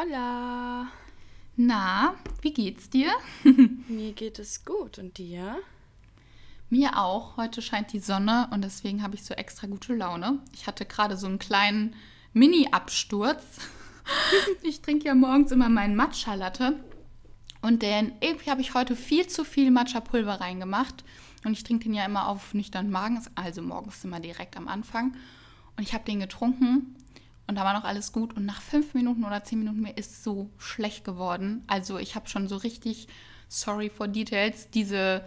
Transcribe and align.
Hola. 0.00 0.86
Na, 1.56 2.14
wie 2.40 2.54
geht's 2.54 2.88
dir? 2.88 3.10
Mir 3.88 4.12
geht 4.12 4.38
es 4.38 4.64
gut 4.64 4.98
und 4.98 5.18
dir? 5.18 5.58
Mir 6.70 6.96
auch. 6.96 7.36
Heute 7.36 7.60
scheint 7.60 7.92
die 7.92 7.98
Sonne 7.98 8.48
und 8.50 8.62
deswegen 8.62 9.02
habe 9.02 9.14
ich 9.14 9.24
so 9.24 9.34
extra 9.34 9.66
gute 9.66 9.94
Laune. 9.94 10.38
Ich 10.54 10.66
hatte 10.66 10.86
gerade 10.86 11.18
so 11.18 11.26
einen 11.26 11.38
kleinen 11.38 11.94
Mini-Absturz. 12.32 13.42
ich 14.62 14.80
trinke 14.80 15.04
ja 15.04 15.14
morgens 15.14 15.52
immer 15.52 15.68
meinen 15.68 15.96
Matcha-Latte 15.96 16.82
und 17.60 17.82
den 17.82 18.12
irgendwie 18.20 18.50
habe 18.50 18.62
ich 18.62 18.72
heute 18.72 18.96
viel 18.96 19.26
zu 19.26 19.44
viel 19.44 19.70
Matcha-Pulver 19.70 20.40
reingemacht 20.40 21.04
und 21.44 21.52
ich 21.52 21.62
trinke 21.62 21.84
den 21.84 21.94
ja 21.94 22.06
immer 22.06 22.26
auf 22.28 22.54
nüchternen 22.54 22.90
Magen, 22.90 23.20
also 23.34 23.60
morgens 23.60 24.02
immer 24.02 24.20
direkt 24.20 24.56
am 24.56 24.66
Anfang. 24.66 25.14
Und 25.76 25.82
ich 25.82 25.92
habe 25.92 26.04
den 26.04 26.20
getrunken 26.20 26.96
und 27.50 27.56
da 27.56 27.64
war 27.64 27.74
noch 27.74 27.84
alles 27.84 28.12
gut. 28.12 28.36
Und 28.36 28.46
nach 28.46 28.62
fünf 28.62 28.94
Minuten 28.94 29.24
oder 29.24 29.42
zehn 29.42 29.58
Minuten 29.58 29.80
mir 29.80 29.96
ist 29.96 30.22
so 30.22 30.50
schlecht 30.56 31.04
geworden. 31.04 31.64
Also 31.66 31.98
ich 31.98 32.14
habe 32.14 32.28
schon 32.28 32.46
so 32.46 32.56
richtig, 32.56 33.08
sorry 33.48 33.90
for 33.90 34.06
details, 34.06 34.70
diese 34.70 35.24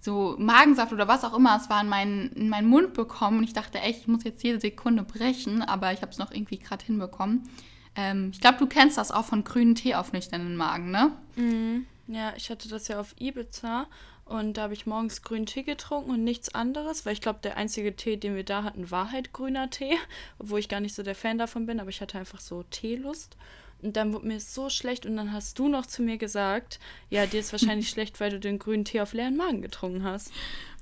so 0.00 0.34
Magensaft 0.36 0.92
oder 0.92 1.06
was 1.06 1.24
auch 1.24 1.32
immer, 1.32 1.56
es 1.56 1.70
war 1.70 1.80
in 1.80 1.88
meinen, 1.88 2.32
in 2.32 2.48
meinen 2.48 2.66
Mund 2.66 2.92
bekommen. 2.92 3.38
Und 3.38 3.44
ich 3.44 3.52
dachte 3.52 3.78
echt, 3.78 4.00
ich 4.00 4.08
muss 4.08 4.24
jetzt 4.24 4.42
jede 4.42 4.60
Sekunde 4.60 5.04
brechen, 5.04 5.62
aber 5.62 5.92
ich 5.92 6.02
habe 6.02 6.10
es 6.10 6.18
noch 6.18 6.32
irgendwie 6.32 6.58
gerade 6.58 6.84
hinbekommen. 6.84 7.48
Ähm, 7.94 8.30
ich 8.32 8.40
glaube, 8.40 8.58
du 8.58 8.66
kennst 8.66 8.98
das 8.98 9.12
auch 9.12 9.24
von 9.24 9.44
grünen 9.44 9.76
Tee 9.76 9.94
auf 9.94 10.12
nüchternen 10.12 10.56
Magen, 10.56 10.90
ne? 10.90 11.12
Mhm. 11.36 11.86
Ja, 12.08 12.32
ich 12.36 12.50
hatte 12.50 12.68
das 12.68 12.88
ja 12.88 12.98
auf 12.98 13.14
Ibiza 13.20 13.86
und 14.30 14.54
da 14.54 14.62
habe 14.62 14.74
ich 14.74 14.86
morgens 14.86 15.22
grünen 15.22 15.46
Tee 15.46 15.64
getrunken 15.64 16.10
und 16.10 16.22
nichts 16.24 16.54
anderes, 16.54 17.04
weil 17.04 17.12
ich 17.14 17.20
glaube, 17.20 17.40
der 17.42 17.56
einzige 17.56 17.96
Tee, 17.96 18.16
den 18.16 18.36
wir 18.36 18.44
da 18.44 18.62
hatten, 18.62 18.90
war 18.90 19.10
halt 19.12 19.32
grüner 19.32 19.70
Tee, 19.70 19.96
obwohl 20.38 20.60
ich 20.60 20.68
gar 20.68 20.80
nicht 20.80 20.94
so 20.94 21.02
der 21.02 21.14
Fan 21.16 21.36
davon 21.38 21.66
bin, 21.66 21.80
aber 21.80 21.90
ich 21.90 22.00
hatte 22.00 22.18
einfach 22.18 22.40
so 22.40 22.62
Teelust. 22.62 23.36
Und 23.82 23.96
dann 23.96 24.12
wurde 24.12 24.26
mir 24.26 24.38
so 24.40 24.68
schlecht 24.68 25.06
und 25.06 25.16
dann 25.16 25.32
hast 25.32 25.58
du 25.58 25.66
noch 25.66 25.86
zu 25.86 26.02
mir 26.02 26.18
gesagt, 26.18 26.78
ja, 27.08 27.24
dir 27.24 27.40
ist 27.40 27.50
wahrscheinlich 27.52 27.88
schlecht, 27.90 28.20
weil 28.20 28.30
du 28.30 28.38
den 28.38 28.58
grünen 28.58 28.84
Tee 28.84 29.00
auf 29.00 29.14
leeren 29.14 29.36
Magen 29.38 29.62
getrunken 29.62 30.04
hast. 30.04 30.30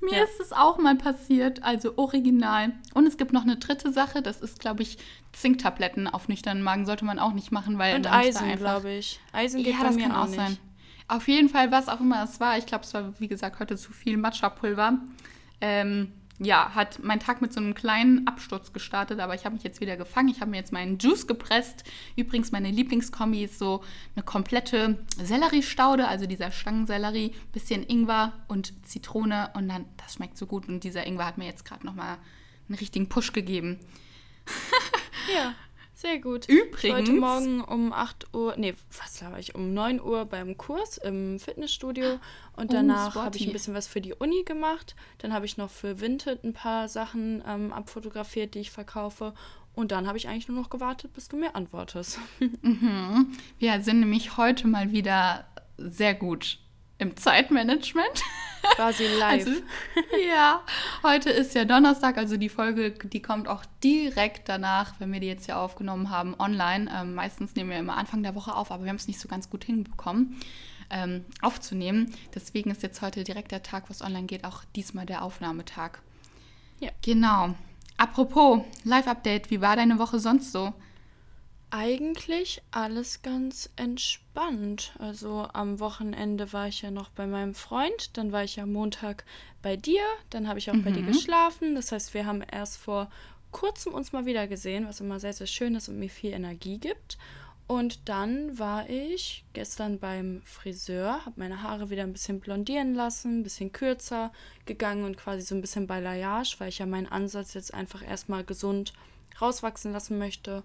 Mir 0.01 0.17
Ja. 0.17 0.23
ist 0.25 0.39
es 0.41 0.51
auch 0.51 0.77
mal 0.77 0.95
passiert, 0.97 1.63
also 1.63 1.97
original. 1.97 2.73
Und 2.93 3.07
es 3.07 3.15
gibt 3.17 3.31
noch 3.31 3.43
eine 3.43 3.55
dritte 3.55 3.93
Sache, 3.93 4.21
das 4.21 4.41
ist, 4.41 4.59
glaube 4.59 4.83
ich, 4.83 4.97
Zinktabletten 5.31 6.07
auf 6.07 6.27
nüchternen 6.27 6.61
Magen 6.61 6.85
sollte 6.85 7.05
man 7.05 7.19
auch 7.19 7.31
nicht 7.33 7.51
machen, 7.53 7.77
weil 7.77 7.95
Und 7.95 8.11
Eisen, 8.11 8.55
glaube 8.57 8.91
ich. 8.91 9.19
Eisen 9.31 9.63
geht 9.63 9.73
Ja, 9.73 9.79
bei 9.79 9.85
das 9.87 9.95
mir 9.95 10.03
kann 10.03 10.11
auch 10.11 10.23
auch 10.23 10.27
nicht. 10.27 10.59
Auf 11.09 11.27
jeden 11.27 11.49
Fall, 11.49 11.71
was 11.71 11.89
auch 11.89 11.99
immer 11.99 12.23
es 12.23 12.39
war, 12.39 12.57
ich 12.59 12.67
glaube, 12.67 12.85
es 12.85 12.93
war, 12.93 13.19
wie 13.19 13.27
gesagt, 13.27 13.59
heute 13.59 13.75
zu 13.75 13.91
viel 13.91 14.15
Matcha-Pulver. 14.15 14.99
Ähm, 15.59 16.13
ja, 16.37 16.73
hat 16.75 17.03
mein 17.03 17.19
Tag 17.19 17.41
mit 17.41 17.51
so 17.51 17.59
einem 17.59 17.73
kleinen 17.73 18.27
Absturz 18.27 18.71
gestartet, 18.71 19.19
aber 19.19 19.33
ich 19.33 19.43
habe 19.43 19.55
mich 19.55 19.63
jetzt 19.63 19.81
wieder 19.81 19.97
gefangen. 19.97 20.29
Ich 20.29 20.39
habe 20.39 20.51
mir 20.51 20.57
jetzt 20.57 20.71
meinen 20.71 20.99
Juice 20.99 21.25
gepresst. 21.25 21.83
Übrigens, 22.15 22.51
meine 22.51 22.69
Lieblingskombi 22.69 23.43
ist 23.43 23.57
so 23.57 23.83
eine 24.15 24.23
komplette 24.23 24.99
Selleriestaude, 25.17 26.07
also 26.07 26.27
dieser 26.27 26.51
Stangensellerie, 26.51 27.33
bisschen 27.51 27.83
Ingwer 27.83 28.31
und 28.47 28.71
Zitrone 28.87 29.49
und 29.55 29.67
dann, 29.67 29.85
das 29.97 30.13
schmeckt 30.13 30.37
so 30.37 30.45
gut. 30.45 30.69
Und 30.69 30.83
dieser 30.83 31.07
Ingwer 31.07 31.25
hat 31.25 31.39
mir 31.39 31.45
jetzt 31.45 31.65
gerade 31.65 31.85
nochmal 31.85 32.19
einen 32.67 32.77
richtigen 32.77 33.09
Push 33.09 33.33
gegeben. 33.33 33.79
Ja, 35.35 35.53
sehr 36.01 36.19
gut. 36.19 36.47
Ich 36.47 36.55
Übrigens- 36.55 37.09
morgen 37.19 37.61
um 37.61 37.91
8 37.93 38.33
Uhr, 38.33 38.55
nee, 38.57 38.73
was 38.97 39.19
laber 39.21 39.39
ich, 39.39 39.53
um 39.55 39.73
9 39.73 39.99
Uhr 40.01 40.25
beim 40.25 40.57
Kurs 40.57 40.97
im 40.97 41.39
Fitnessstudio 41.39 42.19
und 42.55 42.69
Oh, 42.69 42.73
danach 42.73 43.15
habe 43.15 43.35
ich 43.37 43.45
ein 43.47 43.53
bisschen 43.53 43.73
was 43.73 43.87
für 43.87 43.99
die 44.01 44.13
Uni 44.13 44.43
gemacht. 44.43 44.95
Dann 45.17 45.33
habe 45.33 45.45
ich 45.45 45.57
noch 45.57 45.69
für 45.69 45.99
Vinted 45.99 46.43
ein 46.43 46.53
paar 46.53 46.87
Sachen 46.87 47.43
ähm, 47.47 47.73
abfotografiert, 47.73 48.55
die 48.55 48.59
ich 48.59 48.71
verkaufe. 48.71 49.33
Und 49.75 49.91
dann 49.91 50.07
habe 50.07 50.17
ich 50.17 50.27
eigentlich 50.27 50.47
nur 50.47 50.59
noch 50.59 50.69
gewartet, 50.69 51.13
bis 51.13 51.27
du 51.27 51.37
mir 51.37 51.55
antwortest. 51.55 52.19
Mhm. 52.61 53.31
Wir 53.57 53.81
sind 53.81 53.99
nämlich 54.01 54.37
heute 54.37 54.67
mal 54.67 54.91
wieder 54.91 55.45
sehr 55.77 56.13
gut 56.13 56.59
im 56.99 57.17
Zeitmanagement. 57.17 58.21
Quasi 58.75 59.05
live. 59.07 59.47
Also, 59.47 59.61
ja, 60.29 60.61
heute 61.01 61.29
ist 61.29 61.55
ja 61.55 61.65
Donnerstag, 61.65 62.17
also 62.17 62.37
die 62.37 62.49
Folge, 62.49 62.91
die 62.91 63.21
kommt 63.21 63.47
auch 63.47 63.63
direkt 63.83 64.49
danach, 64.49 64.93
wenn 64.99 65.11
wir 65.11 65.21
die 65.21 65.27
jetzt 65.27 65.47
ja 65.47 65.59
aufgenommen 65.59 66.09
haben, 66.09 66.35
online. 66.37 66.91
Ähm, 66.93 67.15
meistens 67.15 67.55
nehmen 67.55 67.69
wir 67.69 67.79
immer 67.79 67.97
Anfang 67.97 68.21
der 68.21 68.35
Woche 68.35 68.53
auf, 68.53 68.71
aber 68.71 68.83
wir 68.83 68.89
haben 68.89 68.97
es 68.97 69.07
nicht 69.07 69.19
so 69.19 69.29
ganz 69.29 69.49
gut 69.49 69.63
hinbekommen, 69.63 70.39
ähm, 70.89 71.25
aufzunehmen. 71.41 72.13
Deswegen 72.35 72.69
ist 72.69 72.83
jetzt 72.83 73.01
heute 73.01 73.23
direkt 73.23 73.51
der 73.51 73.63
Tag, 73.63 73.89
wo 73.89 73.93
es 73.93 74.01
online 74.01 74.27
geht, 74.27 74.43
auch 74.43 74.63
diesmal 74.75 75.05
der 75.05 75.23
Aufnahmetag. 75.23 75.99
Ja. 76.81 76.91
Genau. 77.01 77.55
Apropos 77.97 78.61
Live-Update, 78.83 79.51
wie 79.51 79.61
war 79.61 79.77
deine 79.77 79.99
Woche 79.99 80.19
sonst 80.19 80.51
so? 80.51 80.73
Eigentlich 81.71 82.63
alles 82.71 83.21
ganz 83.21 83.69
entspannt. 83.75 84.93
Also 84.97 85.47
am 85.53 85.79
Wochenende 85.79 86.51
war 86.51 86.67
ich 86.67 86.81
ja 86.81 86.89
noch 86.89 87.09
bei 87.09 87.27
meinem 87.27 87.53
Freund, 87.53 88.17
dann 88.17 88.31
war 88.31 88.43
ich 88.43 88.55
ja 88.55 88.65
Montag 88.65 89.23
bei 89.61 89.77
dir, 89.77 90.01
dann 90.31 90.47
habe 90.47 90.57
ich 90.57 90.71
auch 90.71 90.77
bei 90.83 90.91
dir 90.91 91.03
geschlafen. 91.03 91.75
Das 91.75 91.91
heißt, 91.91 92.15
wir 92.15 92.25
haben 92.25 92.41
erst 92.41 92.77
vor 92.77 93.11
kurzem 93.51 93.93
uns 93.93 94.13
mal 94.13 94.25
wieder 94.25 94.47
gesehen, 94.47 94.87
was 94.87 94.99
immer 94.99 95.19
sehr, 95.19 95.33
sehr 95.33 95.47
schön 95.47 95.75
ist 95.75 95.89
und 95.89 95.99
mir 95.99 96.09
viel 96.09 96.33
Energie 96.33 96.79
gibt. 96.79 97.17
Und 97.67 98.09
dann 98.09 98.57
war 98.57 98.89
ich 98.89 99.45
gestern 99.53 99.99
beim 99.99 100.41
Friseur, 100.43 101.23
habe 101.23 101.39
meine 101.39 101.61
Haare 101.61 101.91
wieder 101.91 102.01
ein 102.01 102.13
bisschen 102.13 102.39
blondieren 102.39 102.95
lassen, 102.95 103.41
ein 103.41 103.43
bisschen 103.43 103.71
kürzer 103.71 104.31
gegangen 104.65 105.03
und 105.03 105.17
quasi 105.17 105.41
so 105.41 105.53
ein 105.53 105.61
bisschen 105.61 105.85
Balayage, 105.85 106.55
weil 106.57 106.69
ich 106.69 106.79
ja 106.79 106.87
meinen 106.87 107.05
Ansatz 107.05 107.53
jetzt 107.53 107.75
einfach 107.75 108.01
erstmal 108.01 108.43
gesund 108.43 108.93
rauswachsen 109.39 109.91
lassen 109.91 110.17
möchte. 110.17 110.63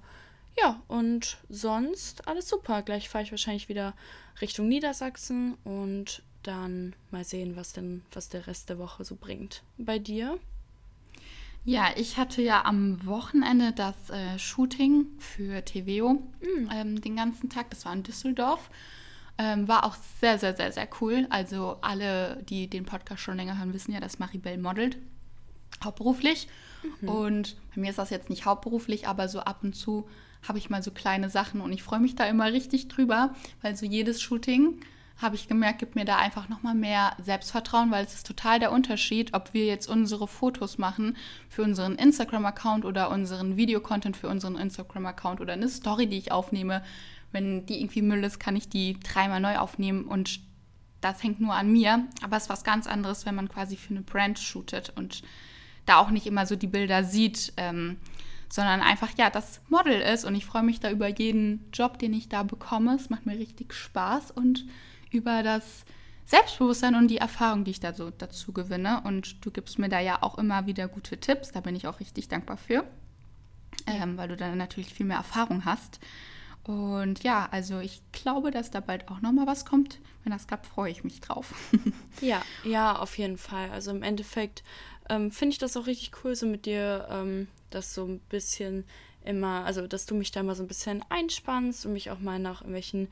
Ja, 0.56 0.82
und 0.88 1.38
sonst 1.48 2.28
alles 2.28 2.48
super. 2.48 2.82
Gleich 2.82 3.08
fahre 3.08 3.24
ich 3.24 3.30
wahrscheinlich 3.30 3.68
wieder 3.68 3.94
Richtung 4.40 4.68
Niedersachsen 4.68 5.54
und 5.64 6.22
dann 6.42 6.94
mal 7.10 7.24
sehen, 7.24 7.56
was 7.56 7.72
denn, 7.72 8.02
was 8.12 8.28
der 8.28 8.46
Rest 8.46 8.68
der 8.68 8.78
Woche 8.78 9.04
so 9.04 9.16
bringt. 9.16 9.62
Bei 9.78 9.98
dir? 9.98 10.38
Ja, 11.64 11.88
ich 11.96 12.18
hatte 12.18 12.42
ja 12.42 12.64
am 12.66 13.04
Wochenende 13.06 13.72
das 13.72 14.10
äh, 14.10 14.38
Shooting 14.38 15.06
für 15.18 15.64
TVO 15.64 16.22
ähm, 16.70 17.00
den 17.00 17.16
ganzen 17.16 17.48
Tag. 17.48 17.70
Das 17.70 17.86
war 17.86 17.94
in 17.94 18.02
Düsseldorf. 18.02 18.68
Ähm, 19.38 19.66
war 19.66 19.84
auch 19.84 19.96
sehr, 20.20 20.38
sehr, 20.38 20.54
sehr, 20.54 20.70
sehr 20.72 20.88
cool. 21.00 21.26
Also 21.30 21.78
alle, 21.80 22.42
die 22.44 22.68
den 22.68 22.84
Podcast 22.84 23.22
schon 23.22 23.36
länger 23.36 23.58
hören, 23.58 23.72
wissen 23.72 23.92
ja, 23.92 24.00
dass 24.00 24.18
Maribel 24.18 24.58
modelt. 24.58 24.98
Hauptberuflich. 25.82 26.48
Und 27.06 27.56
bei 27.74 27.80
mir 27.80 27.90
ist 27.90 27.98
das 27.98 28.10
jetzt 28.10 28.30
nicht 28.30 28.44
hauptberuflich, 28.44 29.08
aber 29.08 29.28
so 29.28 29.40
ab 29.40 29.60
und 29.62 29.74
zu 29.74 30.06
habe 30.46 30.58
ich 30.58 30.70
mal 30.70 30.82
so 30.82 30.90
kleine 30.90 31.30
Sachen 31.30 31.60
und 31.60 31.72
ich 31.72 31.82
freue 31.82 32.00
mich 32.00 32.14
da 32.14 32.26
immer 32.26 32.52
richtig 32.52 32.88
drüber, 32.88 33.34
weil 33.62 33.76
so 33.76 33.86
jedes 33.86 34.20
Shooting 34.20 34.80
habe 35.16 35.36
ich 35.36 35.48
gemerkt, 35.48 35.78
gibt 35.78 35.94
mir 35.94 36.04
da 36.04 36.16
einfach 36.16 36.48
nochmal 36.48 36.74
mehr 36.74 37.16
Selbstvertrauen, 37.22 37.90
weil 37.90 38.04
es 38.04 38.14
ist 38.14 38.26
total 38.26 38.58
der 38.58 38.72
Unterschied, 38.72 39.32
ob 39.32 39.54
wir 39.54 39.64
jetzt 39.64 39.88
unsere 39.88 40.26
Fotos 40.26 40.76
machen 40.76 41.16
für 41.48 41.62
unseren 41.62 41.94
Instagram-Account 41.94 42.84
oder 42.84 43.10
unseren 43.10 43.56
Videocontent 43.56 44.16
für 44.16 44.28
unseren 44.28 44.56
Instagram-Account 44.56 45.40
oder 45.40 45.52
eine 45.52 45.68
Story, 45.68 46.08
die 46.08 46.18
ich 46.18 46.32
aufnehme. 46.32 46.82
Wenn 47.30 47.64
die 47.66 47.80
irgendwie 47.80 48.02
Müll 48.02 48.24
ist, 48.24 48.40
kann 48.40 48.56
ich 48.56 48.68
die 48.68 48.98
dreimal 49.00 49.40
neu 49.40 49.58
aufnehmen 49.58 50.04
und 50.04 50.40
das 51.00 51.22
hängt 51.22 51.40
nur 51.40 51.54
an 51.54 51.70
mir. 51.70 52.06
Aber 52.22 52.36
es 52.36 52.44
ist 52.44 52.48
was 52.48 52.64
ganz 52.64 52.86
anderes, 52.86 53.24
wenn 53.24 53.34
man 53.34 53.48
quasi 53.48 53.76
für 53.76 53.90
eine 53.90 54.02
Brand 54.02 54.38
shootet 54.38 54.92
und 54.96 55.22
da 55.86 55.98
auch 55.98 56.10
nicht 56.10 56.26
immer 56.26 56.46
so 56.46 56.56
die 56.56 56.66
Bilder 56.66 57.04
sieht, 57.04 57.52
ähm, 57.56 57.98
sondern 58.54 58.82
einfach, 58.82 59.10
ja, 59.18 59.30
das 59.30 59.60
Model 59.68 60.00
ist. 60.00 60.24
Und 60.24 60.36
ich 60.36 60.46
freue 60.46 60.62
mich 60.62 60.78
da 60.78 60.88
über 60.88 61.08
jeden 61.08 61.68
Job, 61.72 61.98
den 61.98 62.12
ich 62.12 62.28
da 62.28 62.44
bekomme. 62.44 62.94
Es 62.94 63.10
macht 63.10 63.26
mir 63.26 63.36
richtig 63.36 63.74
Spaß 63.74 64.30
und 64.30 64.64
über 65.10 65.42
das 65.42 65.84
Selbstbewusstsein 66.24 66.94
und 66.94 67.08
die 67.08 67.16
Erfahrung, 67.16 67.64
die 67.64 67.72
ich 67.72 67.80
da 67.80 67.92
so 67.92 68.10
dazu 68.10 68.52
gewinne. 68.52 69.00
Und 69.02 69.44
du 69.44 69.50
gibst 69.50 69.80
mir 69.80 69.88
da 69.88 69.98
ja 69.98 70.22
auch 70.22 70.38
immer 70.38 70.66
wieder 70.66 70.86
gute 70.86 71.18
Tipps. 71.18 71.50
Da 71.50 71.62
bin 71.62 71.74
ich 71.74 71.88
auch 71.88 71.98
richtig 71.98 72.28
dankbar 72.28 72.56
für, 72.56 72.84
ähm, 73.88 74.16
weil 74.16 74.28
du 74.28 74.36
dann 74.36 74.56
natürlich 74.56 74.94
viel 74.94 75.06
mehr 75.06 75.16
Erfahrung 75.16 75.64
hast. 75.64 75.98
Und 76.62 77.24
ja, 77.24 77.48
also 77.50 77.80
ich 77.80 78.02
glaube, 78.12 78.52
dass 78.52 78.70
da 78.70 78.78
bald 78.78 79.08
auch 79.08 79.20
nochmal 79.20 79.48
was 79.48 79.64
kommt. 79.64 79.98
Wenn 80.22 80.32
das 80.32 80.46
klappt, 80.46 80.66
freue 80.66 80.92
ich 80.92 81.02
mich 81.02 81.20
drauf. 81.20 81.52
Ja, 82.20 82.40
ja, 82.62 82.96
auf 82.96 83.18
jeden 83.18 83.36
Fall. 83.36 83.70
Also 83.72 83.90
im 83.90 84.04
Endeffekt 84.04 84.62
ähm, 85.08 85.30
finde 85.30 85.52
ich 85.52 85.58
das 85.58 85.76
auch 85.76 85.86
richtig 85.86 86.12
cool, 86.24 86.34
so 86.34 86.46
mit 86.46 86.66
dir 86.66 87.06
ähm, 87.10 87.48
das 87.70 87.94
so 87.94 88.04
ein 88.04 88.20
bisschen 88.28 88.84
immer, 89.24 89.64
also 89.64 89.86
dass 89.86 90.06
du 90.06 90.14
mich 90.14 90.30
da 90.30 90.42
mal 90.42 90.54
so 90.54 90.62
ein 90.62 90.68
bisschen 90.68 91.04
einspannst 91.08 91.86
und 91.86 91.92
mich 91.94 92.10
auch 92.10 92.18
mal 92.18 92.38
nach 92.38 92.60
irgendwelchen 92.60 93.08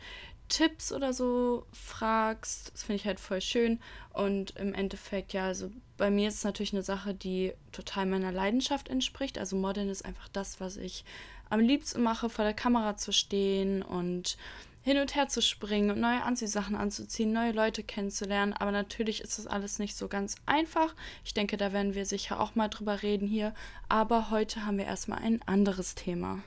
Tipps 0.48 0.92
oder 0.92 1.14
so 1.14 1.64
fragst. 1.72 2.72
Das 2.74 2.82
finde 2.82 2.96
ich 2.96 3.06
halt 3.06 3.18
voll 3.18 3.40
schön. 3.40 3.80
Und 4.12 4.56
im 4.56 4.74
Endeffekt, 4.74 5.32
ja, 5.32 5.46
also 5.46 5.70
bei 5.96 6.10
mir 6.10 6.28
ist 6.28 6.36
es 6.36 6.44
natürlich 6.44 6.74
eine 6.74 6.82
Sache, 6.82 7.14
die 7.14 7.54
total 7.72 8.04
meiner 8.04 8.32
Leidenschaft 8.32 8.88
entspricht. 8.88 9.38
Also 9.38 9.56
Modeln 9.56 9.88
ist 9.88 10.04
einfach 10.04 10.28
das, 10.28 10.60
was 10.60 10.76
ich 10.76 11.04
am 11.48 11.60
liebsten 11.60 12.02
mache, 12.02 12.28
vor 12.28 12.44
der 12.44 12.54
Kamera 12.54 12.96
zu 12.96 13.12
stehen 13.12 13.82
und 13.82 14.36
hin 14.82 14.98
und 14.98 15.14
her 15.14 15.28
zu 15.28 15.40
springen 15.40 15.90
und 15.90 16.00
neue 16.00 16.22
Anziehsachen 16.22 16.74
anzuziehen, 16.74 17.32
neue 17.32 17.52
Leute 17.52 17.82
kennenzulernen. 17.82 18.52
Aber 18.52 18.72
natürlich 18.72 19.20
ist 19.20 19.38
das 19.38 19.46
alles 19.46 19.78
nicht 19.78 19.96
so 19.96 20.08
ganz 20.08 20.34
einfach. 20.44 20.94
Ich 21.24 21.34
denke, 21.34 21.56
da 21.56 21.72
werden 21.72 21.94
wir 21.94 22.04
sicher 22.04 22.40
auch 22.40 22.56
mal 22.56 22.68
drüber 22.68 23.02
reden 23.02 23.28
hier. 23.28 23.54
Aber 23.88 24.30
heute 24.30 24.66
haben 24.66 24.78
wir 24.78 24.84
erstmal 24.84 25.20
ein 25.20 25.40
anderes 25.46 25.94
Thema. 25.94 26.40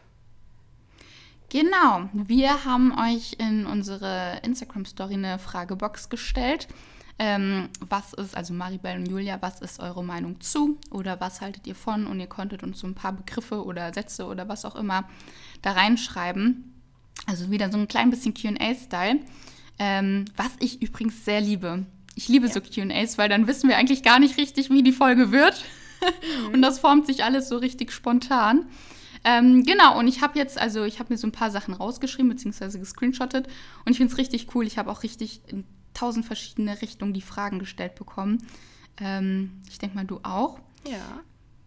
Genau, 1.49 2.09
wir 2.11 2.65
haben 2.65 2.91
euch 2.99 3.37
in 3.39 3.65
unsere 3.65 4.39
Instagram-Story 4.43 5.13
eine 5.13 5.39
Fragebox 5.39 6.09
gestellt. 6.09 6.67
Ähm, 7.17 7.69
was 7.79 8.11
ist, 8.13 8.35
also 8.35 8.53
Maribel 8.53 8.97
und 8.97 9.07
Julia, 9.07 9.41
was 9.41 9.61
ist 9.61 9.79
eure 9.79 10.03
Meinung 10.03 10.41
zu 10.41 10.77
oder 10.91 11.21
was 11.21 11.39
haltet 11.39 11.65
ihr 11.65 11.75
von? 11.75 12.07
Und 12.07 12.19
ihr 12.19 12.27
konntet 12.27 12.61
uns 12.63 12.79
so 12.79 12.87
ein 12.87 12.95
paar 12.95 13.13
Begriffe 13.13 13.63
oder 13.63 13.93
Sätze 13.93 14.25
oder 14.25 14.49
was 14.49 14.65
auch 14.65 14.75
immer 14.75 15.07
da 15.61 15.71
reinschreiben. 15.71 16.74
Also 17.25 17.51
wieder 17.51 17.71
so 17.71 17.77
ein 17.77 17.87
klein 17.87 18.09
bisschen 18.09 18.33
QA-Style. 18.33 19.19
Ähm, 19.77 20.25
was 20.35 20.51
ich 20.59 20.81
übrigens 20.81 21.25
sehr 21.25 21.41
liebe. 21.41 21.85
Ich 22.15 22.29
liebe 22.29 22.47
ja. 22.47 22.53
so 22.53 22.61
QAs, 22.61 23.17
weil 23.17 23.29
dann 23.29 23.47
wissen 23.47 23.69
wir 23.69 23.77
eigentlich 23.77 24.03
gar 24.03 24.19
nicht 24.19 24.37
richtig, 24.37 24.69
wie 24.69 24.83
die 24.83 24.91
Folge 24.91 25.31
wird. 25.31 25.63
Mhm. 26.47 26.53
und 26.53 26.61
das 26.61 26.79
formt 26.79 27.05
sich 27.05 27.23
alles 27.23 27.49
so 27.49 27.57
richtig 27.57 27.91
spontan. 27.91 28.67
Ähm, 29.23 29.63
genau, 29.63 29.97
und 29.97 30.07
ich 30.07 30.21
habe 30.21 30.37
jetzt, 30.37 30.57
also 30.57 30.83
ich 30.83 30.99
habe 30.99 31.11
mir 31.11 31.17
so 31.17 31.27
ein 31.27 31.31
paar 31.31 31.49
Sachen 31.49 31.73
rausgeschrieben, 31.73 32.29
beziehungsweise 32.29 32.79
gescreenshottet. 32.79 33.47
Und 33.83 33.91
ich 33.91 33.97
finde 33.97 34.13
es 34.13 34.19
richtig 34.19 34.53
cool. 34.53 34.67
Ich 34.67 34.77
habe 34.77 34.91
auch 34.91 35.03
richtig 35.03 35.41
in 35.47 35.65
tausend 35.93 36.25
verschiedene 36.25 36.81
Richtungen 36.81 37.13
die 37.13 37.21
Fragen 37.21 37.57
gestellt 37.57 37.95
bekommen. 37.95 38.45
Ähm, 38.97 39.61
ich 39.67 39.79
denke 39.79 39.95
mal, 39.95 40.05
du 40.05 40.19
auch. 40.21 40.59
Ja. 40.87 41.21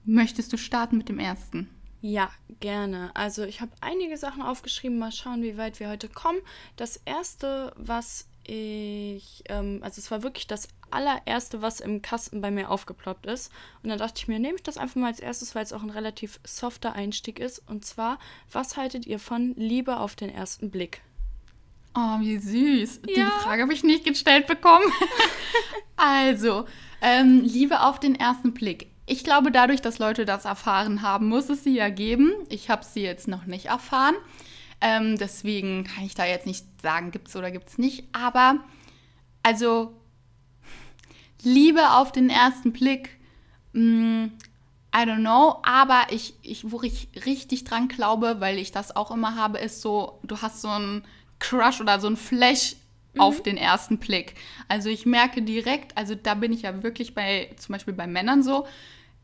Möchtest 0.04 0.52
du 0.52 0.56
starten 0.56 0.96
mit 0.96 1.08
dem 1.08 1.18
ersten? 1.18 1.68
Ja, 2.00 2.30
gerne. 2.60 3.10
Also 3.14 3.42
ich 3.44 3.60
habe 3.60 3.72
einige 3.80 4.16
Sachen 4.16 4.42
aufgeschrieben. 4.42 4.98
Mal 4.98 5.12
schauen, 5.12 5.42
wie 5.42 5.56
weit 5.56 5.80
wir 5.80 5.88
heute 5.88 6.08
kommen. 6.08 6.38
Das 6.76 7.00
erste, 7.04 7.72
was 7.76 8.28
ich, 8.44 9.42
ähm, 9.48 9.80
also 9.82 10.00
es 10.00 10.10
war 10.10 10.22
wirklich 10.22 10.46
das 10.46 10.68
allererste, 10.90 11.60
was 11.60 11.80
im 11.80 12.00
Kasten 12.00 12.40
bei 12.40 12.50
mir 12.50 12.70
aufgeploppt 12.70 13.26
ist. 13.26 13.52
Und 13.82 13.90
dann 13.90 13.98
dachte 13.98 14.14
ich 14.16 14.28
mir, 14.28 14.38
nehme 14.38 14.56
ich 14.56 14.62
das 14.62 14.78
einfach 14.78 14.96
mal 14.96 15.08
als 15.08 15.20
erstes, 15.20 15.54
weil 15.54 15.64
es 15.64 15.72
auch 15.72 15.82
ein 15.82 15.90
relativ 15.90 16.40
softer 16.44 16.94
Einstieg 16.94 17.40
ist. 17.40 17.62
Und 17.68 17.84
zwar, 17.84 18.18
was 18.50 18.76
haltet 18.76 19.06
ihr 19.06 19.18
von 19.18 19.54
Liebe 19.56 19.98
auf 19.98 20.16
den 20.16 20.30
ersten 20.30 20.70
Blick? 20.70 21.02
Oh, 21.94 22.20
wie 22.20 22.38
süß. 22.38 23.00
Ja. 23.08 23.14
Die 23.14 23.42
Frage 23.42 23.62
habe 23.62 23.74
ich 23.74 23.82
nicht 23.82 24.04
gestellt 24.04 24.46
bekommen. 24.46 24.86
also, 25.96 26.66
ähm, 27.02 27.40
Liebe 27.40 27.80
auf 27.82 27.98
den 28.00 28.14
ersten 28.14 28.54
Blick. 28.54 28.88
Ich 29.10 29.24
glaube, 29.24 29.50
dadurch, 29.50 29.80
dass 29.80 29.98
Leute 29.98 30.26
das 30.26 30.44
erfahren 30.44 31.00
haben, 31.00 31.28
muss 31.28 31.48
es 31.48 31.64
sie 31.64 31.74
ja 31.74 31.88
geben. 31.88 32.34
Ich 32.50 32.68
habe 32.68 32.84
sie 32.84 33.00
jetzt 33.00 33.26
noch 33.26 33.46
nicht 33.46 33.66
erfahren. 33.66 34.14
Ähm, 34.82 35.16
deswegen 35.16 35.84
kann 35.84 36.04
ich 36.04 36.14
da 36.14 36.26
jetzt 36.26 36.44
nicht 36.44 36.66
sagen, 36.82 37.10
gibt 37.10 37.28
es 37.28 37.36
oder 37.36 37.50
gibt 37.50 37.70
es 37.70 37.78
nicht. 37.78 38.04
Aber, 38.12 38.60
also, 39.42 39.94
Liebe 41.42 41.92
auf 41.92 42.12
den 42.12 42.28
ersten 42.28 42.72
Blick, 42.72 43.18
mh, 43.72 44.26
mm, 44.26 44.32
I 44.94 45.00
don't 45.00 45.20
know, 45.20 45.58
aber 45.62 46.06
ich, 46.10 46.34
ich, 46.42 46.70
wo 46.70 46.82
ich 46.82 47.08
richtig 47.24 47.64
dran 47.64 47.88
glaube, 47.88 48.36
weil 48.40 48.58
ich 48.58 48.72
das 48.72 48.94
auch 48.94 49.10
immer 49.10 49.36
habe, 49.36 49.58
ist 49.58 49.80
so, 49.80 50.18
du 50.22 50.42
hast 50.42 50.60
so 50.60 50.68
einen 50.68 51.04
Crush 51.38 51.80
oder 51.80 51.98
so 51.98 52.08
ein 52.08 52.16
Flash 52.16 52.76
mhm. 53.18 53.22
auf 53.22 53.42
den 53.42 53.56
ersten 53.56 53.98
Blick. 53.98 54.34
Also 54.68 54.88
ich 54.88 55.06
merke 55.06 55.42
direkt, 55.42 55.96
also 55.96 56.14
da 56.14 56.34
bin 56.34 56.52
ich 56.52 56.62
ja 56.62 56.82
wirklich 56.82 57.14
bei, 57.14 57.50
zum 57.56 57.74
Beispiel 57.74 57.94
bei 57.94 58.06
Männern 58.06 58.42
so, 58.42 58.66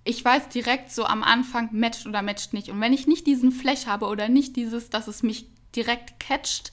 ich 0.04 0.22
weiß 0.22 0.50
direkt 0.50 0.90
so 0.90 1.04
am 1.04 1.22
Anfang, 1.22 1.70
matcht 1.72 2.06
oder 2.06 2.22
matcht 2.22 2.52
nicht. 2.52 2.68
Und 2.68 2.80
wenn 2.80 2.92
ich 2.92 3.06
nicht 3.06 3.26
diesen 3.26 3.52
Flash 3.52 3.86
habe 3.86 4.06
oder 4.06 4.28
nicht 4.28 4.54
dieses, 4.56 4.90
dass 4.90 5.08
es 5.08 5.22
mich 5.22 5.46
direkt 5.74 6.20
catcht, 6.20 6.72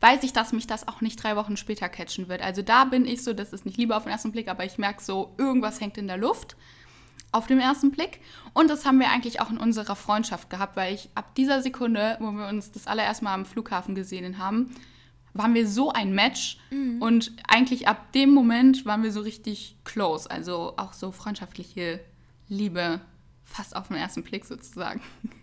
weiß 0.00 0.22
ich, 0.22 0.32
dass 0.32 0.52
mich 0.52 0.66
das 0.66 0.88
auch 0.88 1.02
nicht 1.02 1.22
drei 1.22 1.36
Wochen 1.36 1.58
später 1.58 1.88
catchen 1.88 2.28
wird. 2.28 2.40
Also 2.40 2.62
da 2.62 2.84
bin 2.84 3.06
ich 3.06 3.22
so, 3.22 3.34
das 3.34 3.52
ist 3.52 3.66
nicht 3.66 3.76
lieber 3.76 3.96
auf 3.96 4.04
den 4.04 4.12
ersten 4.12 4.32
Blick, 4.32 4.48
aber 4.48 4.64
ich 4.64 4.78
merke 4.78 5.02
so, 5.02 5.34
irgendwas 5.36 5.80
hängt 5.80 5.98
in 5.98 6.06
der 6.06 6.16
Luft 6.16 6.56
auf 7.32 7.46
dem 7.46 7.60
ersten 7.60 7.90
Blick. 7.90 8.20
Und 8.54 8.70
das 8.70 8.84
haben 8.84 8.98
wir 8.98 9.10
eigentlich 9.10 9.40
auch 9.40 9.50
in 9.50 9.58
unserer 9.58 9.96
Freundschaft 9.96 10.50
gehabt, 10.50 10.76
weil 10.76 10.94
ich 10.94 11.10
ab 11.14 11.34
dieser 11.34 11.62
Sekunde, 11.62 12.16
wo 12.18 12.30
wir 12.32 12.48
uns 12.48 12.72
das 12.72 12.86
allererste 12.86 13.24
Mal 13.24 13.34
am 13.34 13.44
Flughafen 13.44 13.94
gesehen 13.94 14.38
haben, 14.38 14.74
waren 15.34 15.54
wir 15.54 15.66
so 15.66 15.90
ein 15.90 16.12
Match. 16.14 16.58
Mhm. 16.70 17.00
Und 17.02 17.32
eigentlich 17.48 17.88
ab 17.88 18.12
dem 18.12 18.30
Moment 18.30 18.86
waren 18.86 19.02
wir 19.02 19.12
so 19.12 19.20
richtig 19.20 19.76
close. 19.84 20.30
Also 20.30 20.74
auch 20.76 20.92
so 20.92 21.12
freundschaftliche 21.12 22.00
Liebe 22.48 23.00
fast 23.44 23.74
auf 23.74 23.88
den 23.88 23.96
ersten 23.96 24.22
Blick 24.22 24.44
sozusagen. 24.44 25.00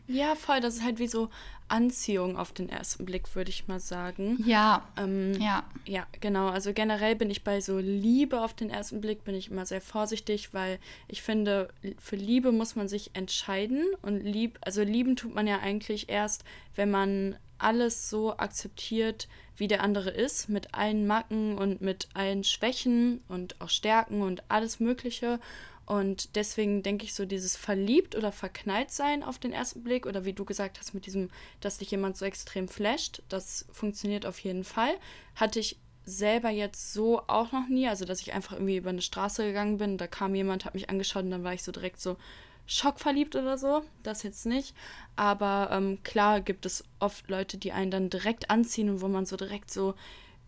Ja, 0.08 0.36
voll. 0.36 0.62
Das 0.62 0.76
ist 0.76 0.84
halt 0.84 1.00
wie 1.00 1.08
so 1.08 1.30
Anziehung 1.68 2.38
auf 2.38 2.54
den 2.54 2.70
ersten 2.70 3.06
Blick, 3.06 3.36
würde 3.36 3.50
ich 3.50 3.68
mal 3.68 3.80
sagen. 3.80 4.42
Ja. 4.46 4.88
Ähm, 4.98 5.34
ja. 5.34 5.66
Ja, 5.86 6.08
genau. 6.22 6.48
Also 6.48 6.72
generell 6.72 7.16
bin 7.16 7.30
ich 7.30 7.44
bei 7.44 7.60
so 7.60 7.78
Liebe 7.80 8.42
auf 8.42 8.54
den 8.54 8.70
ersten 8.70 9.02
Blick, 9.02 9.26
bin 9.26 9.36
ich 9.36 9.52
immer 9.52 9.66
sehr 9.66 9.82
vorsichtig, 9.82 10.54
weil 10.54 10.80
ich 11.10 11.22
finde, 11.22 11.68
für 12.00 12.16
Liebe 12.16 12.54
muss 12.54 12.76
man 12.78 12.88
sich 12.88 13.12
entscheiden. 13.16 13.84
Und 14.02 14.22
lieb, 14.22 14.58
also 14.62 14.82
lieben 14.82 15.18
tut 15.18 15.36
man 15.36 15.46
ja 15.46 15.60
eigentlich 15.60 16.08
erst, 16.08 16.46
wenn 16.76 16.90
man 16.90 17.36
alles 17.60 18.10
so 18.10 18.38
akzeptiert, 18.38 19.28
wie 19.56 19.68
der 19.68 19.82
andere 19.82 20.10
ist, 20.10 20.50
mit 20.50 20.74
allen 20.74 21.08
Macken 21.08 21.58
und 21.58 21.82
mit 21.82 22.10
allen 22.14 22.44
Schwächen 22.44 23.24
und 23.28 23.60
auch 23.60 23.70
Stärken 23.70 24.22
und 24.22 24.44
alles 24.50 24.80
Mögliche. 24.80 25.40
Und 25.88 26.36
deswegen 26.36 26.84
denke 26.84 27.06
ich 27.06 27.14
so, 27.14 27.26
dieses 27.26 27.56
verliebt 27.56 28.16
oder 28.16 28.34
verknallt 28.34 28.92
sein 28.92 29.24
auf 29.24 29.40
den 29.40 29.54
ersten 29.54 29.84
Blick 29.84 30.06
oder 30.06 30.26
wie 30.26 30.34
du 30.34 30.44
gesagt 30.44 30.80
hast, 30.80 30.94
mit 30.94 31.06
diesem, 31.06 31.30
dass 31.62 31.78
dich 31.78 31.90
jemand 31.92 32.18
so 32.18 32.26
extrem 32.26 32.68
flasht, 32.68 33.24
das 33.30 33.66
funktioniert 33.72 34.26
auf 34.26 34.38
jeden 34.40 34.66
Fall. 34.66 34.94
Hatte 35.36 35.62
ich 35.62 35.78
selber 36.04 36.50
jetzt 36.50 36.94
so 36.94 37.22
auch 37.28 37.54
noch 37.54 37.70
nie, 37.70 37.88
also 37.88 38.04
dass 38.04 38.22
ich 38.22 38.34
einfach 38.34 38.54
irgendwie 38.54 38.78
über 38.78 38.90
eine 38.90 39.02
Straße 39.02 39.46
gegangen 39.46 39.78
bin, 39.78 39.98
da 39.98 40.08
kam 40.08 40.36
jemand, 40.36 40.66
hat 40.66 40.74
mich 40.74 40.90
angeschaut 40.90 41.24
und 41.24 41.32
dann 41.32 41.44
war 41.46 41.54
ich 41.54 41.64
so 41.64 41.72
direkt 41.72 42.02
so 42.02 42.18
schockverliebt 42.68 43.36
oder 43.36 43.58
so, 43.58 43.82
das 44.04 44.24
jetzt 44.24 44.46
nicht. 44.46 44.76
Aber 45.16 45.70
ähm, 45.72 46.04
klar 46.04 46.42
gibt 46.42 46.66
es 46.66 46.84
oft 47.00 47.30
Leute, 47.30 47.58
die 47.58 47.72
einen 47.72 47.92
dann 47.92 48.10
direkt 48.10 48.50
anziehen 48.50 48.90
und 48.90 49.02
wo 49.02 49.08
man 49.08 49.26
so 49.26 49.38
direkt 49.38 49.72
so 49.72 49.96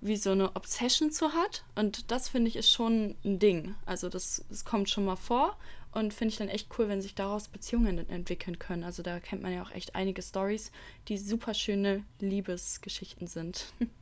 wie 0.01 0.15
so 0.15 0.31
eine 0.31 0.55
Obsession 0.55 1.11
zu 1.11 1.33
hat. 1.33 1.63
Und 1.75 2.11
das 2.11 2.29
finde 2.29 2.49
ich 2.49 2.55
ist 2.55 2.71
schon 2.71 3.15
ein 3.25 3.39
Ding. 3.39 3.75
Also 3.85 4.09
das, 4.09 4.45
das 4.49 4.63
kommt 4.63 4.89
schon 4.89 5.05
mal 5.05 5.15
vor 5.15 5.57
und 5.91 6.13
finde 6.13 6.31
ich 6.31 6.37
dann 6.37 6.49
echt 6.49 6.69
cool, 6.77 6.87
wenn 6.87 7.01
sich 7.01 7.15
daraus 7.15 7.47
Beziehungen 7.47 8.09
entwickeln 8.09 8.59
können. 8.59 8.83
Also 8.83 9.03
da 9.03 9.19
kennt 9.19 9.41
man 9.41 9.53
ja 9.53 9.63
auch 9.63 9.71
echt 9.71 9.95
einige 9.95 10.21
Stories, 10.21 10.71
die 11.07 11.17
super 11.17 11.53
schöne 11.53 12.03
Liebesgeschichten 12.19 13.27
sind. 13.27 13.73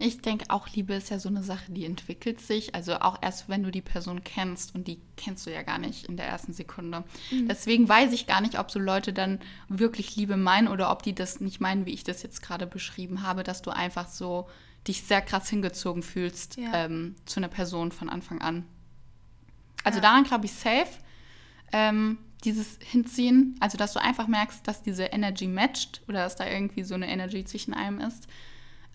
Ich 0.00 0.20
denke 0.20 0.44
auch, 0.48 0.68
Liebe 0.68 0.94
ist 0.94 1.10
ja 1.10 1.18
so 1.18 1.28
eine 1.28 1.42
Sache, 1.42 1.72
die 1.72 1.84
entwickelt 1.84 2.40
sich. 2.40 2.74
Also 2.74 3.00
auch 3.00 3.18
erst, 3.20 3.48
wenn 3.48 3.64
du 3.64 3.72
die 3.72 3.82
Person 3.82 4.22
kennst 4.22 4.74
und 4.74 4.86
die 4.86 5.00
kennst 5.16 5.44
du 5.44 5.52
ja 5.52 5.62
gar 5.62 5.78
nicht 5.78 6.06
in 6.06 6.16
der 6.16 6.26
ersten 6.26 6.52
Sekunde. 6.52 7.02
Mhm. 7.32 7.48
Deswegen 7.48 7.88
weiß 7.88 8.12
ich 8.12 8.28
gar 8.28 8.40
nicht, 8.40 8.60
ob 8.60 8.70
so 8.70 8.78
Leute 8.78 9.12
dann 9.12 9.40
wirklich 9.68 10.14
Liebe 10.14 10.36
meinen 10.36 10.68
oder 10.68 10.92
ob 10.92 11.02
die 11.02 11.14
das 11.14 11.40
nicht 11.40 11.60
meinen, 11.60 11.84
wie 11.84 11.94
ich 11.94 12.04
das 12.04 12.22
jetzt 12.22 12.42
gerade 12.42 12.66
beschrieben 12.66 13.22
habe, 13.22 13.42
dass 13.42 13.60
du 13.60 13.70
einfach 13.70 14.08
so 14.08 14.48
dich 14.86 15.02
sehr 15.02 15.20
krass 15.20 15.48
hingezogen 15.48 16.04
fühlst 16.04 16.56
ja. 16.56 16.84
ähm, 16.84 17.16
zu 17.26 17.40
einer 17.40 17.48
Person 17.48 17.90
von 17.90 18.08
Anfang 18.08 18.40
an. 18.40 18.64
Also 19.82 19.98
ja. 19.98 20.02
daran 20.02 20.24
glaube 20.24 20.46
ich 20.46 20.52
safe. 20.52 20.90
Ähm, 21.72 22.18
dieses 22.44 22.78
Hinziehen, 22.80 23.56
also 23.58 23.76
dass 23.76 23.92
du 23.92 24.00
einfach 24.00 24.28
merkst, 24.28 24.66
dass 24.66 24.82
diese 24.82 25.04
Energy 25.04 25.48
matcht 25.48 26.02
oder 26.06 26.20
dass 26.20 26.36
da 26.36 26.46
irgendwie 26.46 26.84
so 26.84 26.94
eine 26.94 27.08
Energy 27.08 27.44
zwischen 27.44 27.74
einem 27.74 28.00
ist. 28.00 28.28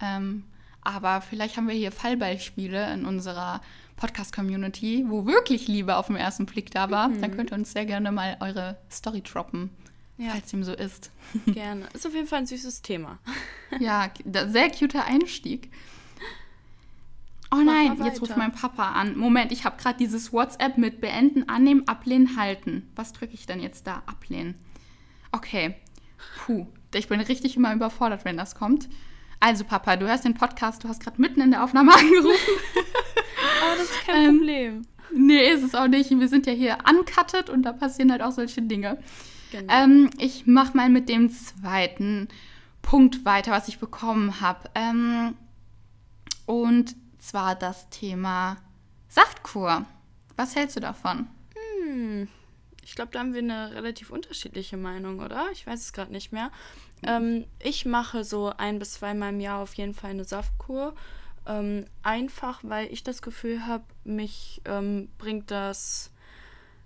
Ähm, 0.02 0.46
aber 0.84 1.22
vielleicht 1.22 1.58
haben 1.58 1.68
wir 1.68 1.76
hier 1.76 1.92
Fallbeispiele 1.92 2.94
in 2.94 3.06
unserer 3.06 3.62
Podcast-Community, 3.96 5.06
wo 5.08 5.26
wirklich 5.26 5.68
Liebe 5.68 5.96
auf 5.96 6.08
den 6.08 6.16
ersten 6.16 6.46
Blick 6.46 6.72
da 6.72 6.90
war. 6.90 7.10
Mhm. 7.10 7.22
Dann 7.22 7.32
könnt 7.36 7.52
ihr 7.52 7.58
uns 7.58 7.72
sehr 7.72 7.86
gerne 7.86 8.12
mal 8.12 8.38
eure 8.40 8.78
Story 8.92 9.22
droppen, 9.22 9.70
ja. 10.18 10.32
falls 10.32 10.52
dem 10.52 10.64
so 10.64 10.74
ist. 10.74 11.12
Gerne. 11.48 11.88
Ist 11.94 12.06
auf 12.06 12.14
jeden 12.14 12.28
Fall 12.28 12.40
ein 12.40 12.46
süßes 12.46 12.82
Thema. 12.82 13.20
ja, 13.80 14.10
sehr 14.48 14.72
cuter 14.72 15.06
Einstieg. 15.06 15.72
Oh 17.52 17.62
nein, 17.64 18.04
jetzt 18.04 18.20
ruft 18.20 18.36
mein 18.36 18.52
Papa 18.52 18.94
an. 18.94 19.16
Moment, 19.16 19.52
ich 19.52 19.64
habe 19.64 19.78
gerade 19.78 19.98
dieses 19.98 20.34
WhatsApp 20.34 20.80
mit 20.80 21.02
beenden, 21.02 21.48
annehmen, 21.48 21.88
ablehnen, 21.88 22.36
halten. 22.36 22.90
Was 22.96 23.14
drücke 23.14 23.36
ich 23.36 23.46
denn 23.46 23.60
jetzt 23.60 23.86
da? 23.86 24.02
Ablehnen. 24.08 24.56
Okay. 25.32 25.76
Puh, 26.40 26.66
ich 26.96 27.08
bin 27.08 27.20
richtig 27.20 27.56
immer 27.56 27.74
überfordert, 27.74 28.26
wenn 28.26 28.38
das 28.38 28.56
kommt. 28.56 28.90
Also, 29.44 29.66
Papa, 29.66 29.98
du 29.98 30.08
hörst 30.08 30.24
den 30.24 30.36
Podcast, 30.36 30.86
du 30.86 30.88
hast 30.88 31.04
gerade 31.04 31.20
mitten 31.20 31.42
in 31.42 31.52
der 31.52 31.66
Aufnahme 31.66 31.94
angerufen. 31.98 32.54
Aber 33.62 33.76
das 33.76 33.90
ist 33.90 34.06
kein 34.06 34.16
ähm, 34.16 34.38
Problem. 34.38 34.82
Nee, 35.14 35.50
ist 35.52 35.64
es 35.64 35.76
auch 35.76 35.90
nicht. 35.90 36.10
Wir 36.18 36.30
sind 36.30 36.48
ja 36.48 36.54
hier 36.54 36.78
uncutted 36.90 37.50
und 37.50 37.64
da 37.64 37.74
passieren 37.74 38.10
halt 38.10 38.22
auch 38.22 38.32
solche 38.32 38.62
Dinge. 38.62 39.04
Genau. 39.52 39.74
Ähm, 39.74 40.10
ich 40.18 40.48
mache 40.48 40.78
mal 40.78 40.90
mit 40.90 41.10
dem 41.10 41.30
zweiten 41.30 42.30
Punkt 42.82 43.26
weiter, 43.26 43.52
was 43.52 43.68
ich 43.68 43.80
bekommen 43.80 44.40
habe. 44.40 44.70
Ähm, 44.76 45.36
und 46.46 46.96
zwar 47.20 47.56
das 47.56 47.90
Thema 47.90 48.56
Saftkur. 49.10 49.86
Was 50.38 50.56
hältst 50.56 50.78
du 50.78 50.80
davon? 50.80 51.28
Hm. 51.82 52.30
Ich 52.86 52.96
glaube, 52.96 53.12
da 53.12 53.20
haben 53.20 53.34
wir 53.34 53.42
eine 53.42 53.76
relativ 53.76 54.10
unterschiedliche 54.10 54.78
Meinung, 54.78 55.20
oder? 55.20 55.48
Ich 55.52 55.68
weiß 55.68 55.82
es 55.82 55.92
gerade 55.92 56.14
nicht 56.14 56.32
mehr. 56.32 56.50
Ähm, 57.08 57.46
ich 57.60 57.86
mache 57.86 58.24
so 58.24 58.52
ein 58.58 58.80
bis 58.80 58.94
zweimal 58.94 59.30
im 59.30 59.40
Jahr 59.40 59.62
auf 59.62 59.74
jeden 59.76 59.94
Fall 59.94 60.12
eine 60.12 60.26
Saftkur. 60.26 60.94
Ähm, 61.46 61.86
einfach, 62.04 62.60
weil 62.64 62.92
ich 62.92 63.04
das 63.04 63.22
Gefühl 63.22 63.66
habe, 63.66 63.84
mich 64.06 64.62
ähm, 64.66 65.10
bringt 65.18 65.52
das 65.52 66.14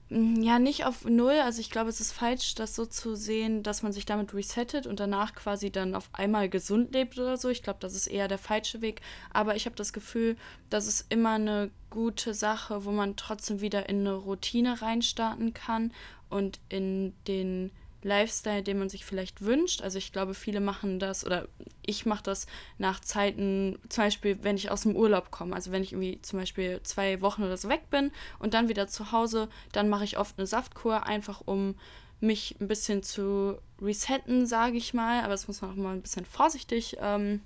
Mm, 0.09 0.41
ja, 0.41 0.59
nicht 0.59 0.85
auf 0.85 1.05
null. 1.05 1.39
Also 1.43 1.59
ich 1.59 1.69
glaube, 1.69 1.89
es 1.89 1.99
ist 1.99 2.13
falsch, 2.13 2.55
das 2.55 2.75
so 2.75 2.85
zu 2.85 3.15
sehen, 3.15 3.63
dass 3.63 3.83
man 3.83 3.91
sich 3.91 4.05
damit 4.05 4.33
resettet 4.33 4.87
und 4.87 4.99
danach 4.99 5.35
quasi 5.35 5.69
dann 5.71 5.95
auf 5.95 6.09
einmal 6.13 6.49
gesund 6.49 6.93
lebt 6.93 7.17
oder 7.17 7.37
so. 7.37 7.49
Ich 7.49 7.63
glaube, 7.63 7.79
das 7.81 7.93
ist 7.93 8.07
eher 8.07 8.27
der 8.27 8.37
falsche 8.37 8.81
Weg. 8.81 9.01
Aber 9.33 9.55
ich 9.55 9.65
habe 9.65 9.75
das 9.75 9.93
Gefühl, 9.93 10.37
das 10.69 10.87
ist 10.87 11.05
immer 11.09 11.33
eine 11.33 11.71
gute 11.89 12.33
Sache, 12.33 12.85
wo 12.85 12.91
man 12.91 13.15
trotzdem 13.17 13.61
wieder 13.61 13.89
in 13.89 13.99
eine 14.01 14.13
Routine 14.13 14.81
reinstarten 14.81 15.53
kann 15.53 15.91
und 16.29 16.59
in 16.69 17.13
den 17.27 17.71
Lifestyle, 18.03 18.63
den 18.63 18.79
man 18.79 18.89
sich 18.89 19.05
vielleicht 19.05 19.41
wünscht. 19.41 19.81
Also 19.81 19.97
ich 19.97 20.11
glaube, 20.11 20.33
viele 20.33 20.59
machen 20.59 20.99
das 20.99 21.25
oder 21.25 21.47
ich 21.85 22.05
mache 22.05 22.23
das 22.23 22.47
nach 22.77 22.99
Zeiten, 22.99 23.79
zum 23.89 24.05
Beispiel, 24.05 24.37
wenn 24.41 24.55
ich 24.55 24.69
aus 24.71 24.81
dem 24.81 24.95
Urlaub 24.95 25.31
komme. 25.31 25.55
Also 25.55 25.71
wenn 25.71 25.83
ich 25.83 25.93
irgendwie 25.93 26.21
zum 26.21 26.39
Beispiel 26.39 26.81
zwei 26.83 27.21
Wochen 27.21 27.43
oder 27.43 27.57
so 27.57 27.69
weg 27.69 27.89
bin 27.89 28.11
und 28.39 28.53
dann 28.53 28.69
wieder 28.69 28.87
zu 28.87 29.11
Hause, 29.11 29.49
dann 29.71 29.89
mache 29.89 30.03
ich 30.03 30.17
oft 30.17 30.37
eine 30.37 30.47
Saftkur, 30.47 31.05
einfach 31.05 31.41
um 31.45 31.75
mich 32.19 32.55
ein 32.59 32.67
bisschen 32.67 33.03
zu 33.03 33.59
resetten, 33.81 34.47
sage 34.47 34.77
ich 34.77 34.93
mal. 34.93 35.19
Aber 35.19 35.31
das 35.31 35.47
muss 35.47 35.61
man 35.61 35.71
auch 35.71 35.75
mal 35.75 35.93
ein 35.93 36.01
bisschen 36.01 36.25
vorsichtig 36.25 36.97
ähm, 36.99 37.41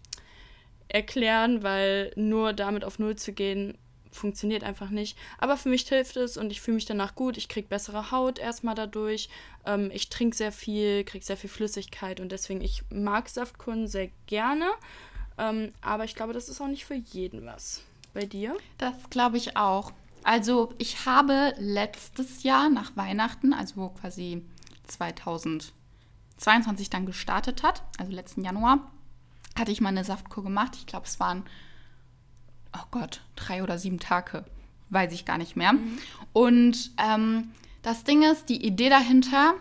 erklären, 0.87 1.63
weil 1.63 2.11
nur 2.15 2.53
damit 2.53 2.83
auf 2.83 2.99
Null 2.99 3.15
zu 3.15 3.33
gehen, 3.33 3.77
funktioniert 4.11 4.63
einfach 4.63 4.89
nicht. 4.89 5.17
Aber 5.37 5.57
für 5.57 5.69
mich 5.69 5.87
hilft 5.87 6.17
es 6.17 6.37
und 6.37 6.51
ich 6.51 6.61
fühle 6.61 6.75
mich 6.75 6.85
danach 6.85 7.15
gut. 7.15 7.37
Ich 7.37 7.47
kriege 7.47 7.67
bessere 7.67 8.11
Haut 8.11 8.39
erstmal 8.39 8.75
dadurch. 8.75 9.29
Ähm, 9.65 9.89
ich 9.93 10.09
trinke 10.09 10.35
sehr 10.35 10.51
viel, 10.51 11.03
kriege 11.03 11.25
sehr 11.25 11.37
viel 11.37 11.49
Flüssigkeit 11.49 12.19
und 12.19 12.31
deswegen, 12.31 12.61
ich 12.61 12.83
mag 12.89 13.29
Saftkuren 13.29 13.87
sehr 13.87 14.09
gerne. 14.27 14.65
Ähm, 15.37 15.71
aber 15.81 16.03
ich 16.03 16.15
glaube, 16.15 16.33
das 16.33 16.49
ist 16.49 16.61
auch 16.61 16.67
nicht 16.67 16.85
für 16.85 16.95
jeden 16.95 17.45
was. 17.45 17.83
Bei 18.13 18.25
dir? 18.25 18.57
Das 18.77 18.93
glaube 19.09 19.37
ich 19.37 19.55
auch. 19.55 19.93
Also 20.23 20.73
ich 20.77 21.05
habe 21.05 21.53
letztes 21.57 22.43
Jahr 22.43 22.69
nach 22.69 22.95
Weihnachten, 22.95 23.53
also 23.53 23.89
quasi 23.89 24.45
2022 24.87 26.89
dann 26.89 27.05
gestartet 27.05 27.63
hat, 27.63 27.81
also 27.97 28.11
letzten 28.11 28.43
Januar, 28.43 28.91
hatte 29.57 29.71
ich 29.71 29.81
mal 29.81 29.89
eine 29.89 30.03
Saftkur 30.03 30.43
gemacht. 30.43 30.75
Ich 30.75 30.85
glaube, 30.85 31.07
es 31.07 31.19
waren 31.19 31.43
oh 32.75 32.85
Gott, 32.91 33.21
drei 33.35 33.63
oder 33.63 33.77
sieben 33.77 33.99
Tage, 33.99 34.45
weiß 34.89 35.13
ich 35.13 35.25
gar 35.25 35.37
nicht 35.37 35.55
mehr. 35.55 35.73
Mhm. 35.73 35.97
Und 36.33 36.91
ähm, 36.97 37.51
das 37.81 38.03
Ding 38.03 38.23
ist, 38.23 38.49
die 38.49 38.65
Idee 38.65 38.89
dahinter, 38.89 39.55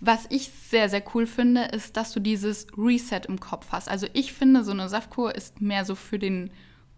was 0.00 0.26
ich 0.30 0.50
sehr, 0.50 0.88
sehr 0.88 1.02
cool 1.14 1.26
finde, 1.26 1.64
ist, 1.64 1.96
dass 1.96 2.12
du 2.12 2.20
dieses 2.20 2.66
Reset 2.76 3.22
im 3.28 3.38
Kopf 3.38 3.66
hast. 3.70 3.88
Also 3.88 4.06
ich 4.14 4.32
finde, 4.32 4.64
so 4.64 4.72
eine 4.72 4.88
Saftkur 4.88 5.34
ist 5.34 5.60
mehr 5.60 5.84
so 5.84 5.94
für 5.94 6.18
den 6.18 6.50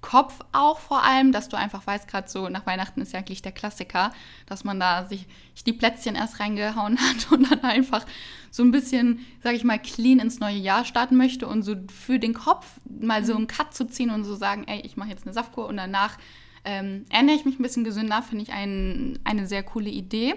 Kopf 0.02 0.40
auch 0.52 0.78
vor 0.80 1.04
allem, 1.04 1.32
dass 1.32 1.48
du 1.48 1.56
einfach 1.56 1.86
weißt, 1.86 2.08
gerade 2.08 2.28
so 2.28 2.48
nach 2.48 2.66
Weihnachten 2.66 3.00
ist 3.00 3.12
ja 3.12 3.20
eigentlich 3.20 3.40
der 3.40 3.52
Klassiker, 3.52 4.12
dass 4.46 4.64
man 4.64 4.78
da 4.78 5.06
sich 5.06 5.26
die 5.64 5.72
Plätzchen 5.72 6.16
erst 6.16 6.40
reingehauen 6.40 6.98
hat 7.00 7.32
und 7.32 7.50
dann 7.50 7.60
einfach 7.62 8.04
so 8.50 8.62
ein 8.62 8.72
bisschen, 8.72 9.24
sag 9.42 9.54
ich 9.54 9.64
mal, 9.64 9.78
clean 9.78 10.18
ins 10.18 10.40
neue 10.40 10.56
Jahr 10.56 10.84
starten 10.84 11.16
möchte 11.16 11.46
und 11.46 11.62
so 11.62 11.76
für 11.88 12.18
den 12.18 12.34
Kopf 12.34 12.66
mal 12.84 13.24
so 13.24 13.34
einen 13.34 13.46
Cut 13.46 13.72
zu 13.74 13.86
ziehen 13.86 14.10
und 14.10 14.24
so 14.24 14.34
sagen, 14.34 14.64
ey, 14.66 14.80
ich 14.80 14.96
mache 14.96 15.08
jetzt 15.08 15.24
eine 15.24 15.32
Saftkur 15.32 15.66
und 15.66 15.78
danach 15.78 16.18
ähm, 16.64 17.06
ernähre 17.08 17.38
ich 17.38 17.44
mich 17.44 17.58
ein 17.58 17.62
bisschen 17.62 17.84
gesünder, 17.84 18.22
finde 18.22 18.44
ich 18.44 18.52
ein, 18.52 19.18
eine 19.24 19.46
sehr 19.46 19.62
coole 19.62 19.90
Idee. 19.90 20.34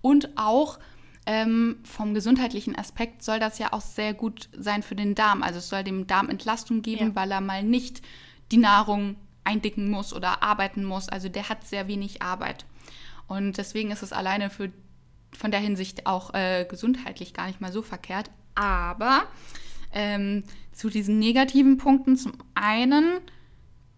Und 0.00 0.36
auch 0.36 0.78
ähm, 1.26 1.76
vom 1.82 2.14
gesundheitlichen 2.14 2.76
Aspekt 2.76 3.22
soll 3.22 3.38
das 3.38 3.58
ja 3.58 3.72
auch 3.72 3.80
sehr 3.80 4.14
gut 4.14 4.48
sein 4.56 4.82
für 4.82 4.94
den 4.94 5.14
Darm. 5.14 5.42
Also 5.42 5.58
es 5.58 5.68
soll 5.68 5.84
dem 5.84 6.06
Darm 6.06 6.30
Entlastung 6.30 6.82
geben, 6.82 7.08
ja. 7.08 7.14
weil 7.14 7.30
er 7.30 7.40
mal 7.40 7.62
nicht 7.62 8.00
die 8.52 8.56
Nahrung 8.56 9.16
eindicken 9.44 9.90
muss 9.90 10.12
oder 10.12 10.42
arbeiten 10.42 10.84
muss. 10.84 11.08
Also 11.08 11.28
der 11.28 11.48
hat 11.48 11.66
sehr 11.66 11.88
wenig 11.88 12.22
Arbeit. 12.22 12.66
Und 13.26 13.58
deswegen 13.58 13.90
ist 13.90 14.02
es 14.02 14.12
alleine 14.12 14.50
für, 14.50 14.70
von 15.36 15.50
der 15.50 15.60
Hinsicht 15.60 16.06
auch 16.06 16.34
äh, 16.34 16.66
gesundheitlich 16.68 17.34
gar 17.34 17.46
nicht 17.46 17.60
mal 17.60 17.72
so 17.72 17.82
verkehrt. 17.82 18.30
Aber 18.54 19.24
ähm, 19.92 20.44
zu 20.72 20.90
diesen 20.90 21.18
negativen 21.18 21.76
Punkten, 21.76 22.16
zum 22.16 22.32
einen, 22.54 23.20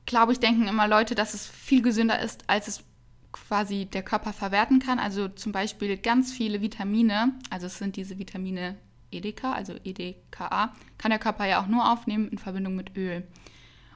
glaube 0.06 0.32
ich, 0.32 0.40
denken 0.40 0.68
immer 0.68 0.88
Leute, 0.88 1.14
dass 1.14 1.34
es 1.34 1.46
viel 1.46 1.82
gesünder 1.82 2.20
ist, 2.20 2.44
als 2.48 2.68
es 2.68 2.84
quasi 3.32 3.86
der 3.86 4.02
Körper 4.02 4.32
verwerten 4.32 4.80
kann. 4.80 4.98
Also 4.98 5.28
zum 5.28 5.52
Beispiel 5.52 5.96
ganz 5.96 6.32
viele 6.32 6.60
Vitamine, 6.60 7.32
also 7.50 7.66
es 7.66 7.78
sind 7.78 7.96
diese 7.96 8.18
Vitamine 8.18 8.76
EDK, 9.12 9.44
also 9.44 9.74
EDKA, 9.84 10.74
kann 10.98 11.10
der 11.10 11.18
Körper 11.18 11.46
ja 11.46 11.62
auch 11.62 11.66
nur 11.66 11.90
aufnehmen 11.92 12.28
in 12.28 12.38
Verbindung 12.38 12.76
mit 12.76 12.96
Öl. 12.96 13.26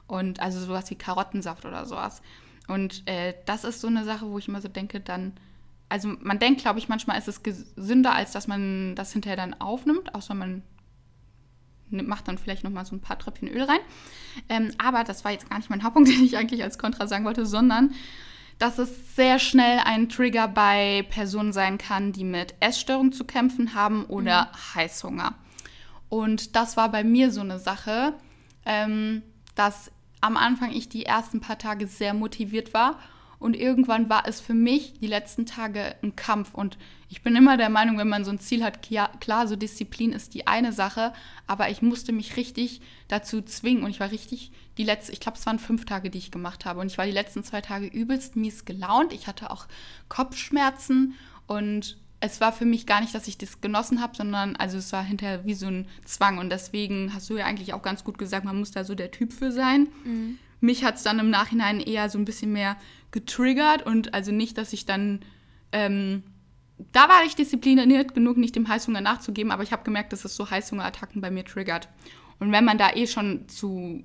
Und 0.07 0.39
also 0.39 0.59
sowas 0.59 0.89
wie 0.89 0.95
Karottensaft 0.95 1.65
oder 1.65 1.85
sowas. 1.85 2.21
Und 2.67 3.07
äh, 3.07 3.33
das 3.45 3.63
ist 3.63 3.81
so 3.81 3.87
eine 3.87 4.03
Sache, 4.03 4.29
wo 4.29 4.37
ich 4.37 4.47
immer 4.47 4.61
so 4.61 4.67
denke, 4.67 4.99
dann, 4.99 5.33
also 5.89 6.13
man 6.21 6.39
denkt, 6.39 6.61
glaube 6.61 6.79
ich, 6.79 6.89
manchmal 6.89 7.17
ist 7.17 7.27
es 7.27 7.43
gesünder, 7.43 8.13
als 8.13 8.31
dass 8.31 8.47
man 8.47 8.95
das 8.95 9.13
hinterher 9.13 9.37
dann 9.37 9.59
aufnimmt, 9.59 10.13
außer 10.15 10.33
man 10.33 10.63
macht 11.89 12.27
dann 12.27 12.37
vielleicht 12.37 12.63
nochmal 12.63 12.85
so 12.85 12.95
ein 12.95 13.01
paar 13.01 13.19
Tröpfchen 13.19 13.47
Öl 13.47 13.63
rein. 13.63 13.79
Ähm, 14.49 14.71
aber 14.77 15.03
das 15.03 15.23
war 15.23 15.31
jetzt 15.31 15.49
gar 15.49 15.57
nicht 15.57 15.69
mein 15.69 15.83
Hauptpunkt, 15.83 16.09
den 16.11 16.23
ich 16.23 16.37
eigentlich 16.37 16.63
als 16.63 16.77
Kontra 16.77 17.07
sagen 17.07 17.25
wollte, 17.25 17.45
sondern 17.45 17.93
dass 18.57 18.77
es 18.77 19.15
sehr 19.15 19.37
schnell 19.37 19.79
ein 19.83 20.07
Trigger 20.07 20.47
bei 20.47 21.05
Personen 21.09 21.51
sein 21.51 21.77
kann, 21.77 22.13
die 22.13 22.23
mit 22.23 22.55
Essstörung 22.61 23.11
zu 23.11 23.25
kämpfen 23.25 23.75
haben 23.75 24.05
oder 24.05 24.45
mhm. 24.45 24.75
Heißhunger. 24.75 25.35
Und 26.07 26.55
das 26.55 26.77
war 26.77 26.89
bei 26.89 27.03
mir 27.03 27.31
so 27.31 27.41
eine 27.41 27.59
Sache, 27.59 28.13
ähm, 28.65 29.23
dass 29.55 29.91
am 30.25 30.37
Anfang 30.37 30.71
ich 30.71 30.89
die 30.89 31.05
ersten 31.05 31.39
paar 31.39 31.57
Tage 31.57 31.87
sehr 31.87 32.13
motiviert 32.13 32.73
war 32.73 32.99
und 33.37 33.55
irgendwann 33.55 34.09
war 34.09 34.27
es 34.27 34.39
für 34.39 34.53
mich 34.53 34.93
die 34.99 35.07
letzten 35.07 35.45
Tage 35.45 35.95
ein 36.01 36.15
Kampf. 36.15 36.55
Und 36.55 36.79
ich 37.09 37.21
bin 37.21 37.35
immer 37.35 37.57
der 37.57 37.69
Meinung, 37.69 37.97
wenn 37.97 38.07
man 38.07 38.25
so 38.25 38.31
ein 38.31 38.39
Ziel 38.39 38.63
hat, 38.63 38.81
klar, 38.81 39.47
so 39.47 39.55
Disziplin 39.55 40.13
ist 40.13 40.33
die 40.33 40.47
eine 40.47 40.71
Sache, 40.71 41.13
aber 41.45 41.69
ich 41.69 41.81
musste 41.81 42.11
mich 42.11 42.37
richtig 42.37 42.81
dazu 43.07 43.41
zwingen. 43.41 43.83
Und 43.83 43.91
ich 43.91 43.99
war 43.99 44.11
richtig 44.11 44.51
die 44.77 44.83
letzten, 44.83 45.13
ich 45.13 45.19
glaube, 45.19 45.37
es 45.37 45.45
waren 45.45 45.59
fünf 45.59 45.85
Tage, 45.85 46.09
die 46.09 46.17
ich 46.17 46.31
gemacht 46.31 46.65
habe. 46.65 46.79
Und 46.79 46.87
ich 46.87 46.97
war 46.97 47.05
die 47.05 47.11
letzten 47.11 47.43
zwei 47.43 47.61
Tage 47.61 47.85
übelst 47.85 48.35
mies 48.35 48.65
gelaunt. 48.65 49.13
Ich 49.13 49.27
hatte 49.27 49.51
auch 49.51 49.67
Kopfschmerzen 50.09 51.13
und 51.45 51.97
es 52.25 52.41
war 52.41 52.51
für 52.51 52.65
mich 52.65 52.85
gar 52.85 53.01
nicht, 53.01 53.13
dass 53.13 53.27
ich 53.27 53.37
das 53.37 53.61
genossen 53.61 54.01
habe, 54.01 54.15
sondern 54.15 54.55
also 54.55 54.77
es 54.77 54.91
war 54.91 55.03
hinterher 55.03 55.45
wie 55.45 55.53
so 55.53 55.67
ein 55.67 55.87
Zwang. 56.03 56.37
Und 56.37 56.49
deswegen 56.49 57.13
hast 57.13 57.29
du 57.29 57.37
ja 57.37 57.45
eigentlich 57.45 57.73
auch 57.73 57.81
ganz 57.81 58.03
gut 58.03 58.17
gesagt, 58.17 58.45
man 58.45 58.57
muss 58.57 58.71
da 58.71 58.83
so 58.83 58.95
der 58.95 59.11
Typ 59.11 59.31
für 59.31 59.51
sein. 59.51 59.87
Mhm. 60.03 60.37
Mich 60.59 60.83
hat 60.83 60.95
es 60.95 61.03
dann 61.03 61.19
im 61.19 61.29
Nachhinein 61.29 61.79
eher 61.79 62.09
so 62.09 62.17
ein 62.17 62.25
bisschen 62.25 62.51
mehr 62.51 62.77
getriggert 63.11 63.85
und 63.85 64.13
also 64.13 64.31
nicht, 64.31 64.57
dass 64.57 64.73
ich 64.73 64.85
dann. 64.85 65.21
Ähm, 65.71 66.23
da 66.91 67.07
war 67.07 67.23
ich 67.25 67.35
diszipliniert 67.35 68.13
genug, 68.13 68.35
nicht 68.35 68.55
dem 68.55 68.67
Heißhunger 68.67 68.99
nachzugeben, 68.99 69.51
aber 69.53 69.63
ich 69.63 69.71
habe 69.71 69.83
gemerkt, 69.83 70.11
dass 70.11 70.25
es 70.25 70.35
so 70.35 70.49
Heißhungerattacken 70.49 71.21
bei 71.21 71.31
mir 71.31 71.45
triggert. 71.45 71.87
Und 72.39 72.51
wenn 72.51 72.65
man 72.65 72.77
da 72.77 72.93
eh 72.93 73.07
schon 73.07 73.47
zu 73.47 74.03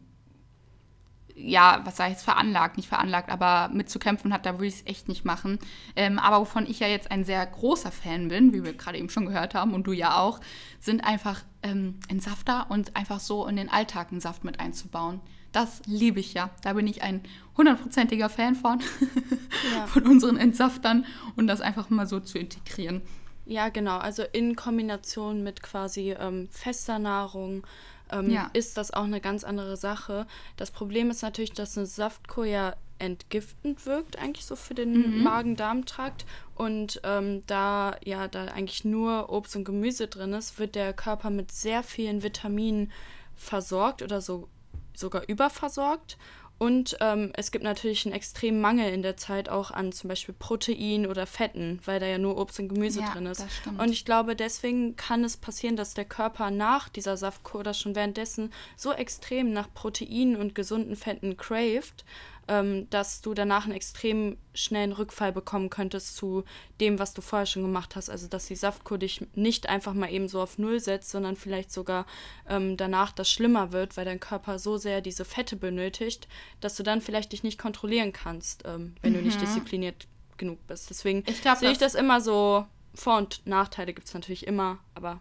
ja, 1.43 1.81
was 1.85 1.97
sage 1.97 2.11
ich 2.11 2.17
jetzt, 2.17 2.25
veranlagt, 2.25 2.77
nicht 2.77 2.89
veranlagt, 2.89 3.31
aber 3.31 3.73
mitzukämpfen 3.73 4.33
hat, 4.33 4.47
da 4.47 4.55
würde 4.55 4.67
ich 4.67 4.75
es 4.75 4.87
echt 4.87 5.09
nicht 5.09 5.25
machen. 5.25 5.59
Ähm, 5.97 6.19
aber 6.19 6.41
wovon 6.41 6.67
ich 6.67 6.81
ja 6.81 6.87
jetzt 6.87 7.11
ein 7.11 7.25
sehr 7.25 7.45
großer 7.47 7.91
Fan 7.93 8.29
bin, 8.29 8.53
wie 8.53 8.65
wir 8.65 8.73
gerade 8.75 8.99
eben 8.99 9.11
schon 9.11 9.27
gehört 9.27 9.55
haben 9.55 9.75
und 9.75 9.87
du 9.87 9.93
ja 9.93 10.19
auch, 10.19 10.41
sind 10.79 11.05
einfach 11.05 11.43
ähm, 11.63 11.99
Entsafter 12.09 12.71
und 12.71 12.97
einfach 12.97 13.21
so 13.21 13.47
in 13.47 13.57
den 13.57 13.69
Alltag 13.69 14.09
einen 14.11 14.21
Saft 14.21 14.45
mit 14.45 14.61
einzubauen. 14.61 15.21
Das 15.53 15.83
liebe 15.87 16.21
ich 16.21 16.35
ja. 16.35 16.51
Da 16.63 16.75
bin 16.75 16.87
ich 16.87 17.03
ein 17.03 17.23
hundertprozentiger 17.57 18.29
Fan 18.29 18.55
von, 18.55 18.81
ja. 19.75 19.87
von 19.87 20.07
unseren 20.07 20.37
Entsaftern 20.37 21.05
und 21.37 21.47
das 21.47 21.61
einfach 21.61 21.91
mal 21.91 22.07
so 22.07 22.21
zu 22.21 22.39
integrieren. 22.39 23.03
Ja, 23.47 23.69
genau. 23.69 23.99
Also 23.99 24.23
in 24.33 24.55
Kombination 24.55 25.43
mit 25.43 25.63
quasi 25.63 26.13
ähm, 26.13 26.49
fester 26.53 27.01
Nahrung, 27.01 27.67
ähm, 28.13 28.31
ja. 28.31 28.51
ist 28.53 28.77
das 28.77 28.93
auch 28.93 29.05
eine 29.05 29.21
ganz 29.21 29.45
andere 29.45 29.77
Sache. 29.77 30.27
Das 30.57 30.71
Problem 30.71 31.11
ist 31.11 31.23
natürlich, 31.23 31.53
dass 31.53 31.77
eine 31.77 31.87
Saftkur 31.87 32.45
ja 32.47 32.75
entgiftend 32.99 33.87
wirkt, 33.87 34.19
eigentlich 34.19 34.45
so 34.45 34.57
für 34.57 34.75
den 34.75 34.93
mhm. 34.93 35.23
Magen-Darm-Trakt. 35.23 36.27
Und 36.55 37.01
ähm, 37.05 37.43
da 37.47 37.97
ja 38.05 38.29
da 38.29 38.45
eigentlich 38.47 38.85
nur 38.85 39.31
Obst 39.31 39.57
und 39.57 39.65
Gemüse 39.65 40.07
drin 40.07 40.33
ist, 40.35 40.59
wird 40.59 40.75
der 40.75 40.93
Körper 40.93 41.31
mit 41.31 41.51
sehr 41.51 41.83
vielen 41.83 42.23
Vitaminen 42.23 42.93
versorgt 43.35 44.03
oder 44.03 44.21
so 44.21 44.49
sogar 44.95 45.23
überversorgt. 45.29 46.19
Und 46.63 46.99
ähm, 47.01 47.33
es 47.37 47.53
gibt 47.53 47.65
natürlich 47.65 48.05
einen 48.05 48.15
extremen 48.15 48.61
Mangel 48.61 48.93
in 48.93 49.01
der 49.01 49.17
Zeit 49.17 49.49
auch 49.49 49.71
an 49.71 49.93
zum 49.93 50.09
Beispiel 50.09 50.35
Protein 50.39 51.07
oder 51.07 51.27
Fetten, 51.27 51.81
weil 51.87 52.01
da 52.01 52.07
ja 52.07 52.19
nur 52.19 52.37
Obst 52.37 52.61
und 52.61 52.69
Gemüse 52.69 53.01
ja, 53.01 53.11
drin 53.11 53.25
ist. 53.25 53.47
Und 53.79 53.91
ich 53.91 54.05
glaube, 54.05 54.37
deswegen 54.37 54.95
kann 54.95 55.25
es 55.25 55.39
passieren, 55.39 55.77
dass 55.77 55.95
der 55.95 56.05
Körper 56.05 56.51
nach 56.51 56.91
dieser 56.91 57.17
Saftkur 57.17 57.61
oder 57.61 57.73
schon 57.73 57.95
währenddessen 57.95 58.53
so 58.77 58.93
extrem 58.93 59.55
nach 59.55 59.73
Proteinen 59.73 60.37
und 60.37 60.55
gesunden 60.55 60.97
Fetten 60.97 61.39
craved, 61.39 62.05
ähm, 62.51 62.91
dass 62.91 63.23
du 63.23 63.33
danach 63.33 63.65
einen 63.65 63.75
extrem 63.75 64.37
schnellen 64.55 64.91
Rückfall 64.91 65.33
bekommen 65.33 65.71
könntest 65.71 66.17
zu 66.17 66.43
dem, 66.81 66.99
was 66.99 67.15
du 67.15 67.23
vorher 67.23 67.47
schon 67.47 67.63
gemacht 67.63 67.95
hast. 67.95 68.11
Also 68.11 68.27
dass 68.27 68.47
die 68.47 68.57
Saftkur 68.57 68.99
dich 68.99 69.25
nicht 69.37 69.69
einfach 69.69 69.95
mal 69.95 70.11
eben 70.11 70.27
so 70.27 70.43
auf 70.43 70.59
Null 70.59 70.81
setzt, 70.81 71.11
sondern 71.11 71.37
vielleicht 71.37 71.71
sogar 71.71 72.07
ähm, 72.49 72.77
danach 72.77 73.13
das 73.13 73.31
schlimmer 73.31 73.71
wird, 73.71 73.97
weil 73.97 74.05
dein 74.05 74.19
Körper 74.19 74.59
so 74.59 74.79
sehr 74.79 75.01
diese 75.01 75.25
Fette 75.25 75.55
benötigt, 75.55 76.27
dass 76.61 76.75
du 76.75 76.83
dann 76.83 77.01
vielleicht 77.01 77.31
dich 77.31 77.45
nicht 77.45 77.59
kontrollieren 77.59 78.13
kannst, 78.13 78.65
ähm, 78.67 78.97
wenn 79.01 79.13
mhm. 79.13 79.19
du 79.19 79.23
nicht 79.23 79.37
mhm. 79.37 79.45
diszipliniert 79.45 80.09
genug 80.37 80.59
bist. 80.67 80.91
Deswegen 80.91 81.23
sehe 81.25 81.71
ich 81.71 81.79
das 81.79 81.95
immer 81.95 82.21
so, 82.21 82.67
Vor- 82.95 83.19
und 83.19 83.47
Nachteile 83.47 83.95
gibt 83.95 84.09
es 84.09 84.15
natürlich 84.15 84.45
immer, 84.45 84.79
aber 84.97 85.21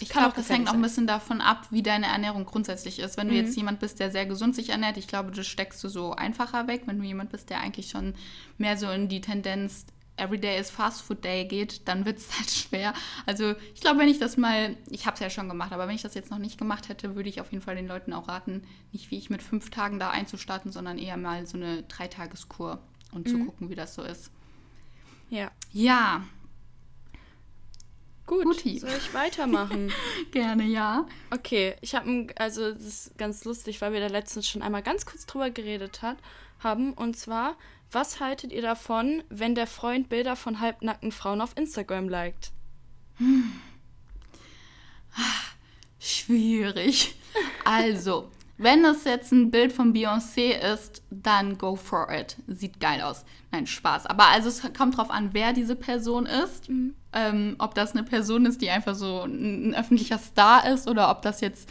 ich 0.00 0.08
glaube, 0.08 0.32
das 0.34 0.48
hängt 0.48 0.68
auch 0.68 0.74
ein 0.74 0.82
bisschen 0.82 1.06
davon 1.06 1.40
ab, 1.40 1.66
wie 1.70 1.82
deine 1.82 2.06
Ernährung 2.06 2.46
grundsätzlich 2.46 2.98
ist. 2.98 3.16
Wenn 3.16 3.28
du 3.28 3.34
mhm. 3.34 3.40
jetzt 3.40 3.56
jemand 3.56 3.80
bist, 3.80 4.00
der 4.00 4.10
sehr 4.10 4.26
gesund 4.26 4.54
sich 4.54 4.70
ernährt, 4.70 4.96
ich 4.96 5.06
glaube, 5.06 5.30
das 5.30 5.46
steckst 5.46 5.82
du 5.84 5.88
so 5.88 6.12
einfacher 6.12 6.66
weg. 6.66 6.82
Wenn 6.86 6.98
du 6.98 7.04
jemand 7.04 7.30
bist, 7.30 7.50
der 7.50 7.60
eigentlich 7.60 7.90
schon 7.90 8.14
mehr 8.58 8.76
so 8.76 8.90
in 8.90 9.08
die 9.08 9.20
Tendenz 9.20 9.86
Everyday 10.16 10.58
is 10.58 10.70
Fast 10.70 11.02
Food 11.02 11.24
Day 11.24 11.44
geht, 11.46 11.88
dann 11.88 12.04
wird 12.04 12.18
es 12.18 12.32
halt 12.38 12.50
schwer. 12.50 12.94
Also 13.26 13.54
ich 13.74 13.80
glaube, 13.80 14.00
wenn 14.00 14.08
ich 14.08 14.18
das 14.18 14.36
mal, 14.36 14.76
ich 14.88 15.06
habe 15.06 15.14
es 15.14 15.20
ja 15.20 15.30
schon 15.30 15.48
gemacht, 15.48 15.72
aber 15.72 15.88
wenn 15.88 15.94
ich 15.94 16.02
das 16.02 16.14
jetzt 16.14 16.30
noch 16.30 16.38
nicht 16.38 16.58
gemacht 16.58 16.88
hätte, 16.88 17.14
würde 17.16 17.28
ich 17.28 17.40
auf 17.40 17.50
jeden 17.52 17.62
Fall 17.62 17.76
den 17.76 17.88
Leuten 17.88 18.12
auch 18.12 18.28
raten, 18.28 18.62
nicht 18.92 19.10
wie 19.10 19.18
ich 19.18 19.30
mit 19.30 19.42
fünf 19.42 19.70
Tagen 19.70 19.98
da 19.98 20.10
einzustarten, 20.10 20.72
sondern 20.72 20.98
eher 20.98 21.16
mal 21.16 21.46
so 21.46 21.56
eine 21.56 21.82
Dreitageskur 21.82 22.78
und 23.12 23.26
mhm. 23.26 23.30
zu 23.30 23.44
gucken, 23.44 23.70
wie 23.70 23.74
das 23.74 23.94
so 23.94 24.02
ist. 24.02 24.30
Ja. 25.30 25.50
Ja, 25.72 26.22
Gut, 28.32 28.44
Guti. 28.44 28.78
soll 28.78 28.90
ich 28.96 29.12
weitermachen? 29.12 29.92
Gerne, 30.30 30.64
ja. 30.64 31.06
Okay, 31.30 31.76
ich 31.82 31.94
habe, 31.94 32.28
also 32.36 32.72
das 32.72 32.82
ist 32.82 33.18
ganz 33.18 33.44
lustig, 33.44 33.82
weil 33.82 33.92
wir 33.92 34.00
da 34.00 34.06
letztens 34.06 34.48
schon 34.48 34.62
einmal 34.62 34.82
ganz 34.82 35.04
kurz 35.04 35.26
drüber 35.26 35.50
geredet 35.50 36.00
hat, 36.00 36.16
haben. 36.58 36.94
Und 36.94 37.14
zwar, 37.18 37.56
was 37.90 38.20
haltet 38.20 38.50
ihr 38.50 38.62
davon, 38.62 39.22
wenn 39.28 39.54
der 39.54 39.66
Freund 39.66 40.08
Bilder 40.08 40.34
von 40.34 40.60
halbnackten 40.60 41.12
Frauen 41.12 41.42
auf 41.42 41.54
Instagram 41.58 42.08
liked? 42.08 42.52
Hm. 43.18 43.52
Schwierig. 46.00 47.14
Also, 47.64 48.30
wenn 48.58 48.84
es 48.84 49.04
jetzt 49.04 49.32
ein 49.32 49.50
Bild 49.50 49.72
von 49.72 49.92
Beyoncé 49.92 50.50
ist, 50.72 51.02
dann 51.10 51.58
go 51.58 51.76
for 51.76 52.08
it. 52.12 52.36
Sieht 52.46 52.80
geil 52.80 53.00
aus. 53.00 53.24
Nein, 53.50 53.66
Spaß. 53.66 54.06
Aber 54.06 54.28
also 54.28 54.48
es 54.48 54.62
kommt 54.76 54.96
drauf 54.96 55.10
an, 55.10 55.30
wer 55.32 55.52
diese 55.52 55.74
Person 55.74 56.26
ist. 56.26 56.68
Mhm. 56.68 56.94
Ähm, 57.12 57.56
ob 57.58 57.74
das 57.74 57.92
eine 57.92 58.04
Person 58.04 58.46
ist, 58.46 58.62
die 58.62 58.70
einfach 58.70 58.94
so 58.94 59.22
ein, 59.22 59.74
öffentlicher 59.74 60.18
Star 60.18 60.66
ist 60.70 60.88
oder 60.88 61.10
ob 61.10 61.22
das 61.22 61.40
jetzt 61.40 61.68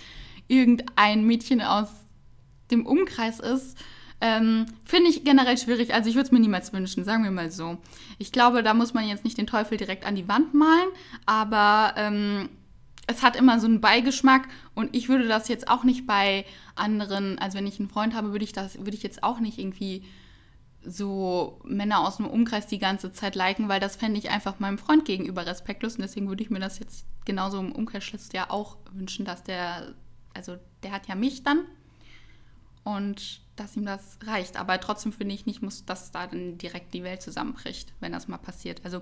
irgendein 0.47 1.25
Mädchen 1.25 1.61
aus 1.61 1.89
dem 2.71 2.85
Umkreis 2.85 3.39
ist. 3.39 3.77
Ähm, 4.19 4.65
Finde 4.85 5.09
ich 5.09 5.23
generell 5.23 5.57
schwierig. 5.57 5.93
Also 5.93 6.09
ich 6.09 6.15
würde 6.15 6.27
es 6.27 6.31
mir 6.31 6.39
niemals 6.39 6.73
wünschen, 6.73 7.03
sagen 7.03 7.23
wir 7.23 7.31
mal 7.31 7.50
so. 7.50 7.77
Ich 8.19 8.31
glaube, 8.31 8.61
da 8.61 8.73
muss 8.73 8.93
man 8.93 9.07
jetzt 9.07 9.23
nicht 9.23 9.38
den 9.38 9.47
Teufel 9.47 9.77
direkt 9.77 10.05
an 10.05 10.15
die 10.15 10.27
Wand 10.27 10.53
malen, 10.53 10.89
aber 11.25 11.93
ähm, 11.97 12.50
es 13.08 13.24
hat 13.24 13.36
immer 13.36 13.60
so 13.60 13.67
einen 13.67 13.81
Beigeschmack 13.81 14.48
und 14.75 14.96
ich 14.96 15.10
würde 15.10 15.27
das 15.27 15.48
jetzt 15.48 15.67
auch 15.67 15.84
nicht 15.84 16.08
bei 16.08 16.46
anderen, 16.75 17.39
also 17.39 17.58
wenn 17.58 17.67
ich 17.67 17.79
einen 17.79 17.89
Freund 17.89 18.13
habe, 18.13 18.31
würde 18.31 18.46
ich 18.46 18.53
das, 18.53 18.77
würde 18.77 18.96
ich 18.96 19.03
jetzt 19.03 19.24
auch 19.24 19.39
nicht 19.39 19.58
irgendwie 19.58 20.03
so 20.84 21.60
Männer 21.63 22.00
aus 22.00 22.17
dem 22.17 22.27
Umkreis 22.27 22.67
die 22.67 22.79
ganze 22.79 23.12
Zeit 23.12 23.36
liken, 23.36 23.70
weil 23.70 23.79
das 23.79 23.96
fände 23.96 24.20
ich 24.20 24.29
einfach 24.29 24.60
meinem 24.60 24.77
Freund 24.77 25.05
gegenüber 25.05 25.46
respektlos 25.46 25.96
und 25.96 26.01
deswegen 26.01 26.27
würde 26.27 26.43
ich 26.43 26.50
mir 26.50 26.60
das 26.60 26.79
jetzt 26.79 27.05
genauso 27.25 27.60
im 27.60 27.72
Umkehrschluss 27.72 28.29
ja 28.34 28.50
auch 28.50 28.77
wünschen, 28.91 29.25
dass 29.25 29.43
der, 29.43 29.93
also 30.34 30.58
der 30.84 30.91
hat 30.91 31.08
ja 31.08 31.15
mich 31.15 31.43
dann. 31.43 31.65
Und 32.84 33.41
dass 33.62 33.77
ihm 33.77 33.86
das 33.86 34.18
reicht. 34.25 34.58
Aber 34.58 34.80
trotzdem 34.80 35.13
finde 35.13 35.36
ich 35.36 35.46
nicht, 35.46 35.62
muss, 35.62 35.86
dass 35.86 36.12
da 36.12 36.27
dann 36.27 36.58
direkt 36.58 36.94
die 36.94 37.03
Welt 37.03 37.22
zusammenbricht, 37.22 37.94
wenn 38.00 38.12
das 38.12 38.27
mal 38.27 38.38
passiert. 38.38 38.82
Also 38.84 39.01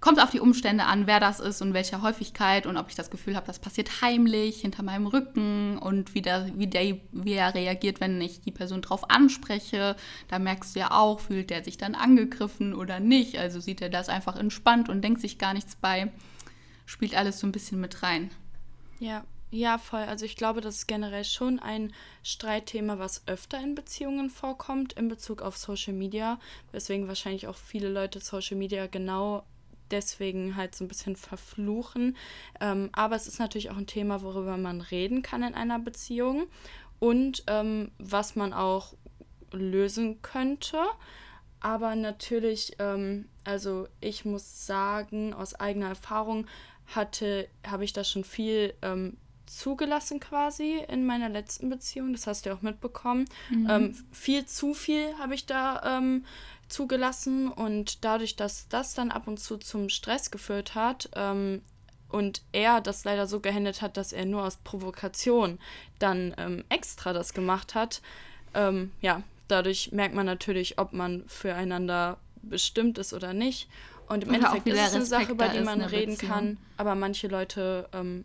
kommt 0.00 0.20
auf 0.20 0.30
die 0.30 0.40
Umstände 0.40 0.84
an, 0.84 1.06
wer 1.06 1.20
das 1.20 1.40
ist 1.40 1.60
und 1.60 1.74
welcher 1.74 2.02
Häufigkeit 2.02 2.66
und 2.66 2.76
ob 2.76 2.88
ich 2.88 2.94
das 2.94 3.10
Gefühl 3.10 3.36
habe, 3.36 3.46
das 3.46 3.58
passiert 3.58 4.00
heimlich 4.00 4.62
hinter 4.62 4.82
meinem 4.82 5.06
Rücken 5.06 5.78
und 5.78 6.14
wie, 6.14 6.22
der, 6.22 6.50
wie, 6.56 6.66
der, 6.66 6.96
wie 7.12 7.34
er 7.34 7.54
reagiert, 7.54 8.00
wenn 8.00 8.20
ich 8.20 8.40
die 8.40 8.50
Person 8.50 8.80
drauf 8.80 9.10
anspreche. 9.10 9.96
Da 10.28 10.38
merkst 10.38 10.74
du 10.74 10.80
ja 10.80 10.90
auch, 10.92 11.20
fühlt 11.20 11.50
der 11.50 11.62
sich 11.62 11.76
dann 11.76 11.94
angegriffen 11.94 12.74
oder 12.74 12.98
nicht. 12.98 13.38
Also 13.38 13.60
sieht 13.60 13.82
er 13.82 13.90
das 13.90 14.08
einfach 14.08 14.36
entspannt 14.36 14.88
und 14.88 15.02
denkt 15.02 15.20
sich 15.20 15.38
gar 15.38 15.52
nichts 15.52 15.76
bei. 15.76 16.10
Spielt 16.86 17.14
alles 17.14 17.38
so 17.38 17.46
ein 17.46 17.52
bisschen 17.52 17.80
mit 17.80 18.02
rein. 18.02 18.30
Ja, 18.98 19.24
ja, 19.50 19.78
voll. 19.78 20.00
Also 20.00 20.24
ich 20.24 20.36
glaube, 20.36 20.60
das 20.60 20.76
ist 20.76 20.86
generell 20.86 21.24
schon 21.24 21.58
ein 21.58 21.92
Streitthema, 22.22 22.98
was 22.98 23.26
öfter 23.26 23.60
in 23.60 23.74
Beziehungen 23.74 24.30
vorkommt 24.30 24.92
in 24.92 25.08
Bezug 25.08 25.42
auf 25.42 25.56
Social 25.56 25.92
Media, 25.92 26.38
weswegen 26.70 27.08
wahrscheinlich 27.08 27.48
auch 27.48 27.56
viele 27.56 27.88
Leute 27.88 28.20
Social 28.20 28.56
Media 28.56 28.86
genau 28.86 29.44
deswegen 29.90 30.54
halt 30.54 30.76
so 30.76 30.84
ein 30.84 30.88
bisschen 30.88 31.16
verfluchen. 31.16 32.16
Ähm, 32.60 32.90
aber 32.92 33.16
es 33.16 33.26
ist 33.26 33.40
natürlich 33.40 33.70
auch 33.70 33.76
ein 33.76 33.88
Thema, 33.88 34.22
worüber 34.22 34.56
man 34.56 34.80
reden 34.80 35.22
kann 35.22 35.42
in 35.42 35.54
einer 35.54 35.80
Beziehung 35.80 36.46
und 37.00 37.42
ähm, 37.48 37.90
was 37.98 38.36
man 38.36 38.52
auch 38.52 38.94
lösen 39.52 40.22
könnte. 40.22 40.78
Aber 41.58 41.96
natürlich, 41.96 42.76
ähm, 42.78 43.28
also 43.42 43.88
ich 44.00 44.24
muss 44.24 44.64
sagen, 44.66 45.34
aus 45.34 45.54
eigener 45.54 45.88
Erfahrung 45.88 46.46
hatte, 46.86 47.48
habe 47.66 47.84
ich 47.84 47.92
da 47.92 48.04
schon 48.04 48.22
viel 48.24 48.74
ähm, 48.82 49.16
zugelassen 49.50 50.20
quasi 50.20 50.78
in 50.88 51.04
meiner 51.04 51.28
letzten 51.28 51.68
Beziehung. 51.68 52.12
Das 52.12 52.26
hast 52.26 52.44
du 52.44 52.50
ja 52.50 52.56
auch 52.56 52.62
mitbekommen. 52.62 53.26
Mhm. 53.50 53.66
Ähm, 53.68 54.04
viel 54.12 54.46
zu 54.46 54.74
viel 54.74 55.16
habe 55.18 55.34
ich 55.34 55.46
da 55.46 55.98
ähm, 55.98 56.24
zugelassen 56.68 57.50
und 57.50 58.04
dadurch, 58.04 58.36
dass 58.36 58.68
das 58.68 58.94
dann 58.94 59.10
ab 59.10 59.26
und 59.26 59.40
zu 59.40 59.58
zum 59.58 59.88
Stress 59.88 60.30
geführt 60.30 60.74
hat 60.74 61.10
ähm, 61.16 61.62
und 62.08 62.42
er 62.52 62.80
das 62.80 63.04
leider 63.04 63.26
so 63.26 63.40
gehandelt 63.40 63.82
hat, 63.82 63.96
dass 63.96 64.12
er 64.12 64.24
nur 64.24 64.44
aus 64.44 64.56
Provokation 64.56 65.58
dann 65.98 66.34
ähm, 66.38 66.64
extra 66.68 67.12
das 67.12 67.34
gemacht 67.34 67.74
hat, 67.74 68.02
ähm, 68.54 68.92
ja, 69.00 69.22
dadurch 69.48 69.90
merkt 69.92 70.14
man 70.14 70.26
natürlich, 70.26 70.78
ob 70.78 70.92
man 70.92 71.24
füreinander 71.26 72.18
bestimmt 72.42 72.98
ist 72.98 73.12
oder 73.12 73.32
nicht. 73.32 73.68
Und 74.08 74.24
im 74.24 74.34
Endeffekt 74.34 74.66
ist 74.66 74.78
es 74.78 74.94
eine 74.94 75.04
Sache, 75.04 75.32
über 75.32 75.48
die 75.48 75.60
man 75.60 75.80
reden 75.82 76.12
Beziehung. 76.12 76.32
kann, 76.32 76.58
aber 76.76 76.96
manche 76.96 77.28
Leute 77.28 77.88
ähm, 77.92 78.24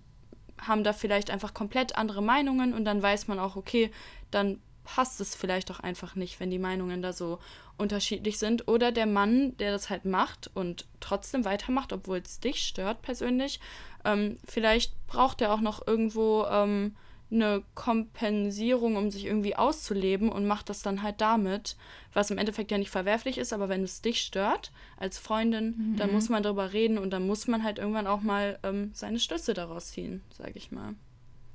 haben 0.62 0.84
da 0.84 0.94
vielleicht 0.94 1.30
einfach 1.30 1.54
komplett 1.54 1.98
andere 1.98 2.22
Meinungen 2.22 2.74
und 2.74 2.86
dann 2.86 3.02
weiß 3.02 3.28
man 3.28 3.40
auch, 3.40 3.56
okay, 3.56 3.92
dann 4.32 4.60
passt 4.84 5.20
es 5.20 5.36
vielleicht 5.36 5.72
auch 5.72 5.80
einfach 5.80 6.16
nicht, 6.16 6.40
wenn 6.40 6.52
die 6.52 6.60
Meinungen 6.60 7.02
da 7.02 7.12
so 7.12 7.40
unterschiedlich 7.78 8.38
sind. 8.38 8.68
Oder 8.68 8.92
der 8.92 9.08
Mann, 9.08 9.58
der 9.58 9.72
das 9.72 9.90
halt 9.90 10.06
macht 10.06 10.50
und 10.54 10.86
trotzdem 11.00 11.44
weitermacht, 11.44 11.92
obwohl 11.92 12.20
es 12.20 12.40
dich 12.40 12.60
stört 12.60 13.02
persönlich, 13.02 13.60
ähm, 14.06 14.38
vielleicht 14.46 14.94
braucht 15.08 15.42
er 15.42 15.52
auch 15.54 15.62
noch 15.62 15.86
irgendwo 15.86 16.46
ähm, 16.46 16.96
eine 17.32 17.64
Kompensierung, 17.74 18.96
um 18.98 19.10
sich 19.10 19.26
irgendwie 19.26 19.56
auszuleben 19.56 20.30
und 20.30 20.46
macht 20.46 20.70
das 20.70 20.82
dann 20.82 21.02
halt 21.02 21.22
damit, 21.22 21.76
was 22.14 22.32
im 22.32 22.38
Endeffekt 22.38 22.72
ja 22.72 22.78
nicht 22.78 22.92
verwerflich 22.92 23.38
ist, 23.38 23.52
aber 23.52 23.68
wenn 23.68 23.84
es 23.84 24.02
dich 24.02 24.22
stört 24.22 24.72
als 24.98 25.18
Freundin, 25.18 25.76
mhm. 25.78 25.96
dann 25.98 26.12
muss 26.12 26.30
man 26.30 26.44
darüber 26.44 26.72
reden 26.72 26.98
und 26.98 27.12
dann 27.12 27.26
muss 27.26 27.48
man 27.48 27.64
halt 27.64 27.80
irgendwann 27.80 28.08
auch 28.08 28.22
mal 28.22 28.60
ähm, 28.64 28.92
seine 28.94 29.20
Schlüsse 29.20 29.54
daraus 29.54 29.88
ziehen, 29.88 30.22
sage 30.38 30.54
ich 30.56 30.72
mal. 30.72 30.94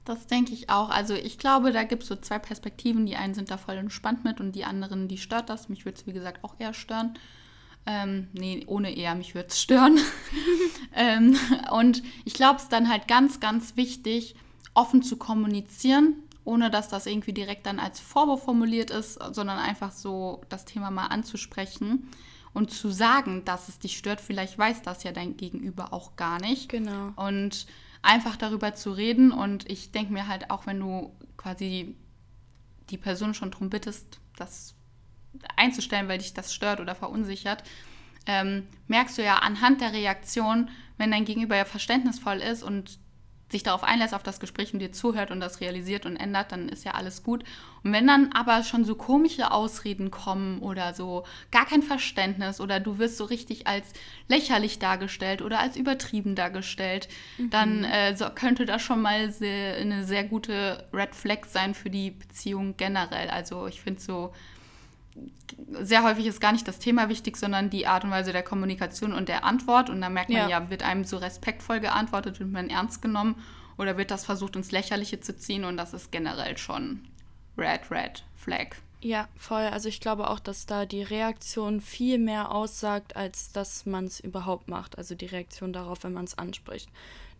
Das 0.05 0.27
denke 0.27 0.53
ich 0.53 0.71
auch. 0.71 0.91
Also 0.91 1.15
ich 1.15 1.39
glaube, 1.39 1.73
da 1.73 1.85
gibt 1.85 2.03
es 2.03 2.09
so 2.09 2.17
zwei 2.17 2.39
Perspektiven. 2.39 3.07
Die 3.07 3.17
einen 3.17 3.35
sind 3.35 3.51
da 3.51 3.59
voll 3.59 3.77
entspannt 3.77 4.25
mit 4.25 4.41
und 4.41 4.53
die 4.53 4.65
anderen, 4.65 5.09
die 5.09 5.19
stört 5.19 5.51
das. 5.51 5.69
Mich 5.69 5.85
würde 5.85 5.99
es, 5.99 6.07
wie 6.07 6.13
gesagt, 6.13 6.43
auch 6.43 6.55
eher 6.59 6.75
stören. 6.75 7.15
Ähm, 7.87 8.29
nee, 8.33 8.65
ohne 8.67 8.97
eher, 8.97 9.15
mich 9.15 9.35
würde 9.35 9.49
es 9.49 9.61
stören. 9.63 9.99
ähm, 10.95 11.39
und 11.71 12.03
ich 12.25 12.35
glaube, 12.35 12.57
es 12.57 12.65
ist 12.65 12.73
dann 12.73 12.89
halt 12.89 13.09
ganz, 13.09 13.41
ganz 13.41 13.77
wichtig, 13.77 14.35
offen 14.75 15.03
zu 15.03 15.17
kommunizieren, 15.17 16.15
ohne 16.45 16.71
dass 16.71 16.89
das 16.89 17.07
irgendwie 17.07 17.33
direkt 17.33 17.67
dann 17.67 17.79
als 17.79 18.01
Vorwurf 18.01 18.45
formuliert 18.45 18.91
ist, 18.91 19.15
sondern 19.33 19.59
einfach 19.59 19.93
so 19.93 20.43
das 20.49 20.65
Thema 20.65 20.91
mal 20.91 21.07
anzusprechen 21.07 22.09
und 22.53 22.71
zu 22.71 22.91
sagen, 22.91 23.45
dass 23.45 23.69
es 23.69 23.79
dich 23.79 23.97
stört. 23.97 24.21
Vielleicht 24.21 24.59
weiß 24.59 24.83
das 24.83 25.03
ja 25.03 25.13
dein 25.13 25.37
Gegenüber 25.37 25.93
auch 25.93 26.17
gar 26.17 26.41
nicht. 26.41 26.69
Genau. 26.69 27.13
Und 27.17 27.67
einfach 28.03 28.37
darüber 28.37 28.75
zu 28.75 28.93
reden. 28.93 29.33
Und 29.33 29.69
ich 29.71 29.93
denke 29.93 30.13
mir 30.13 30.27
halt 30.27 30.51
auch, 30.51 30.67
wenn 30.67 30.81
du 30.81 31.15
quasi 31.37 31.97
die 32.91 32.99
Person 32.99 33.35
schon 33.35 33.51
darum 33.51 33.71
bittest, 33.71 34.21
das 34.37 34.75
einzustellen, 35.57 36.09
weil 36.09 36.19
dich 36.19 36.35
das 36.35 36.53
stört 36.53 36.81
oder 36.81 36.95
verunsichert, 36.95 37.63
ähm, 38.27 38.67
merkst 38.89 39.19
du 39.19 39.23
ja 39.23 39.37
anhand 39.37 39.81
der 39.81 39.93
Reaktion, 39.93 40.71
wenn 40.99 41.11
dein 41.11 41.25
Gegenüber 41.25 41.57
ja 41.57 41.65
verständnisvoll 41.65 42.39
ist 42.39 42.63
und 42.63 42.99
sich 43.51 43.63
darauf 43.63 43.85
einlässt, 43.85 44.15
auf 44.15 44.23
das 44.23 44.41
Gespräch 44.41 44.73
und 44.73 44.81
dir 44.81 44.93
zuhört 44.93 45.31
und 45.31 45.41
das 45.41 45.61
realisiert 45.61 46.07
und 46.07 46.17
ändert, 46.17 46.53
dann 46.53 46.69
ist 46.69 46.85
ja 46.85 46.93
alles 46.93 47.23
gut. 47.23 47.45
Und 47.83 47.93
wenn 47.93 48.07
dann 48.07 48.31
aber 48.33 48.63
schon 48.63 48.85
so 48.85 48.95
komische 48.95 49.51
Ausreden 49.51 50.11
kommen 50.11 50.61
oder 50.61 50.95
so 50.95 51.25
gar 51.51 51.67
kein 51.67 51.83
Verständnis 51.83 52.61
oder 52.61 52.81
du 52.81 52.99
wirst 52.99 53.17
so 53.17 53.25
richtig 53.25 53.67
als 53.67 53.93
lächerlich 54.29 54.79
dargestellt 54.79 55.43
oder 55.43 55.61
als 55.61 55.77
übertrieben 55.77 56.35
dargestellt, 56.35 57.09
mhm. 57.39 57.51
dann 57.51 57.85
äh, 57.85 58.17
so, 58.17 58.27
könnte 58.35 58.67
das 58.67 58.83
schon 58.83 59.03
mal 59.03 59.31
sehr, 59.31 59.77
eine 59.77 60.05
sehr 60.05 60.25
gute 60.25 60.89
Red 60.93 61.15
Flag 61.15 61.45
sein 61.47 61.75
für 61.75 61.91
die 61.91 62.11
Beziehung 62.11 62.77
generell. 62.77 63.31
Also 63.31 63.67
ich 63.67 63.81
finde 63.81 64.01
so, 64.01 64.33
sehr 65.81 66.03
häufig 66.03 66.27
ist 66.27 66.41
gar 66.41 66.53
nicht 66.53 66.67
das 66.67 66.79
Thema 66.79 67.09
wichtig, 67.09 67.37
sondern 67.37 67.71
die 67.71 67.87
Art 67.87 68.05
und 68.05 68.11
Weise 68.11 68.33
der 68.33 68.43
Kommunikation 68.43 69.13
und 69.13 69.29
der 69.29 69.45
Antwort. 69.45 69.91
Und 69.91 70.01
da 70.01 70.09
merkt 70.09 70.31
man 70.31 70.49
ja, 70.49 70.49
ja 70.49 70.71
wird 70.71 70.83
einem 70.83 71.05
so 71.05 71.17
respektvoll 71.17 71.81
geantwortet, 71.81 72.41
wird 72.41 72.51
man 72.51 72.71
ernst 72.71 73.03
genommen 73.03 73.37
oder 73.77 73.97
wird 73.97 74.11
das 74.11 74.25
versucht, 74.25 74.57
ins 74.57 74.73
Lächerliche 74.73 75.21
zu 75.21 75.37
ziehen. 75.37 75.65
Und 75.65 75.77
das 75.77 75.95
ist 75.95 76.13
generell 76.13 76.57
schon 76.59 77.01
Red, 77.57 77.91
Red 77.91 78.25
Flag. 78.37 78.77
Ja, 79.03 79.29
voll. 79.35 79.63
Also 79.63 79.89
ich 79.89 80.01
glaube 80.01 80.29
auch, 80.29 80.41
dass 80.41 80.67
da 80.67 80.85
die 80.85 81.03
Reaktion 81.03 81.81
viel 81.81 82.19
mehr 82.19 82.51
aussagt, 82.51 83.17
als 83.17 83.51
dass 83.51 83.87
man 83.87 84.05
es 84.05 84.21
überhaupt 84.21 84.69
macht. 84.69 84.99
Also 84.99 85.15
die 85.15 85.27
Reaktion 85.27 85.73
darauf, 85.73 86.05
wenn 86.05 86.13
man 86.13 86.25
es 86.25 86.37
anspricht. 86.37 86.91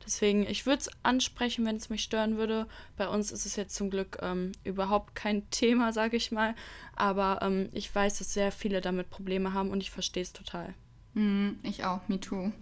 Deswegen, 0.05 0.47
ich 0.47 0.65
würde 0.65 0.81
es 0.81 0.91
ansprechen, 1.03 1.67
wenn 1.67 1.77
es 1.77 1.91
mich 1.91 2.03
stören 2.03 2.39
würde. 2.39 2.67
Bei 2.97 3.07
uns 3.09 3.31
ist 3.31 3.45
es 3.45 3.57
jetzt 3.57 3.75
zum 3.75 3.91
Glück 3.91 4.19
ähm, 4.23 4.53
überhaupt 4.65 5.15
kein 5.15 5.43
Thema, 5.51 5.93
sage 5.93 6.17
ich 6.17 6.33
mal. 6.33 6.55
Aber 6.97 7.41
ähm, 7.43 7.69
ich 7.73 7.95
weiß, 7.95 8.19
dass 8.19 8.33
sehr 8.33 8.53
viele 8.53 8.81
damit 8.81 9.11
Probleme 9.11 9.53
haben 9.53 9.71
und 9.71 9.83
ich 9.83 9.91
verstehe 9.91 10.23
es 10.23 10.33
total. 10.33 10.75
Mm, 11.13 11.51
ich 11.63 11.85
auch, 11.85 12.01
me 12.09 12.19
too. 12.19 12.53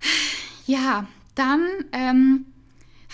Ja, 0.68 1.06
dann 1.36 1.64
ähm, 1.92 2.46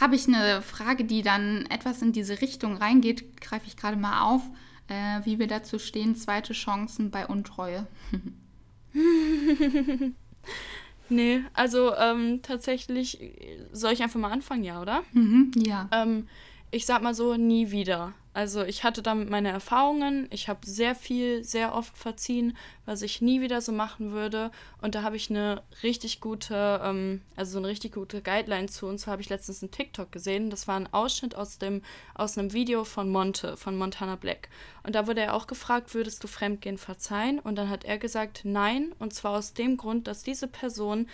habe 0.03 0.17
ich 0.17 0.27
eine 0.27 0.63
Frage, 0.63 1.05
die 1.05 1.23
dann 1.23 1.65
etwas 1.67 2.03
in 2.03 2.13
diese 2.13 2.41
Richtung 2.41 2.77
reingeht. 2.77 3.41
Greife 3.41 3.69
ich 3.69 3.77
gerade 3.77 3.97
mal 3.97 4.23
auf, 4.23 4.43
äh, 4.89 5.21
wie 5.25 5.39
wir 5.39 5.47
dazu 5.47 5.79
stehen. 5.79 6.17
Zweite 6.17 6.55
Chancen 6.55 7.13
bei 7.13 7.25
Untreue. 7.25 7.87
nee, 11.09 11.41
also 11.55 11.95
ähm, 11.95 12.41
tatsächlich 12.43 13.21
soll 13.73 13.93
ich 13.93 14.03
einfach 14.03 14.19
mal 14.19 14.33
anfangen, 14.33 14.65
ja, 14.65 14.83
oder? 14.83 15.05
Mhm, 15.13 15.53
ja. 15.55 15.89
Ähm, 15.93 16.27
ich 16.73 16.87
sag 16.87 17.03
mal 17.03 17.15
so, 17.15 17.37
nie 17.37 17.71
wieder. 17.71 18.15
Also 18.35 18.65
ich 18.65 18.83
hatte 18.83 19.03
damit 19.03 19.29
meine 19.29 19.51
Erfahrungen, 19.51 20.27
ich 20.31 20.49
habe 20.49 20.67
sehr 20.67 20.95
viel, 20.95 21.45
sehr 21.45 21.75
oft 21.75 21.99
verziehen, 21.99 22.57
was 22.87 23.03
ich 23.03 23.21
nie 23.21 23.43
wieder 23.43 23.61
so 23.61 23.73
machen 23.73 24.13
würde. 24.13 24.51
Und 24.81 24.95
da 24.95 25.03
habe 25.03 25.17
ich 25.17 25.29
eine 25.29 25.63
richtig 25.83 26.23
gute, 26.23 26.81
ähm, 26.83 27.21
also 27.37 27.53
so 27.53 27.59
eine 27.59 27.69
richtig 27.69 27.93
gute 27.93 28.23
Guideline 28.23 28.69
zu. 28.69 28.87
Und 28.87 28.99
zwar 28.99 29.13
habe 29.13 29.23
ich 29.23 29.29
letztens 29.29 29.63
einen 29.63 29.71
TikTok 29.71 30.11
gesehen. 30.11 30.49
Das 30.49 30.67
war 30.67 30.77
ein 30.77 30.91
Ausschnitt 30.95 31.35
aus 31.35 31.59
dem, 31.59 31.83
aus 32.15 32.39
einem 32.39 32.55
Video 32.55 32.85
von 32.85 33.11
Monte, 33.11 33.59
von 33.59 33.77
Montana 33.77 34.17
Black. 34.17 34.49
Und 34.83 34.95
da 34.95 35.07
wurde 35.07 35.21
er 35.21 35.35
auch 35.35 35.47
gefragt, 35.47 35.93
würdest 35.93 36.25
du 36.25 36.27
Fremdgehen 36.27 36.79
verzeihen? 36.79 37.39
Und 37.39 37.57
dann 37.57 37.69
hat 37.69 37.85
er 37.85 37.99
gesagt, 37.99 38.43
nein. 38.45 38.95
Und 38.99 39.13
zwar 39.13 39.33
aus 39.33 39.53
dem 39.53 39.77
Grund, 39.77 40.07
dass 40.07 40.23
diese 40.23 40.49
Person 40.49 41.07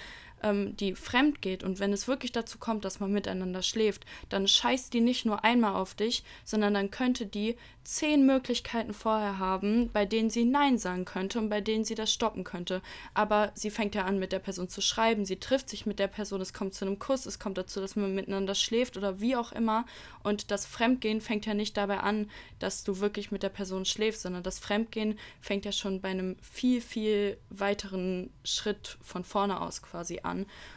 ähm, 0.42 0.76
die 0.76 0.94
fremd 0.94 1.42
geht 1.42 1.64
und 1.64 1.80
wenn 1.80 1.92
es 1.92 2.08
wirklich 2.08 2.32
dazu 2.32 2.58
kommt, 2.58 2.84
dass 2.84 3.00
man 3.00 3.12
miteinander 3.12 3.62
schläft, 3.62 4.04
dann 4.28 4.48
scheißt 4.48 4.92
die 4.92 5.00
nicht 5.00 5.24
nur 5.26 5.44
einmal 5.44 5.74
auf 5.74 5.94
dich, 5.94 6.22
sondern 6.44 6.74
dann 6.74 6.90
könnte 6.90 7.26
die 7.26 7.56
zehn 7.88 8.26
Möglichkeiten 8.26 8.92
vorher 8.92 9.38
haben, 9.38 9.88
bei 9.90 10.04
denen 10.04 10.28
sie 10.28 10.44
Nein 10.44 10.76
sagen 10.76 11.06
könnte 11.06 11.38
und 11.38 11.48
bei 11.48 11.62
denen 11.62 11.86
sie 11.86 11.94
das 11.94 12.12
stoppen 12.12 12.44
könnte. 12.44 12.82
Aber 13.14 13.50
sie 13.54 13.70
fängt 13.70 13.94
ja 13.94 14.04
an, 14.04 14.18
mit 14.18 14.30
der 14.30 14.40
Person 14.40 14.68
zu 14.68 14.82
schreiben, 14.82 15.24
sie 15.24 15.40
trifft 15.40 15.70
sich 15.70 15.86
mit 15.86 15.98
der 15.98 16.06
Person, 16.06 16.42
es 16.42 16.52
kommt 16.52 16.74
zu 16.74 16.84
einem 16.84 16.98
Kuss, 16.98 17.24
es 17.24 17.38
kommt 17.38 17.56
dazu, 17.56 17.80
dass 17.80 17.96
man 17.96 18.14
miteinander 18.14 18.54
schläft 18.54 18.98
oder 18.98 19.20
wie 19.20 19.36
auch 19.36 19.52
immer. 19.52 19.86
Und 20.22 20.50
das 20.50 20.66
Fremdgehen 20.66 21.22
fängt 21.22 21.46
ja 21.46 21.54
nicht 21.54 21.78
dabei 21.78 22.00
an, 22.00 22.30
dass 22.58 22.84
du 22.84 23.00
wirklich 23.00 23.30
mit 23.30 23.42
der 23.42 23.48
Person 23.48 23.86
schläfst, 23.86 24.20
sondern 24.20 24.42
das 24.42 24.58
Fremdgehen 24.58 25.18
fängt 25.40 25.64
ja 25.64 25.72
schon 25.72 26.02
bei 26.02 26.10
einem 26.10 26.36
viel, 26.42 26.82
viel 26.82 27.38
weiteren 27.48 28.28
Schritt 28.44 28.98
von 29.00 29.24
vorne 29.24 29.62
aus 29.62 29.80
quasi 29.80 30.20
an. 30.24 30.27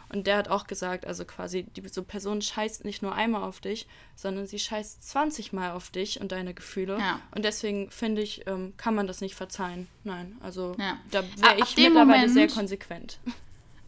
Und 0.10 0.28
der 0.28 0.38
hat 0.38 0.48
auch 0.50 0.68
gesagt, 0.68 1.06
also 1.06 1.26
quasi, 1.26 1.64
die 1.64 1.88
so 1.88 2.04
Person 2.04 2.42
scheißt 2.42 2.86
nicht 2.86 3.02
nur 3.02 3.16
einmal 3.16 3.44
auf 3.44 3.60
dich, 3.60 3.88
sondern 4.16 4.48
sie 4.48 4.60
scheißt 4.60 5.08
20 5.10 5.54
Mal 5.54 5.72
auf 5.72 5.90
dich 5.90 6.20
und 6.20 6.32
deine 6.32 6.54
Gefühle. 6.54 6.98
Ja. 7.00 7.22
Und 7.34 7.46
deswegen 7.46 7.90
finde 7.92 8.22
ich, 8.22 8.46
ähm, 8.48 8.74
kann 8.78 8.96
man 8.96 9.08
das 9.08 9.22
nicht 9.22 9.36
verzeihen. 9.36 9.88
Nein, 10.04 10.36
also 10.42 10.76
ja. 10.78 10.98
da 11.12 11.24
wäre 11.24 11.58
ich 11.60 11.76
mittlerweile 11.78 12.06
Moment, 12.06 12.32
sehr 12.32 12.48
konsequent 12.48 13.20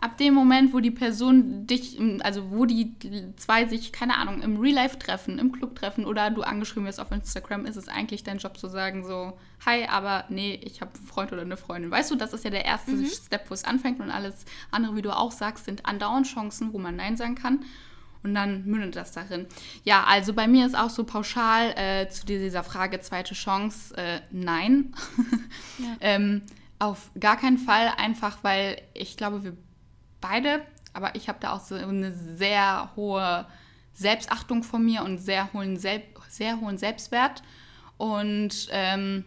ab 0.03 0.17
dem 0.17 0.33
Moment, 0.33 0.73
wo 0.73 0.81
die 0.81 0.91
Person 0.91 1.65
dich, 1.65 1.97
also 2.23 2.51
wo 2.51 2.65
die 2.65 2.93
zwei 3.37 3.65
sich, 3.67 3.93
keine 3.93 4.17
Ahnung, 4.17 4.41
im 4.41 4.59
Real 4.59 4.75
Life 4.75 4.99
treffen, 4.99 5.39
im 5.39 5.53
Club 5.53 5.77
treffen 5.77 6.03
oder 6.03 6.29
du 6.29 6.41
angeschrieben 6.41 6.85
wirst 6.85 6.99
auf 6.99 7.09
Instagram, 7.13 7.65
ist 7.65 7.77
es 7.77 7.87
eigentlich 7.87 8.21
dein 8.21 8.37
Job 8.37 8.57
zu 8.57 8.67
sagen 8.67 9.05
so, 9.05 9.37
hi, 9.65 9.85
aber 9.85 10.25
nee, 10.27 10.59
ich 10.61 10.81
habe 10.81 10.91
einen 10.93 11.07
Freund 11.07 11.31
oder 11.31 11.43
eine 11.43 11.55
Freundin. 11.55 11.89
Weißt 11.89 12.11
du, 12.11 12.17
das 12.17 12.33
ist 12.33 12.43
ja 12.43 12.49
der 12.49 12.65
erste 12.65 12.91
mhm. 12.91 13.05
Step, 13.05 13.49
wo 13.49 13.53
es 13.53 13.63
anfängt 13.63 14.01
und 14.01 14.11
alles 14.11 14.43
andere, 14.71 14.97
wie 14.97 15.01
du 15.01 15.15
auch 15.15 15.31
sagst, 15.31 15.63
sind 15.63 15.85
andauernd 15.85 16.27
Chancen, 16.27 16.73
wo 16.73 16.79
man 16.79 16.97
Nein 16.97 17.15
sagen 17.15 17.35
kann. 17.35 17.63
Und 18.23 18.35
dann 18.35 18.65
mündet 18.65 18.97
das 18.97 19.13
darin. 19.13 19.47
Ja, 19.85 20.03
also 20.03 20.33
bei 20.33 20.49
mir 20.49 20.65
ist 20.65 20.77
auch 20.77 20.89
so 20.89 21.05
pauschal 21.05 21.73
äh, 21.77 22.09
zu 22.09 22.25
dieser 22.25 22.63
Frage 22.63 22.99
zweite 22.99 23.35
Chance, 23.35 23.95
äh, 23.95 24.19
nein. 24.31 24.93
Ja. 25.79 25.95
ähm, 26.01 26.41
auf 26.77 27.09
gar 27.19 27.37
keinen 27.37 27.57
Fall, 27.57 27.91
einfach 27.97 28.43
weil 28.43 28.81
ich 28.93 29.17
glaube, 29.17 29.43
wir 29.43 29.57
beide, 30.23 30.62
aber 30.93 31.15
ich 31.15 31.27
habe 31.27 31.39
da 31.41 31.51
auch 31.51 31.59
so 31.59 31.75
eine 31.75 32.13
sehr 32.13 32.91
hohe 32.95 33.45
Selbstachtung 33.93 34.63
von 34.63 34.83
mir 34.83 35.03
und 35.03 35.17
sehr 35.19 35.51
hohen, 35.53 35.77
Sel 35.77 36.01
sehr 36.29 36.59
hohen 36.59 36.79
Selbstwert. 36.79 37.43
Und 37.97 38.67
ähm, 38.71 39.25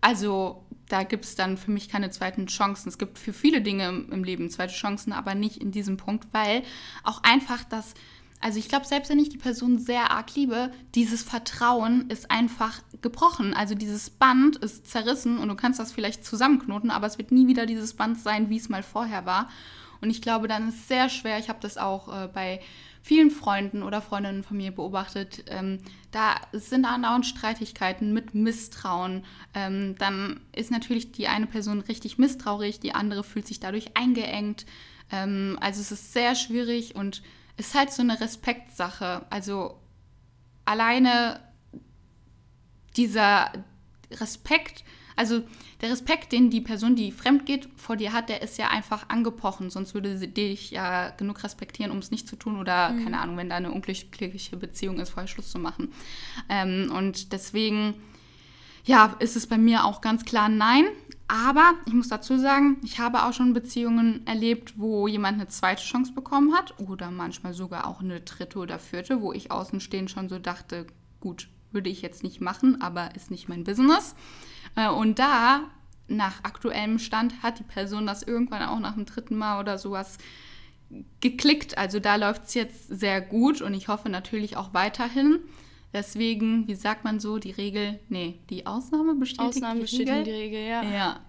also 0.00 0.64
da 0.88 1.04
gibt 1.04 1.24
es 1.24 1.34
dann 1.34 1.56
für 1.56 1.70
mich 1.70 1.88
keine 1.88 2.10
zweiten 2.10 2.46
Chancen. 2.46 2.88
Es 2.88 2.98
gibt 2.98 3.18
für 3.18 3.32
viele 3.32 3.62
Dinge 3.62 3.88
im 4.10 4.24
Leben 4.24 4.50
zweite 4.50 4.74
Chancen, 4.74 5.12
aber 5.12 5.34
nicht 5.34 5.56
in 5.56 5.70
diesem 5.70 5.96
Punkt, 5.96 6.26
weil 6.32 6.62
auch 7.02 7.22
einfach 7.22 7.64
das, 7.64 7.94
also 8.40 8.58
ich 8.58 8.68
glaube, 8.68 8.86
selbst 8.86 9.08
wenn 9.10 9.18
ich 9.18 9.30
die 9.30 9.38
Person 9.38 9.78
sehr 9.78 10.10
arg 10.10 10.34
liebe, 10.34 10.70
dieses 10.94 11.22
Vertrauen 11.22 12.10
ist 12.10 12.30
einfach 12.30 12.82
gebrochen. 13.00 13.54
Also 13.54 13.74
dieses 13.74 14.10
Band 14.10 14.56
ist 14.56 14.86
zerrissen 14.86 15.38
und 15.38 15.48
du 15.48 15.54
kannst 15.54 15.80
das 15.80 15.92
vielleicht 15.92 16.24
zusammenknoten, 16.24 16.90
aber 16.90 17.06
es 17.06 17.16
wird 17.18 17.32
nie 17.32 17.46
wieder 17.46 17.64
dieses 17.64 17.94
Band 17.94 18.18
sein, 18.18 18.50
wie 18.50 18.58
es 18.58 18.68
mal 18.68 18.82
vorher 18.82 19.24
war. 19.24 19.48
Und 20.00 20.10
ich 20.10 20.20
glaube, 20.20 20.48
dann 20.48 20.68
ist 20.68 20.74
es 20.74 20.88
sehr 20.88 21.08
schwer, 21.08 21.38
ich 21.38 21.48
habe 21.48 21.60
das 21.62 21.78
auch 21.78 22.24
äh, 22.24 22.28
bei 22.28 22.60
vielen 23.04 23.30
Freunden 23.30 23.82
oder 23.82 24.00
Freundinnen 24.00 24.42
von 24.42 24.56
mir 24.56 24.70
beobachtet, 24.70 25.44
ähm, 25.48 25.78
da 26.10 26.36
sind 26.52 26.86
andauernd 26.86 27.26
Streitigkeiten 27.26 28.14
mit 28.14 28.34
Misstrauen. 28.34 29.24
Ähm, 29.52 29.94
dann 29.98 30.40
ist 30.56 30.70
natürlich 30.70 31.12
die 31.12 31.28
eine 31.28 31.46
Person 31.46 31.80
richtig 31.80 32.18
misstrauisch, 32.18 32.80
die 32.80 32.94
andere 32.94 33.22
fühlt 33.22 33.46
sich 33.46 33.60
dadurch 33.60 33.96
eingeengt. 33.96 34.64
Ähm, 35.12 35.58
also 35.60 35.82
es 35.82 35.92
ist 35.92 36.12
sehr 36.14 36.34
schwierig 36.34 36.96
und 36.96 37.22
ist 37.56 37.74
halt 37.74 37.92
so 37.92 38.02
eine 38.02 38.20
Respektsache. 38.20 39.24
Also 39.30 39.78
alleine 40.64 41.40
dieser 42.96 43.52
Respekt, 44.10 44.84
also 45.16 45.42
der 45.80 45.90
Respekt, 45.90 46.32
den 46.32 46.50
die 46.50 46.60
Person, 46.60 46.96
die 46.96 47.12
fremd 47.12 47.46
geht, 47.46 47.68
vor 47.76 47.96
dir 47.96 48.12
hat, 48.12 48.28
der 48.28 48.42
ist 48.42 48.58
ja 48.58 48.68
einfach 48.68 49.08
angepochen. 49.08 49.70
Sonst 49.70 49.94
würde 49.94 50.16
sie 50.18 50.28
dich 50.28 50.70
ja 50.70 51.10
genug 51.10 51.44
respektieren, 51.44 51.92
um 51.92 51.98
es 51.98 52.10
nicht 52.10 52.28
zu 52.28 52.36
tun 52.36 52.58
oder, 52.58 52.90
mhm. 52.90 53.04
keine 53.04 53.20
Ahnung, 53.20 53.36
wenn 53.36 53.50
da 53.50 53.56
eine 53.56 53.70
unglückliche 53.70 54.56
Beziehung 54.56 54.98
ist, 54.98 55.10
vorher 55.10 55.28
Schluss 55.28 55.50
zu 55.50 55.58
machen. 55.58 55.92
Ähm, 56.48 56.90
und 56.94 57.32
deswegen, 57.32 57.94
ja, 58.84 59.16
ist 59.20 59.36
es 59.36 59.46
bei 59.46 59.58
mir 59.58 59.84
auch 59.84 60.00
ganz 60.00 60.24
klar 60.24 60.48
Nein. 60.48 60.86
Aber 61.26 61.74
ich 61.86 61.94
muss 61.94 62.08
dazu 62.08 62.38
sagen, 62.38 62.78
ich 62.84 62.98
habe 62.98 63.24
auch 63.24 63.32
schon 63.32 63.54
Beziehungen 63.54 64.26
erlebt, 64.26 64.74
wo 64.78 65.08
jemand 65.08 65.40
eine 65.40 65.48
zweite 65.48 65.82
Chance 65.82 66.12
bekommen 66.12 66.54
hat 66.54 66.78
oder 66.78 67.10
manchmal 67.10 67.54
sogar 67.54 67.86
auch 67.86 68.00
eine 68.00 68.20
dritte 68.20 68.58
oder 68.58 68.78
vierte, 68.78 69.22
wo 69.22 69.32
ich 69.32 69.50
außenstehend 69.50 70.10
schon 70.10 70.28
so 70.28 70.38
dachte, 70.38 70.86
gut, 71.20 71.48
würde 71.72 71.90
ich 71.90 72.02
jetzt 72.02 72.22
nicht 72.22 72.40
machen, 72.40 72.80
aber 72.82 73.14
ist 73.14 73.30
nicht 73.30 73.48
mein 73.48 73.64
Business. 73.64 74.14
Äh, 74.76 74.88
und 74.90 75.18
da, 75.18 75.70
nach 76.08 76.44
aktuellem 76.44 76.98
Stand, 76.98 77.42
hat 77.42 77.58
die 77.58 77.64
Person 77.64 78.06
das 78.06 78.22
irgendwann 78.22 78.62
auch 78.62 78.78
nach 78.78 78.94
dem 78.94 79.06
dritten 79.06 79.36
Mal 79.36 79.60
oder 79.60 79.78
sowas 79.78 80.18
geklickt. 81.20 81.78
Also 81.78 82.00
da 82.00 82.16
läuft 82.16 82.44
es 82.44 82.54
jetzt 82.54 82.88
sehr 82.88 83.20
gut 83.20 83.62
und 83.62 83.74
ich 83.74 83.88
hoffe 83.88 84.08
natürlich 84.08 84.56
auch 84.56 84.74
weiterhin. 84.74 85.40
Deswegen, 85.94 86.66
wie 86.66 86.74
sagt 86.74 87.04
man 87.04 87.20
so, 87.20 87.38
die 87.38 87.52
Regel, 87.52 88.00
nee, 88.08 88.40
die 88.50 88.66
Ausnahme 88.66 89.14
bestätigt 89.14 89.56
Ausnahme 89.58 89.76
die 89.76 89.80
bestätigen 89.82 90.10
Regel. 90.10 90.24
die 90.24 90.40
Regel, 90.40 90.68
ja. 90.68 90.82
Ja, 90.82 91.20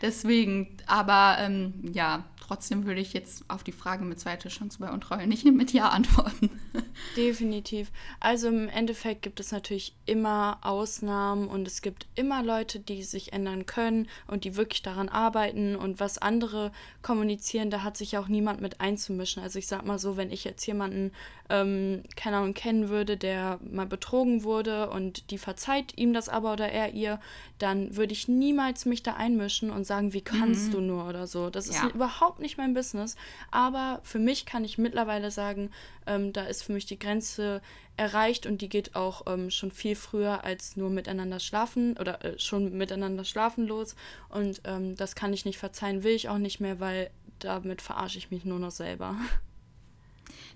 deswegen, 0.00 0.78
aber 0.86 1.36
ähm, 1.40 1.74
ja, 1.92 2.24
trotzdem 2.40 2.86
würde 2.86 3.00
ich 3.00 3.12
jetzt 3.12 3.44
auf 3.48 3.64
die 3.64 3.72
Frage 3.72 4.04
mit 4.04 4.18
zweiter 4.20 4.48
Chance 4.48 4.78
bei 4.78 4.90
Untreue 4.90 5.26
nicht 5.26 5.44
mit 5.44 5.72
Ja 5.72 5.88
antworten. 5.90 6.50
Definitiv. 7.16 7.90
Also 8.20 8.48
im 8.48 8.68
Endeffekt 8.68 9.22
gibt 9.22 9.40
es 9.40 9.52
natürlich 9.52 9.94
immer 10.06 10.58
Ausnahmen 10.62 11.48
und 11.48 11.66
es 11.66 11.82
gibt 11.82 12.06
immer 12.14 12.42
Leute, 12.42 12.80
die 12.80 13.02
sich 13.02 13.32
ändern 13.32 13.66
können 13.66 14.08
und 14.26 14.44
die 14.44 14.56
wirklich 14.56 14.82
daran 14.82 15.08
arbeiten 15.08 15.76
und 15.76 16.00
was 16.00 16.18
andere 16.18 16.72
kommunizieren, 17.02 17.70
da 17.70 17.82
hat 17.82 17.96
sich 17.96 18.16
auch 18.18 18.28
niemand 18.28 18.60
mit 18.60 18.80
einzumischen. 18.80 19.42
Also 19.42 19.58
ich 19.58 19.66
sag 19.66 19.84
mal 19.84 19.98
so, 19.98 20.16
wenn 20.16 20.30
ich 20.30 20.44
jetzt 20.44 20.66
jemanden, 20.66 21.12
ähm, 21.50 22.02
keine 22.16 22.38
Ahnung, 22.38 22.54
kennen 22.54 22.88
würde, 22.88 23.16
der 23.16 23.58
mal 23.70 23.86
betrogen 23.86 24.44
wurde 24.44 24.88
und 24.90 25.30
die 25.30 25.38
verzeiht 25.38 25.96
ihm 25.98 26.14
das 26.14 26.28
aber 26.28 26.54
oder 26.54 26.70
er 26.70 26.94
ihr, 26.94 27.20
dann 27.58 27.96
würde 27.96 28.12
ich 28.12 28.28
niemals 28.28 28.86
mich 28.86 29.02
da 29.02 29.14
einmischen 29.14 29.70
und 29.70 29.84
sagen, 29.84 30.12
wie 30.14 30.22
kannst 30.22 30.68
mhm. 30.68 30.72
du 30.72 30.80
nur 30.80 31.08
oder 31.08 31.26
so. 31.26 31.50
Das 31.50 31.68
ist 31.68 31.82
ja. 31.82 31.88
überhaupt 31.90 32.40
nicht 32.40 32.56
mein 32.56 32.72
Business. 32.72 33.16
Aber 33.50 34.00
für 34.02 34.18
mich 34.18 34.46
kann 34.46 34.64
ich 34.64 34.78
mittlerweile 34.78 35.30
sagen, 35.30 35.70
ähm, 36.06 36.32
da 36.32 36.44
ist 36.44 36.62
für 36.62 36.72
mich 36.72 36.86
die 36.86 36.98
Grenze 36.98 37.60
erreicht 37.96 38.46
und 38.46 38.60
die 38.60 38.68
geht 38.68 38.96
auch 38.96 39.22
ähm, 39.26 39.50
schon 39.50 39.70
viel 39.70 39.96
früher 39.96 40.44
als 40.44 40.76
nur 40.76 40.90
miteinander 40.90 41.40
schlafen 41.40 41.96
oder 41.98 42.24
äh, 42.24 42.38
schon 42.38 42.76
miteinander 42.76 43.24
schlafen 43.24 43.66
los. 43.66 43.94
Und 44.30 44.62
ähm, 44.64 44.96
das 44.96 45.14
kann 45.14 45.32
ich 45.32 45.44
nicht 45.44 45.58
verzeihen, 45.58 46.02
will 46.02 46.14
ich 46.14 46.28
auch 46.28 46.38
nicht 46.38 46.60
mehr, 46.60 46.80
weil 46.80 47.10
damit 47.38 47.82
verarsche 47.82 48.18
ich 48.18 48.30
mich 48.30 48.44
nur 48.44 48.58
noch 48.58 48.70
selber. 48.70 49.16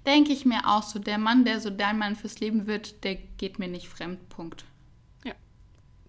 Denke 0.09 0.33
ich 0.33 0.47
mir 0.47 0.67
auch 0.67 0.85
so. 0.85 0.99
Der 0.99 1.19
Mann, 1.19 1.45
der 1.45 1.61
so 1.61 1.69
dein 1.69 1.99
Mann 1.99 2.17
fürs 2.17 2.41
Leben 2.41 2.67
wird, 2.67 3.05
der 3.05 3.15
geht 3.15 3.59
mir 3.59 3.69
nicht 3.69 3.91
fremd. 3.91 4.27
Punkt. 4.31 4.65
Ja, 5.23 5.35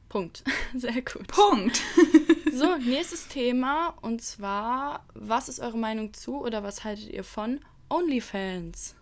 Punkt. 0.08 0.42
Sehr 0.74 1.02
gut. 1.02 1.28
Punkt. 1.28 1.82
so, 2.54 2.78
nächstes 2.78 3.28
Thema 3.28 3.94
und 4.02 4.22
zwar, 4.22 5.06
was 5.16 5.50
ist 5.50 5.60
eure 5.60 5.78
Meinung 5.78 6.14
zu 6.14 6.40
oder 6.40 6.64
was 6.64 6.86
haltet 6.86 7.10
ihr 7.10 7.26
von 7.26 7.60
OnlyFans? 7.90 8.96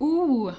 Uh. 0.00 0.52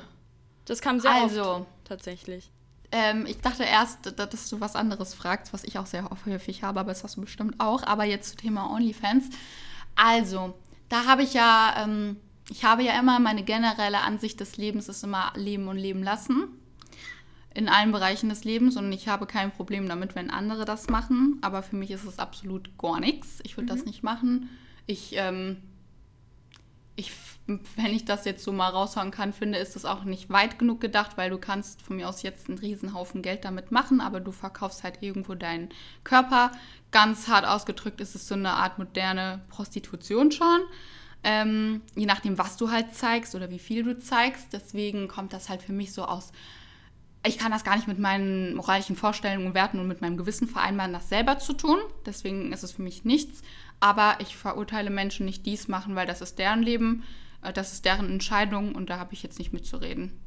Das 0.65 0.79
kam 0.79 0.99
sehr 0.99 1.11
also, 1.11 1.43
oft, 1.43 1.65
tatsächlich. 1.85 2.51
Ähm, 2.91 3.25
ich 3.25 3.39
dachte 3.41 3.63
erst, 3.63 4.19
dass 4.19 4.49
du 4.49 4.61
was 4.61 4.75
anderes 4.75 5.15
fragst, 5.15 5.51
was 5.51 5.63
ich 5.63 5.79
auch 5.79 5.87
sehr 5.87 6.07
häufig 6.27 6.61
habe, 6.61 6.79
aber 6.79 6.91
das 6.91 7.03
hast 7.03 7.17
du 7.17 7.21
bestimmt 7.21 7.59
auch. 7.59 7.81
Aber 7.81 8.03
jetzt 8.03 8.29
zum 8.29 8.37
Thema 8.37 8.71
OnlyFans. 8.71 9.29
Also, 9.95 10.53
da 10.89 11.05
habe 11.05 11.23
ich 11.23 11.33
ja, 11.33 11.73
ähm, 11.83 12.17
ich 12.51 12.63
habe 12.65 12.83
ja 12.83 12.99
immer 12.99 13.19
meine 13.19 13.43
generelle 13.43 14.01
Ansicht 14.01 14.39
des 14.39 14.57
Lebens 14.57 14.89
ist 14.89 15.03
immer 15.03 15.31
Leben 15.35 15.67
und 15.67 15.77
Leben 15.77 16.03
lassen. 16.03 16.49
In 17.53 17.67
allen 17.67 17.91
Bereichen 17.91 18.29
des 18.29 18.43
Lebens 18.43 18.77
und 18.77 18.91
ich 18.93 19.07
habe 19.07 19.25
kein 19.25 19.51
Problem 19.51 19.87
damit, 19.89 20.15
wenn 20.15 20.29
andere 20.29 20.63
das 20.63 20.87
machen. 20.87 21.37
Aber 21.41 21.63
für 21.63 21.75
mich 21.75 21.91
ist 21.91 22.05
es 22.05 22.19
absolut 22.19 22.77
gar 22.77 22.99
nichts. 22.99 23.39
Ich 23.43 23.57
würde 23.57 23.73
mhm. 23.73 23.77
das 23.77 23.85
nicht 23.85 24.03
machen. 24.03 24.49
Ich 24.85 25.15
ähm, 25.15 25.57
ich, 26.95 27.11
wenn 27.47 27.93
ich 27.93 28.05
das 28.05 28.25
jetzt 28.25 28.43
so 28.43 28.51
mal 28.51 28.69
raushauen 28.69 29.11
kann, 29.11 29.33
finde, 29.33 29.57
ist 29.57 29.75
das 29.75 29.85
auch 29.85 30.03
nicht 30.03 30.29
weit 30.29 30.59
genug 30.59 30.81
gedacht, 30.81 31.17
weil 31.17 31.29
du 31.29 31.37
kannst 31.37 31.81
von 31.81 31.95
mir 31.95 32.07
aus 32.07 32.21
jetzt 32.21 32.49
einen 32.49 32.59
Riesenhaufen 32.59 33.21
Geld 33.21 33.45
damit 33.45 33.71
machen, 33.71 34.01
aber 34.01 34.19
du 34.19 34.31
verkaufst 34.31 34.83
halt 34.83 35.01
irgendwo 35.01 35.35
deinen 35.35 35.69
Körper. 36.03 36.51
Ganz 36.91 37.27
hart 37.27 37.45
ausgedrückt 37.45 38.01
ist 38.01 38.15
es 38.15 38.27
so 38.27 38.35
eine 38.35 38.51
Art 38.51 38.77
moderne 38.77 39.41
Prostitution 39.49 40.31
schon. 40.31 40.61
Ähm, 41.23 41.81
je 41.95 42.05
nachdem, 42.05 42.37
was 42.37 42.57
du 42.57 42.71
halt 42.71 42.95
zeigst 42.95 43.35
oder 43.35 43.49
wie 43.49 43.59
viel 43.59 43.83
du 43.83 43.97
zeigst. 43.99 44.53
Deswegen 44.53 45.07
kommt 45.07 45.33
das 45.33 45.49
halt 45.49 45.61
für 45.61 45.73
mich 45.73 45.93
so 45.93 46.05
aus. 46.05 46.31
Ich 47.23 47.37
kann 47.37 47.51
das 47.51 47.63
gar 47.63 47.75
nicht 47.75 47.87
mit 47.87 47.99
meinen 47.99 48.55
moralischen 48.55 48.95
Vorstellungen 48.95 49.45
und 49.45 49.53
Werten 49.53 49.79
und 49.79 49.87
mit 49.87 50.01
meinem 50.01 50.17
Gewissen 50.17 50.47
vereinbaren, 50.47 50.93
das 50.93 51.09
selber 51.09 51.37
zu 51.37 51.53
tun. 51.53 51.77
Deswegen 52.05 52.51
ist 52.51 52.63
es 52.63 52.71
für 52.71 52.81
mich 52.81 53.05
nichts. 53.05 53.43
Aber 53.79 54.15
ich 54.19 54.35
verurteile 54.35 54.89
Menschen 54.89 55.25
nicht 55.25 55.45
dies 55.45 55.67
machen, 55.67 55.95
weil 55.95 56.07
das 56.07 56.21
ist 56.21 56.39
deren 56.39 56.63
Leben, 56.63 57.03
äh, 57.43 57.53
das 57.53 57.73
ist 57.73 57.85
deren 57.85 58.09
Entscheidung 58.09 58.73
und 58.73 58.89
da 58.89 58.97
habe 58.97 59.13
ich 59.13 59.21
jetzt 59.21 59.37
nicht 59.37 59.53
mitzureden. 59.53 60.19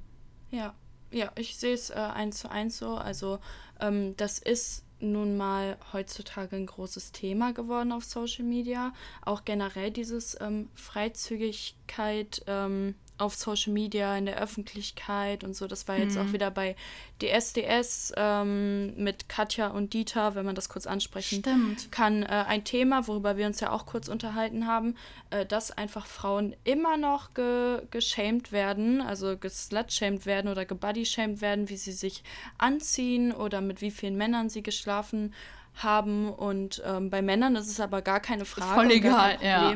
Ja, 0.50 0.74
ja, 1.10 1.30
ich 1.36 1.56
sehe 1.56 1.74
es 1.74 1.90
äh, 1.90 1.94
eins 1.94 2.38
zu 2.38 2.50
eins 2.50 2.78
so. 2.78 2.96
Also 2.96 3.40
ähm, 3.80 4.16
das 4.16 4.38
ist 4.38 4.84
nun 5.04 5.36
mal 5.36 5.76
heutzutage 5.92 6.56
ein 6.56 6.66
großes 6.66 7.12
Thema 7.12 7.52
geworden 7.52 7.92
auf 7.92 8.04
Social 8.04 8.44
Media. 8.44 8.92
Auch 9.24 9.44
generell 9.44 9.90
dieses 9.90 10.36
ähm, 10.40 10.68
Freizügigkeit. 10.74 12.42
Ähm, 12.46 12.94
auf 13.18 13.34
Social 13.34 13.72
Media, 13.72 14.16
in 14.16 14.26
der 14.26 14.38
Öffentlichkeit 14.38 15.44
und 15.44 15.54
so. 15.54 15.66
Das 15.66 15.86
war 15.88 15.96
jetzt 15.96 16.16
mhm. 16.16 16.22
auch 16.22 16.32
wieder 16.32 16.50
bei 16.50 16.76
DSDS 17.22 18.12
ähm, 18.16 18.94
mit 18.96 19.28
Katja 19.28 19.68
und 19.68 19.92
Dieter, 19.92 20.34
wenn 20.34 20.44
man 20.44 20.54
das 20.54 20.68
kurz 20.68 20.86
ansprechen 20.86 21.40
Stimmt. 21.40 21.92
kann. 21.92 22.22
Äh, 22.22 22.44
ein 22.48 22.64
Thema, 22.64 23.06
worüber 23.06 23.36
wir 23.36 23.46
uns 23.46 23.60
ja 23.60 23.70
auch 23.70 23.86
kurz 23.86 24.08
unterhalten 24.08 24.66
haben, 24.66 24.96
äh, 25.30 25.46
dass 25.46 25.70
einfach 25.70 26.06
Frauen 26.06 26.56
immer 26.64 26.96
noch 26.96 27.34
ge 27.34 27.82
geschämt 27.90 28.52
werden, 28.52 29.00
also 29.00 29.36
geslutshamed 29.36 30.26
werden 30.26 30.50
oder 30.50 30.64
gebodyshamed 30.64 31.40
werden, 31.40 31.68
wie 31.68 31.76
sie 31.76 31.92
sich 31.92 32.22
anziehen 32.58 33.32
oder 33.32 33.60
mit 33.60 33.80
wie 33.80 33.90
vielen 33.90 34.16
Männern 34.16 34.48
sie 34.48 34.62
geschlafen 34.62 35.04
haben 35.04 35.34
haben 35.76 36.30
und 36.30 36.82
ähm, 36.86 37.10
bei 37.10 37.20
Männern 37.20 37.56
ist 37.56 37.68
es 37.68 37.80
aber 37.80 38.00
gar 38.00 38.20
keine 38.20 38.44
Frage. 38.44 38.74
Voll 38.74 38.90
egal, 38.92 39.38
ja. 39.42 39.72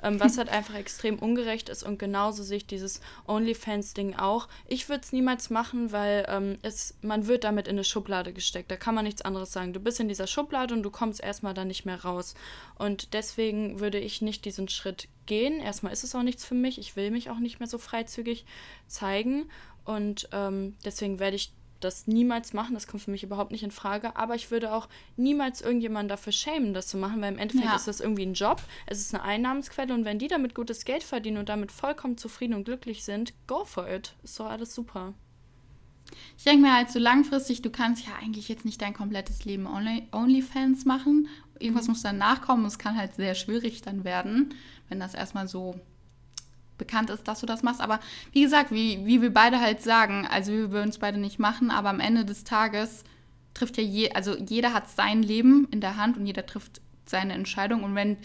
Ähm, 0.00 0.20
was 0.20 0.38
halt 0.38 0.48
einfach 0.48 0.74
extrem 0.74 1.18
ungerecht 1.18 1.68
ist 1.68 1.82
und 1.82 1.98
genauso 1.98 2.42
sehe 2.42 2.58
ich 2.58 2.66
dieses 2.66 3.00
OnlyFans-Ding 3.26 4.14
auch. 4.14 4.48
Ich 4.66 4.88
würde 4.88 5.02
es 5.02 5.12
niemals 5.12 5.50
machen, 5.50 5.90
weil 5.90 6.24
ähm, 6.28 6.58
es, 6.62 6.94
man 7.02 7.26
wird 7.26 7.44
damit 7.44 7.66
in 7.66 7.74
eine 7.74 7.84
Schublade 7.84 8.32
gesteckt. 8.32 8.70
Da 8.70 8.76
kann 8.76 8.94
man 8.94 9.04
nichts 9.04 9.22
anderes 9.22 9.52
sagen. 9.52 9.72
Du 9.72 9.80
bist 9.80 9.98
in 9.98 10.08
dieser 10.08 10.26
Schublade 10.26 10.74
und 10.74 10.82
du 10.82 10.90
kommst 10.90 11.20
erstmal 11.20 11.54
da 11.54 11.64
nicht 11.64 11.84
mehr 11.84 12.04
raus. 12.04 12.34
Und 12.76 13.12
deswegen 13.14 13.80
würde 13.80 13.98
ich 13.98 14.22
nicht 14.22 14.44
diesen 14.44 14.68
Schritt 14.68 15.08
gehen. 15.26 15.60
Erstmal 15.60 15.92
ist 15.92 16.04
es 16.04 16.14
auch 16.14 16.22
nichts 16.22 16.44
für 16.44 16.54
mich. 16.54 16.78
Ich 16.78 16.94
will 16.94 17.10
mich 17.10 17.30
auch 17.30 17.38
nicht 17.38 17.58
mehr 17.58 17.68
so 17.68 17.78
freizügig 17.78 18.44
zeigen. 18.86 19.50
Und 19.84 20.28
ähm, 20.32 20.76
deswegen 20.84 21.18
werde 21.18 21.36
ich 21.36 21.52
das 21.80 22.06
niemals 22.06 22.52
machen, 22.52 22.74
das 22.74 22.86
kommt 22.86 23.02
für 23.02 23.10
mich 23.10 23.22
überhaupt 23.22 23.52
nicht 23.52 23.62
in 23.62 23.70
Frage, 23.70 24.16
aber 24.16 24.34
ich 24.34 24.50
würde 24.50 24.72
auch 24.72 24.88
niemals 25.16 25.60
irgendjemanden 25.60 26.08
dafür 26.08 26.32
schämen, 26.32 26.74
das 26.74 26.88
zu 26.88 26.96
machen, 26.96 27.20
weil 27.20 27.32
im 27.32 27.38
Endeffekt 27.38 27.68
ja. 27.68 27.76
ist 27.76 27.88
das 27.88 28.00
irgendwie 28.00 28.26
ein 28.26 28.34
Job, 28.34 28.60
es 28.86 29.00
ist 29.00 29.14
eine 29.14 29.22
Einnahmensquelle 29.22 29.94
und 29.94 30.04
wenn 30.04 30.18
die 30.18 30.28
damit 30.28 30.54
gutes 30.54 30.84
Geld 30.84 31.02
verdienen 31.02 31.38
und 31.38 31.48
damit 31.48 31.72
vollkommen 31.72 32.18
zufrieden 32.18 32.54
und 32.54 32.64
glücklich 32.64 33.04
sind, 33.04 33.32
go 33.46 33.64
for 33.64 33.88
it. 33.88 34.14
Ist 34.22 34.38
doch 34.40 34.46
alles 34.46 34.74
super. 34.74 35.14
Ich 36.36 36.44
denke 36.44 36.62
mir 36.62 36.74
halt 36.74 36.90
so 36.90 36.98
langfristig, 36.98 37.62
du 37.62 37.70
kannst 37.70 38.06
ja 38.06 38.12
eigentlich 38.20 38.48
jetzt 38.48 38.64
nicht 38.64 38.80
dein 38.80 38.94
komplettes 38.94 39.44
Leben 39.44 39.66
Only, 39.66 40.08
OnlyFans 40.12 40.84
machen. 40.84 41.28
Irgendwas 41.58 41.86
mhm. 41.86 41.92
muss 41.92 42.02
dann 42.02 42.18
nachkommen. 42.18 42.64
Es 42.64 42.78
kann 42.78 42.96
halt 42.96 43.14
sehr 43.14 43.34
schwierig 43.34 43.82
dann 43.82 44.04
werden, 44.04 44.54
wenn 44.88 45.00
das 45.00 45.14
erstmal 45.14 45.48
so 45.48 45.78
bekannt 46.78 47.10
ist, 47.10 47.28
dass 47.28 47.40
du 47.40 47.46
das 47.46 47.62
machst. 47.62 47.80
Aber 47.80 48.00
wie 48.32 48.42
gesagt, 48.42 48.70
wie, 48.70 49.04
wie 49.04 49.20
wir 49.20 49.32
beide 49.32 49.60
halt 49.60 49.82
sagen, 49.82 50.26
also 50.26 50.52
wir 50.52 50.70
würden 50.70 50.88
es 50.88 50.98
beide 50.98 51.18
nicht 51.18 51.38
machen, 51.38 51.70
aber 51.70 51.90
am 51.90 52.00
Ende 52.00 52.24
des 52.24 52.44
Tages 52.44 53.04
trifft 53.54 53.76
ja 53.76 53.82
je, 53.82 54.12
also 54.12 54.36
jeder 54.36 54.72
hat 54.72 54.88
sein 54.88 55.22
Leben 55.22 55.68
in 55.70 55.80
der 55.80 55.96
Hand 55.96 56.16
und 56.16 56.26
jeder 56.26 56.46
trifft 56.46 56.80
seine 57.06 57.34
Entscheidung. 57.34 57.82
Und 57.82 57.94
wenn 57.94 58.16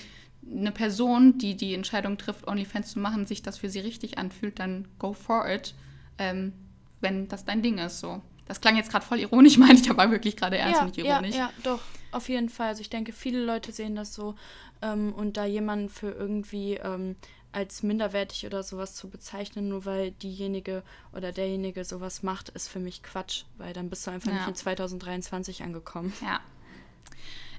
eine 0.50 0.72
Person, 0.72 1.38
die 1.38 1.56
die 1.56 1.74
Entscheidung 1.74 2.18
trifft, 2.18 2.48
OnlyFans 2.48 2.92
zu 2.92 3.00
machen, 3.00 3.26
sich 3.26 3.42
das 3.42 3.58
für 3.58 3.70
sie 3.70 3.80
richtig 3.80 4.18
anfühlt, 4.18 4.60
dann 4.60 4.88
go 5.00 5.14
for 5.14 5.50
it, 5.50 5.74
ähm, 6.18 6.54
wenn 7.02 7.28
das 7.28 7.46
dein 7.46 7.62
Ding 7.62 7.78
ist. 7.78 8.00
So. 8.00 8.22
Das 8.46 8.62
klang 8.62 8.76
jetzt 8.76 8.92
gerade 8.92 9.06
voll 9.06 9.20
ironisch, 9.20 9.58
meine 9.60 9.80
ich 9.80 9.90
aber 9.90 10.12
wirklich 10.12 10.36
gerade 10.36 10.58
ernst 10.58 10.76
ja, 10.76 10.82
und 10.86 10.98
nicht 10.98 11.06
ironisch. 11.06 11.36
Ja, 11.36 11.42
ja, 11.42 11.54
doch, 11.64 11.82
auf 12.12 12.30
jeden 12.30 12.50
Fall. 12.50 12.70
Also 12.70 12.82
ich 12.82 12.90
denke, 12.90 13.14
viele 13.14 13.44
Leute 13.44 13.72
sehen 13.72 13.96
das 13.96 14.14
so 14.14 14.36
ähm, 14.82 15.14
und 15.14 15.38
da 15.38 15.46
jemanden 15.46 15.90
für 15.90 16.12
irgendwie 16.12 16.76
ähm, 16.76 17.16
als 17.54 17.84
minderwertig 17.84 18.46
oder 18.46 18.64
sowas 18.64 18.96
zu 18.96 19.10
bezeichnen, 19.10 19.70
nur 19.70 19.86
weil 19.86 20.12
diejenige 20.12 20.84
oder 21.14 21.32
derjenige 21.32 21.86
sowas 21.86 22.24
macht, 22.24 22.50
ist 22.50 22.68
für 22.68 22.80
mich 22.80 23.04
Quatsch, 23.04 23.44
weil 23.58 23.74
dann 23.74 23.90
bist 23.90 24.06
du 24.06 24.12
einfach 24.12 24.30
ja. 24.30 24.38
nicht 24.38 24.48
in 24.48 24.56
2023 24.56 25.64
angekommen. 25.64 26.14
Ja. 26.22 26.40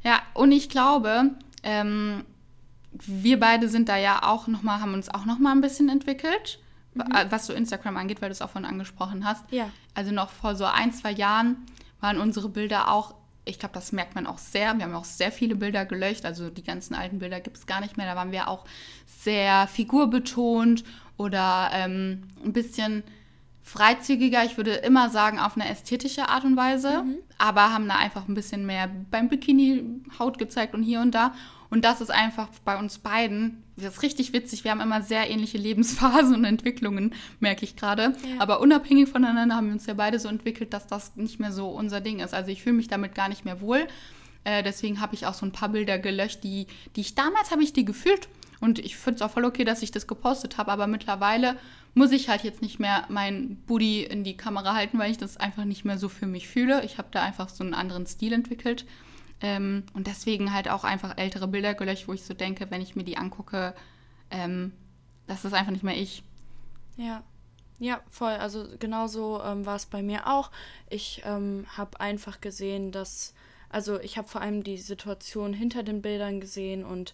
Ja, 0.02 0.22
und 0.34 0.52
ich 0.52 0.68
glaube, 0.68 1.30
ähm, 1.62 2.24
wir 2.92 3.40
beide 3.40 3.68
sind 3.68 3.88
da 3.88 3.96
ja 3.96 4.22
auch 4.22 4.46
noch 4.46 4.62
mal, 4.62 4.80
haben 4.80 4.94
uns 4.94 5.08
auch 5.08 5.24
noch 5.24 5.38
mal 5.38 5.52
ein 5.52 5.62
bisschen 5.62 5.88
entwickelt, 5.88 6.58
mhm. 6.92 7.04
was 7.30 7.46
so 7.46 7.52
Instagram 7.52 7.96
angeht, 7.96 8.20
weil 8.20 8.28
du 8.28 8.32
es 8.32 8.42
auch 8.42 8.50
von 8.50 8.64
angesprochen 8.64 9.24
hast. 9.24 9.50
Ja. 9.50 9.70
Also 9.94 10.12
noch 10.12 10.30
vor 10.30 10.56
so 10.56 10.66
ein, 10.66 10.92
zwei 10.92 11.10
Jahren 11.10 11.56
waren 12.00 12.20
unsere 12.20 12.50
Bilder 12.50 12.92
auch 12.92 13.14
ich 13.44 13.58
glaube, 13.58 13.74
das 13.74 13.92
merkt 13.92 14.14
man 14.14 14.26
auch 14.26 14.38
sehr. 14.38 14.76
Wir 14.76 14.84
haben 14.84 14.94
auch 14.94 15.04
sehr 15.04 15.32
viele 15.32 15.56
Bilder 15.56 15.84
gelöscht. 15.84 16.24
Also 16.24 16.50
die 16.50 16.62
ganzen 16.62 16.94
alten 16.94 17.18
Bilder 17.18 17.40
gibt 17.40 17.56
es 17.56 17.66
gar 17.66 17.80
nicht 17.80 17.96
mehr. 17.96 18.06
Da 18.06 18.16
waren 18.16 18.32
wir 18.32 18.48
auch 18.48 18.64
sehr 19.06 19.66
figurbetont 19.66 20.84
oder 21.16 21.70
ähm, 21.72 22.22
ein 22.44 22.52
bisschen 22.52 23.02
freizügiger. 23.62 24.44
Ich 24.44 24.56
würde 24.56 24.72
immer 24.72 25.10
sagen, 25.10 25.38
auf 25.38 25.56
eine 25.56 25.68
ästhetische 25.68 26.28
Art 26.28 26.44
und 26.44 26.56
Weise. 26.56 27.02
Mhm. 27.02 27.16
Aber 27.38 27.72
haben 27.72 27.88
da 27.88 27.96
einfach 27.96 28.28
ein 28.28 28.34
bisschen 28.34 28.66
mehr 28.66 28.88
beim 29.10 29.28
Bikini 29.28 29.84
Haut 30.18 30.38
gezeigt 30.38 30.74
und 30.74 30.82
hier 30.82 31.00
und 31.00 31.14
da. 31.14 31.34
Und 31.70 31.84
das 31.84 32.00
ist 32.00 32.10
einfach 32.10 32.48
bei 32.64 32.78
uns 32.78 32.98
beiden, 32.98 33.63
das 33.76 33.94
ist 33.94 34.02
richtig 34.02 34.32
witzig. 34.32 34.64
Wir 34.64 34.70
haben 34.70 34.80
immer 34.80 35.02
sehr 35.02 35.28
ähnliche 35.28 35.58
Lebensphasen 35.58 36.34
und 36.34 36.44
Entwicklungen, 36.44 37.14
merke 37.40 37.64
ich 37.64 37.76
gerade. 37.76 38.02
Ja. 38.28 38.40
Aber 38.40 38.60
unabhängig 38.60 39.08
voneinander 39.08 39.56
haben 39.56 39.66
wir 39.66 39.74
uns 39.74 39.86
ja 39.86 39.94
beide 39.94 40.18
so 40.18 40.28
entwickelt, 40.28 40.72
dass 40.72 40.86
das 40.86 41.16
nicht 41.16 41.40
mehr 41.40 41.52
so 41.52 41.68
unser 41.68 42.00
Ding 42.00 42.20
ist. 42.20 42.34
Also 42.34 42.50
ich 42.50 42.62
fühle 42.62 42.76
mich 42.76 42.88
damit 42.88 43.14
gar 43.14 43.28
nicht 43.28 43.44
mehr 43.44 43.60
wohl. 43.60 43.86
Äh, 44.44 44.62
deswegen 44.62 45.00
habe 45.00 45.14
ich 45.14 45.26
auch 45.26 45.34
so 45.34 45.44
ein 45.46 45.52
paar 45.52 45.70
Bilder 45.70 45.98
gelöscht, 45.98 46.44
die, 46.44 46.66
die 46.94 47.00
ich 47.00 47.14
damals 47.14 47.50
habe 47.50 47.62
ich 47.62 47.72
die 47.72 47.84
gefühlt. 47.84 48.28
Und 48.60 48.78
ich 48.78 48.96
finde 48.96 49.16
es 49.16 49.22
auch 49.22 49.32
voll 49.32 49.44
okay, 49.44 49.64
dass 49.64 49.82
ich 49.82 49.90
das 49.90 50.06
gepostet 50.06 50.56
habe. 50.56 50.70
Aber 50.70 50.86
mittlerweile 50.86 51.56
muss 51.94 52.12
ich 52.12 52.28
halt 52.28 52.44
jetzt 52.44 52.62
nicht 52.62 52.78
mehr 52.78 53.04
mein 53.08 53.56
Booty 53.66 54.04
in 54.04 54.24
die 54.24 54.36
Kamera 54.36 54.74
halten, 54.74 54.98
weil 54.98 55.10
ich 55.10 55.18
das 55.18 55.36
einfach 55.36 55.64
nicht 55.64 55.84
mehr 55.84 55.98
so 55.98 56.08
für 56.08 56.26
mich 56.26 56.48
fühle. 56.48 56.84
Ich 56.84 56.98
habe 56.98 57.08
da 57.10 57.22
einfach 57.22 57.48
so 57.48 57.64
einen 57.64 57.74
anderen 57.74 58.06
Stil 58.06 58.32
entwickelt. 58.32 58.86
Ähm, 59.44 59.84
und 59.92 60.06
deswegen 60.06 60.54
halt 60.54 60.70
auch 60.70 60.84
einfach 60.84 61.18
ältere 61.18 61.46
Bilder 61.46 61.74
gelöscht, 61.74 62.08
wo 62.08 62.14
ich 62.14 62.24
so 62.24 62.32
denke, 62.32 62.70
wenn 62.70 62.80
ich 62.80 62.96
mir 62.96 63.04
die 63.04 63.18
angucke, 63.18 63.74
ähm, 64.30 64.72
das 65.26 65.44
ist 65.44 65.52
einfach 65.52 65.70
nicht 65.72 65.84
mehr 65.84 65.96
ich. 65.96 66.22
Ja. 66.96 67.22
Ja, 67.78 68.00
voll. 68.10 68.32
Also 68.32 68.66
genauso 68.78 69.42
ähm, 69.42 69.66
war 69.66 69.76
es 69.76 69.84
bei 69.84 70.02
mir 70.02 70.26
auch. 70.28 70.50
Ich 70.88 71.22
ähm, 71.26 71.66
habe 71.76 72.00
einfach 72.00 72.40
gesehen, 72.40 72.90
dass, 72.90 73.34
also 73.68 74.00
ich 74.00 74.16
habe 74.16 74.28
vor 74.28 74.40
allem 74.40 74.64
die 74.64 74.78
Situation 74.78 75.52
hinter 75.52 75.82
den 75.82 76.00
Bildern 76.00 76.40
gesehen 76.40 76.84
und 76.84 77.12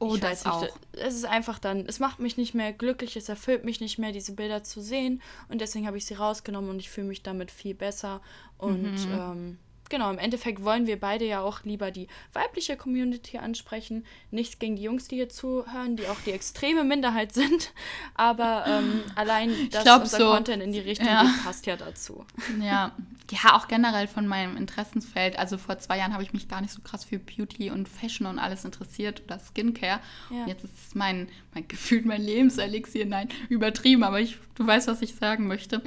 Oh, 0.00 0.14
ich 0.14 0.20
das 0.20 0.44
weiß 0.44 0.62
nicht, 0.62 0.72
auch. 0.72 0.78
Es 0.92 1.14
ist 1.14 1.24
einfach 1.24 1.58
dann, 1.58 1.86
es 1.86 2.00
macht 2.00 2.18
mich 2.18 2.36
nicht 2.36 2.54
mehr 2.54 2.72
glücklich, 2.72 3.16
es 3.16 3.28
erfüllt 3.28 3.64
mich 3.64 3.80
nicht 3.80 3.98
mehr, 3.98 4.12
diese 4.12 4.32
Bilder 4.32 4.64
zu 4.64 4.80
sehen. 4.80 5.22
Und 5.48 5.60
deswegen 5.60 5.86
habe 5.86 5.96
ich 5.98 6.06
sie 6.06 6.14
rausgenommen 6.14 6.70
und 6.70 6.80
ich 6.80 6.90
fühle 6.90 7.06
mich 7.06 7.22
damit 7.22 7.50
viel 7.50 7.74
besser. 7.74 8.20
Und 8.58 9.06
mhm. 9.06 9.12
ähm, 9.12 9.58
genau, 9.90 10.10
im 10.10 10.18
Endeffekt 10.18 10.64
wollen 10.64 10.86
wir 10.86 10.98
beide 10.98 11.24
ja 11.26 11.40
auch 11.40 11.62
lieber 11.64 11.90
die 11.90 12.08
weibliche 12.32 12.76
Community 12.76 13.38
ansprechen. 13.38 14.04
Nichts 14.30 14.58
gegen 14.58 14.76
die 14.76 14.82
Jungs, 14.82 15.08
die 15.08 15.16
hier 15.16 15.28
zuhören, 15.28 15.96
die 15.96 16.06
auch 16.08 16.20
die 16.26 16.32
extreme 16.32 16.84
Minderheit 16.84 17.32
sind. 17.32 17.72
Aber 18.14 18.64
ähm, 18.66 19.02
allein, 19.14 19.70
dass 19.70 19.84
glaub, 19.84 20.02
unser 20.02 20.18
so. 20.18 20.30
Content 20.32 20.62
in 20.62 20.72
die 20.72 20.80
Richtung 20.80 21.06
Ja. 21.06 21.22
geht, 21.22 21.44
passt 21.44 21.66
ja 21.66 21.76
dazu. 21.76 22.24
Ja. 22.60 22.92
ja, 23.30 23.56
auch 23.56 23.68
generell 23.68 24.06
von 24.06 24.26
meinem 24.26 24.56
Interessensfeld. 24.56 25.38
Also 25.38 25.58
vor 25.58 25.78
zwei 25.78 25.98
Jahren 25.98 26.12
habe 26.12 26.22
ich 26.22 26.32
mich 26.32 26.48
gar 26.48 26.60
nicht 26.60 26.72
so 26.72 26.80
krass 26.82 27.04
für 27.04 27.18
Beauty 27.18 27.70
und 27.70 27.88
Fashion 27.88 28.26
und 28.26 28.38
alles 28.38 28.64
interessiert 28.64 29.22
oder 29.24 29.38
Skincare. 29.38 30.00
Ja. 30.30 30.42
Und 30.42 30.48
jetzt 30.48 30.64
ist 30.64 30.72
es 30.88 30.94
mein, 30.94 31.28
mein 31.52 31.66
gefühlt 31.68 32.06
mein 32.06 32.22
Lebenselixier. 32.22 33.06
Nein, 33.06 33.28
übertrieben, 33.48 34.04
aber 34.04 34.20
ich, 34.20 34.38
du 34.54 34.66
weißt, 34.66 34.88
was 34.88 35.02
ich 35.02 35.14
sagen 35.14 35.46
möchte. 35.46 35.82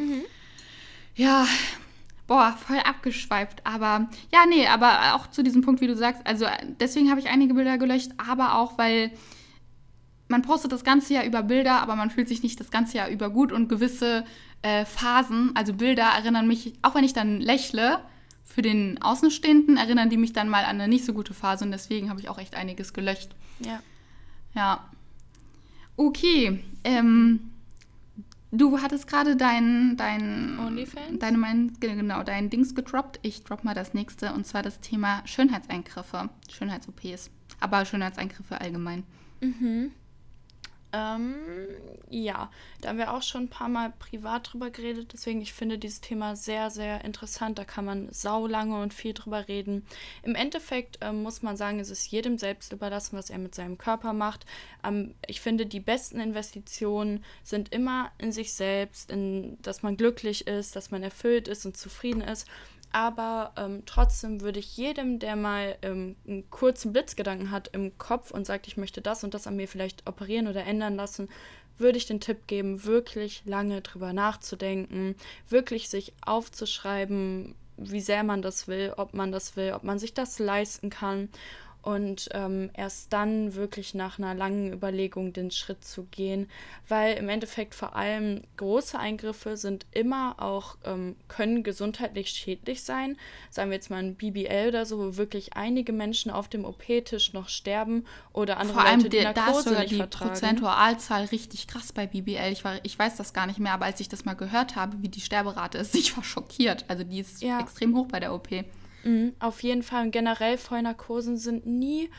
Ja, 1.16 1.48
boah, 2.28 2.56
voll 2.58 2.80
abgeschweift. 2.80 3.66
Aber 3.66 4.10
ja, 4.32 4.46
nee, 4.48 4.68
aber 4.68 5.16
auch 5.16 5.28
zu 5.28 5.44
diesem 5.44 5.62
Punkt, 5.62 5.82
wie 5.82 5.88
du 5.88 5.96
sagst, 5.96 6.26
also 6.26 6.46
deswegen 6.80 7.10
habe 7.10 7.20
ich 7.20 7.30
einige 7.30 7.54
Bilder 7.54 7.78
gelöscht, 7.78 8.12
aber 8.18 8.58
auch, 8.58 8.78
weil 8.78 9.12
man 10.28 10.42
postet 10.42 10.72
das 10.74 10.84
ganze 10.84 11.13
Jahr 11.13 11.26
über 11.26 11.42
Bilder, 11.42 11.82
aber 11.82 11.96
man 11.96 12.10
fühlt 12.10 12.28
sich 12.28 12.44
nicht 12.44 12.60
das 12.60 12.70
ganze 12.70 12.98
Jahr 12.98 13.10
über 13.10 13.30
gut 13.30 13.52
und 13.52 13.70
gewisse 13.70 14.26
äh, 14.62 14.86
Phasen, 14.86 15.52
also 15.56 15.74
Bilder 15.74 16.04
erinnern 16.04 16.48
mich, 16.48 16.74
auch 16.82 16.96
wenn 16.96 17.06
ich 17.06 17.13
dann 17.13 17.40
lächle, 17.40 18.00
für 18.44 18.62
den 18.62 19.02
Außenstehenden 19.02 19.78
erinnern 19.78 20.10
die 20.10 20.18
mich 20.18 20.34
dann 20.34 20.50
mal 20.50 20.63
an 20.63 20.82
eine 20.82 20.88
nicht 20.88 21.06
so 21.06 21.13
gute 21.13 21.34
Phase 21.34 21.66
und 21.66 21.72
deswegen 21.72 22.10
habe 22.10 22.20
ich 22.20 22.30
auch 22.30 22.38
echt 22.38 22.56
einiges 22.56 22.94
gelöscht. 22.94 23.36
Ja. 23.60 23.82
Ja. 24.56 24.90
Okay. 25.98 26.63
Ähm, 26.84 27.52
du 28.52 28.82
hattest 28.82 29.08
gerade 29.08 29.36
dein, 29.36 29.98
dein, 29.98 30.60
OnlyFans? 30.60 31.20
deine, 31.20 31.38
mein, 31.38 31.74
genau, 31.80 32.24
dein 32.24 32.50
Dings 32.50 32.76
gedroppt. 32.76 33.20
Ich 33.22 33.44
drop 33.44 33.64
mal 33.64 33.74
das 33.74 33.94
nächste 33.94 34.34
und 34.34 34.46
zwar 34.46 34.64
das 34.64 34.80
Thema 34.80 35.22
Schönheitseingriffe, 35.26 36.30
Schönheits-OPs, 36.50 37.32
aber 37.60 37.86
Schönheitseingriffe 37.86 38.60
allgemein. 38.60 39.04
Ähm, 40.98 41.36
ja, 42.10 42.50
da 42.82 42.90
haben 42.90 42.98
wir 42.98 43.14
auch 43.14 43.22
schon 43.22 43.44
ein 43.44 43.50
paar 43.50 43.70
Mal 43.70 43.94
privat 44.00 44.52
drüber 44.52 44.70
geredet, 44.70 45.12
deswegen 45.14 45.42
ich 45.42 45.54
finde 45.54 45.78
dieses 45.78 46.02
Thema 46.02 46.36
sehr, 46.36 46.70
sehr 46.70 47.04
interessant. 47.04 47.60
Da 47.60 47.66
kann 47.66 47.86
man 47.86 48.12
saulange 48.12 48.82
und 48.82 48.94
viel 48.94 49.14
drüber 49.14 49.48
reden. 49.48 49.86
Im 50.24 50.36
Endeffekt 50.36 50.98
ähm, 51.02 51.22
muss 51.24 51.42
man 51.42 51.58
sagen, 51.58 51.80
es 51.80 51.90
ist 51.90 52.08
jedem 52.08 52.38
selbst 52.38 52.72
überlassen, 52.74 53.18
was 53.18 53.30
er 53.30 53.38
mit 53.38 53.54
seinem 53.54 53.78
Körper 53.78 54.14
macht. 54.14 54.46
Ähm, 54.84 55.14
ich 55.28 55.42
finde, 55.42 55.66
die 55.66 55.80
besten 55.80 56.20
Investitionen 56.20 57.24
sind 57.44 57.74
immer 57.74 58.12
in 58.18 58.32
sich 58.32 58.54
selbst, 58.54 59.12
in, 59.12 59.62
dass 59.62 59.84
man 59.84 59.98
glücklich 59.98 60.48
ist, 60.48 60.76
dass 60.76 60.92
man 60.92 61.04
erfüllt 61.04 61.48
ist 61.48 61.66
und 61.66 61.78
zufrieden 61.78 62.22
ist. 62.22 62.48
Aber 62.91 63.52
ähm, 63.58 63.84
trotzdem 63.86 64.41
würde 64.41 64.60
ich 64.60 64.78
jedem, 64.78 65.19
der 65.19 65.36
mal 65.36 65.78
ähm, 65.82 66.15
einen 66.28 66.50
kurzen 66.50 66.93
Blitzgedanken 66.93 67.52
hat 67.52 67.69
im 67.73 67.97
Kopf 67.97 68.32
und 68.32 68.45
sagt, 68.45 68.67
ich 68.67 68.78
möchte 68.78 69.02
das 69.02 69.23
und 69.23 69.34
das 69.34 69.47
an 69.47 69.56
mir 69.56 69.67
vielleicht 69.67 70.08
operieren 70.08 70.47
oder 70.47 70.63
ändern 70.63 70.95
lassen, 70.95 71.30
würde 71.78 71.97
ich 71.97 72.06
den 72.06 72.19
Tipp 72.19 72.47
geben, 72.47 72.86
wirklich 72.86 73.43
lange 73.45 73.82
drüber 73.82 74.13
nachzudenken, 74.13 75.15
wirklich 75.47 75.89
sich 75.89 76.13
aufzuschreiben, 76.26 77.56
wie 77.78 78.02
sehr 78.02 78.23
man 78.23 78.41
das 78.41 78.67
will, 78.67 78.93
ob 78.97 79.13
man 79.13 79.32
das 79.32 79.56
will, 79.56 79.73
ob 79.73 79.84
man 79.84 80.00
sich 80.00 80.13
das 80.13 80.39
leisten 80.39 80.89
kann 80.89 81.30
und 81.88 82.28
ähm, 82.34 82.69
erst 82.73 83.13
dann 83.13 83.56
wirklich 83.56 83.93
nach 83.93 84.19
einer 84.19 84.36
langen 84.36 84.73
Überlegung 84.73 85.32
den 85.32 85.52
Schritt 85.52 85.86
zu 85.86 86.04
gehen, 86.12 86.50
weil 86.89 87.15
im 87.15 87.30
Endeffekt 87.30 87.73
vor 87.73 87.95
allem 87.95 88.41
große 88.58 89.00
Eingriffe 89.00 89.56
sind 89.56 89.86
immer 89.91 90.36
auch, 90.38 90.76
ähm, 90.84 91.15
können 91.30 91.63
gesundheitlich 91.63 92.28
schädlich 92.32 92.84
sein. 92.84 93.15
Sagen 93.50 93.69
wir 93.69 93.76
jetzt 93.76 93.89
mal 93.89 94.00
ein 94.04 94.15
BBL 94.15 94.67
oder 94.67 94.86
so, 94.86 95.00
wo 95.00 95.15
wirklich 95.15 95.54
einige 95.54 95.93
Menschen 95.93 96.30
auf 96.30 96.50
dem 96.50 96.65
OP-Tisch 96.65 97.32
noch 97.32 97.47
sterben 97.47 98.06
oder 98.34 98.58
andere 98.58 98.80
Vor 98.80 98.86
allem 98.86 98.97
Leute 99.00 99.10
die 99.10 99.17
der, 99.19 99.32
da 99.34 99.41
ist 99.43 99.47
Narkose 99.47 99.63
sogar 99.69 99.80
nicht 99.84 99.91
die 99.93 99.95
vertragen. 99.95 100.32
Prozentualzahl 100.32 101.23
richtig 101.26 101.67
krass 101.67 101.93
bei 101.93 102.06
BBL. 102.06 102.52
Ich, 102.52 102.65
war, 102.65 102.84
ich 102.84 103.00
weiß 103.00 103.15
das 103.15 103.32
gar 103.32 103.47
nicht 103.47 103.60
mehr, 103.60 103.71
aber 103.71 103.86
als 103.86 104.02
ich 104.02 104.10
das 104.10 104.26
mal 104.26 104.34
gehört 104.34 104.76
habe, 104.76 104.97
wie 105.02 105.08
die 105.08 105.21
Sterberate 105.21 105.78
ist, 105.78 105.95
ich 106.02 106.17
war 106.17 106.23
schockiert. 106.26 106.84
Also 106.89 107.06
die 107.06 107.21
ist 107.21 107.41
Ja. 107.41 107.62
extrem 107.62 107.95
hoch 107.95 108.08
bei 108.10 108.19
der 108.19 108.34
OP. 108.34 108.50
Mhm, 109.08 109.34
auf 109.39 109.63
jeden 109.63 109.84
Fall. 109.84 110.04
Und 110.06 110.12
generell 110.12 110.58
Vollnarkosen 110.58 111.38
sind 111.38 111.65
nie 111.65 112.10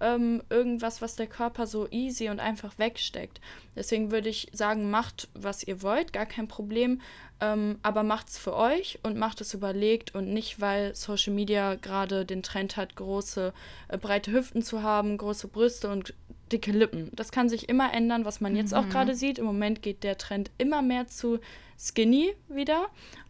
ähm, 0.00 0.42
irgendwas, 0.48 1.02
was 1.02 1.16
der 1.16 1.26
Körper 1.26 1.66
so 1.66 1.88
easy 1.90 2.28
und 2.28 2.38
einfach 2.38 2.78
wegsteckt. 2.78 3.40
Deswegen 3.74 4.10
würde 4.12 4.28
ich 4.28 4.48
sagen, 4.52 4.90
macht, 4.90 5.28
was 5.34 5.64
ihr 5.64 5.82
wollt, 5.82 6.12
gar 6.12 6.26
kein 6.26 6.46
Problem. 6.46 7.00
Ähm, 7.40 7.78
aber 7.82 8.02
macht's 8.02 8.38
für 8.38 8.54
euch 8.56 8.98
und 9.02 9.16
macht 9.16 9.40
es 9.40 9.54
überlegt 9.54 10.14
und 10.14 10.32
nicht, 10.32 10.60
weil 10.60 10.94
Social 10.94 11.32
Media 11.32 11.74
gerade 11.76 12.24
den 12.24 12.42
Trend 12.42 12.76
hat, 12.76 12.96
große, 12.96 13.52
äh, 13.88 13.98
breite 13.98 14.32
Hüften 14.32 14.62
zu 14.62 14.82
haben, 14.82 15.16
große 15.18 15.46
Brüste 15.48 15.88
und 15.90 16.14
dicke 16.52 16.72
Lippen. 16.72 17.10
Das 17.14 17.30
kann 17.30 17.48
sich 17.48 17.68
immer 17.68 17.92
ändern, 17.92 18.24
was 18.24 18.40
man 18.40 18.56
jetzt 18.56 18.74
auch 18.74 18.88
gerade 18.88 19.14
sieht. 19.14 19.38
Im 19.38 19.44
Moment 19.44 19.82
geht 19.82 20.02
der 20.02 20.16
Trend 20.18 20.50
immer 20.58 20.80
mehr 20.82 21.06
zu 21.08 21.38
skinny 21.78 22.34
wieder. 22.48 22.86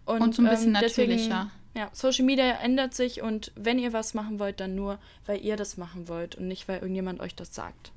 Und, 0.06 0.22
Und 0.22 0.34
so 0.34 0.42
ein 0.42 0.48
bisschen 0.48 0.74
ähm, 0.74 0.80
deswegen- 0.80 1.10
natürlicher. 1.12 1.50
Ja, 1.78 1.88
Social 1.92 2.24
Media 2.24 2.58
ändert 2.60 2.92
sich 2.92 3.22
und 3.22 3.52
wenn 3.54 3.78
ihr 3.78 3.92
was 3.92 4.12
machen 4.12 4.40
wollt, 4.40 4.58
dann 4.58 4.74
nur, 4.74 4.98
weil 5.26 5.40
ihr 5.40 5.56
das 5.56 5.76
machen 5.76 6.08
wollt 6.08 6.34
und 6.34 6.48
nicht, 6.48 6.66
weil 6.66 6.80
irgendjemand 6.80 7.20
euch 7.20 7.36
das 7.36 7.54
sagt. 7.54 7.92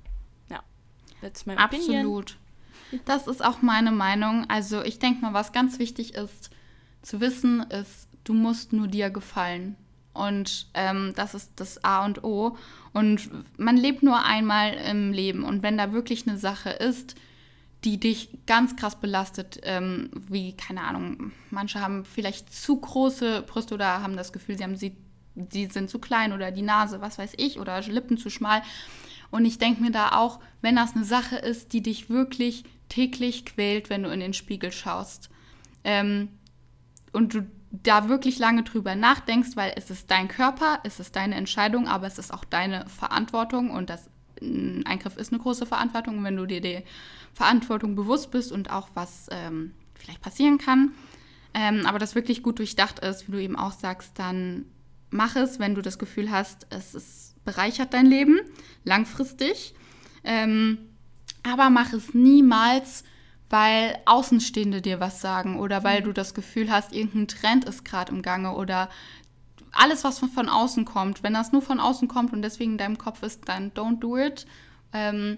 Ja, 0.52 0.62
that's 1.20 1.48
my 1.48 1.54
opinion. 1.54 1.96
Absolut. 1.96 2.38
Das 3.06 3.26
ist 3.26 3.44
auch 3.44 3.64
meine 3.64 3.92
Meinung. 3.92 4.46
Also 4.50 4.84
ich 4.84 5.00
denke 5.00 5.22
mal, 5.22 5.34
was 5.34 5.52
ganz 5.52 5.80
wichtig 5.80 6.14
ist 6.14 6.52
zu 7.02 7.22
wissen, 7.22 7.62
ist, 7.72 8.08
du 8.24 8.36
musst 8.36 8.72
nur 8.72 8.88
dir 8.88 9.10
gefallen. 9.10 9.76
Und 10.14 10.68
ähm, 10.76 11.14
das 11.16 11.34
ist 11.34 11.54
das 11.56 11.84
A 11.84 12.06
und 12.06 12.24
O. 12.24 12.58
Und 12.94 13.32
man 13.58 13.78
lebt 13.78 14.04
nur 14.04 14.24
einmal 14.24 14.74
im 14.74 15.12
Leben. 15.12 15.44
Und 15.44 15.64
wenn 15.64 15.78
da 15.80 15.92
wirklich 15.92 16.28
eine 16.28 16.38
Sache 16.38 16.70
ist, 16.70 17.16
die 17.84 18.00
dich 18.00 18.30
ganz 18.46 18.76
krass 18.76 19.00
belastet, 19.00 19.60
ähm, 19.64 20.12
wie, 20.30 20.56
keine 20.56 20.82
Ahnung, 20.82 21.32
manche 21.50 21.82
haben 21.82 22.06
vielleicht 22.06 22.54
zu 22.54 22.80
große 22.80 23.44
Brüste 23.44 23.74
oder 23.74 24.04
haben 24.04 24.16
das 24.16 24.34
Gefühl, 24.34 24.58
sie 24.58 24.64
haben 24.64 24.76
sie, 24.76 24.96
sie 25.50 25.66
sind 25.66 25.90
zu 25.90 26.00
klein 26.00 26.34
oder 26.34 26.52
die 26.52 26.62
Nase, 26.62 27.02
was 27.02 27.18
weiß 27.18 27.34
ich, 27.38 27.60
oder 27.60 27.82
Lippen 27.82 28.18
zu 28.18 28.30
schmal. 28.30 28.62
Und 29.32 29.46
ich 29.46 29.58
denke 29.58 29.82
mir 29.82 29.92
da 29.92 30.12
auch, 30.12 30.40
wenn 30.62 30.76
das 30.76 30.96
eine 30.96 31.06
Sache 31.06 31.38
ist, 31.38 31.74
die 31.74 31.82
dich 31.82 32.10
wirklich 32.10 32.66
täglich 32.90 33.46
quält, 33.46 33.90
wenn 33.90 34.04
du 34.04 34.10
in 34.10 34.20
den 34.20 34.34
Spiegel 34.34 34.72
schaust, 34.72 35.30
ähm, 35.84 36.30
und 37.14 37.34
du 37.34 37.48
da 37.72 38.10
wirklich 38.10 38.38
lange 38.38 38.64
drüber 38.64 38.96
nachdenkst, 38.96 39.56
weil 39.56 39.74
es 39.76 39.90
ist 39.90 40.12
dein 40.12 40.28
Körper, 40.28 40.80
es 40.84 41.00
ist 41.00 41.16
deine 41.16 41.36
Entscheidung, 41.36 41.88
aber 41.88 42.08
es 42.08 42.18
ist 42.18 42.34
auch 42.34 42.44
deine 42.44 42.88
Verantwortung 42.90 43.72
und 43.72 43.90
das 43.90 44.10
ein 44.42 44.86
Eingriff 44.86 45.18
ist 45.18 45.32
eine 45.32 45.42
große 45.42 45.66
Verantwortung. 45.66 46.20
Und 46.20 46.24
wenn 46.24 46.38
du 46.38 46.46
dir 46.46 46.62
die 46.62 46.84
Verantwortung 47.34 47.96
bewusst 47.96 48.32
bist 48.32 48.52
und 48.52 48.72
auch 48.72 48.90
was 48.94 49.28
ähm, 49.32 49.74
vielleicht 49.94 50.22
passieren 50.22 50.58
kann, 50.58 50.94
ähm, 51.54 51.86
aber 51.86 52.00
das 52.00 52.16
wirklich 52.16 52.44
gut 52.44 52.60
durchdacht 52.60 53.00
ist, 53.00 53.28
wie 53.28 53.34
du 53.34 53.42
eben 53.42 53.56
auch 53.56 53.74
sagst, 53.74 54.18
dann 54.18 54.66
mach 55.10 55.36
es, 55.36 55.60
wenn 55.60 55.76
du 55.76 55.82
das 55.82 56.00
Gefühl 56.00 56.32
hast, 56.32 56.68
es 56.70 56.96
ist, 56.96 57.36
bereichert 57.44 57.94
dein 57.94 58.06
Leben 58.06 58.40
langfristig. 58.84 59.74
Ähm, 60.24 60.78
aber 61.44 61.70
mach 61.70 61.92
es 61.94 62.14
niemals, 62.14 63.04
weil 63.50 63.98
Außenstehende 64.06 64.82
dir 64.82 65.00
was 65.00 65.20
sagen 65.20 65.60
oder 65.60 65.84
weil 65.84 66.02
du 66.02 66.14
das 66.14 66.34
Gefühl 66.34 66.72
hast, 66.72 66.94
irgendein 66.94 67.28
Trend 67.28 67.66
ist 67.66 67.84
gerade 67.84 68.12
im 68.12 68.22
Gange 68.22 68.56
oder 68.56 68.90
alles, 69.72 70.04
was 70.04 70.20
von, 70.20 70.50
außen 70.50 70.86
kommt. 70.86 71.24
Wenn 71.24 71.34
das 71.34 71.52
nur 71.52 71.62
von 71.62 71.80
außen 71.80 72.08
kommt 72.08 72.34
und 72.34 72.42
deswegen 72.42 72.74
in 72.74 72.78
deinem 72.78 72.98
Kopf 72.98 73.24
ist, 73.24 73.48
dann 73.48 73.72
don't 73.72 74.00
do 74.00 74.18
it. 74.18 74.46
Ähm, 74.94 75.38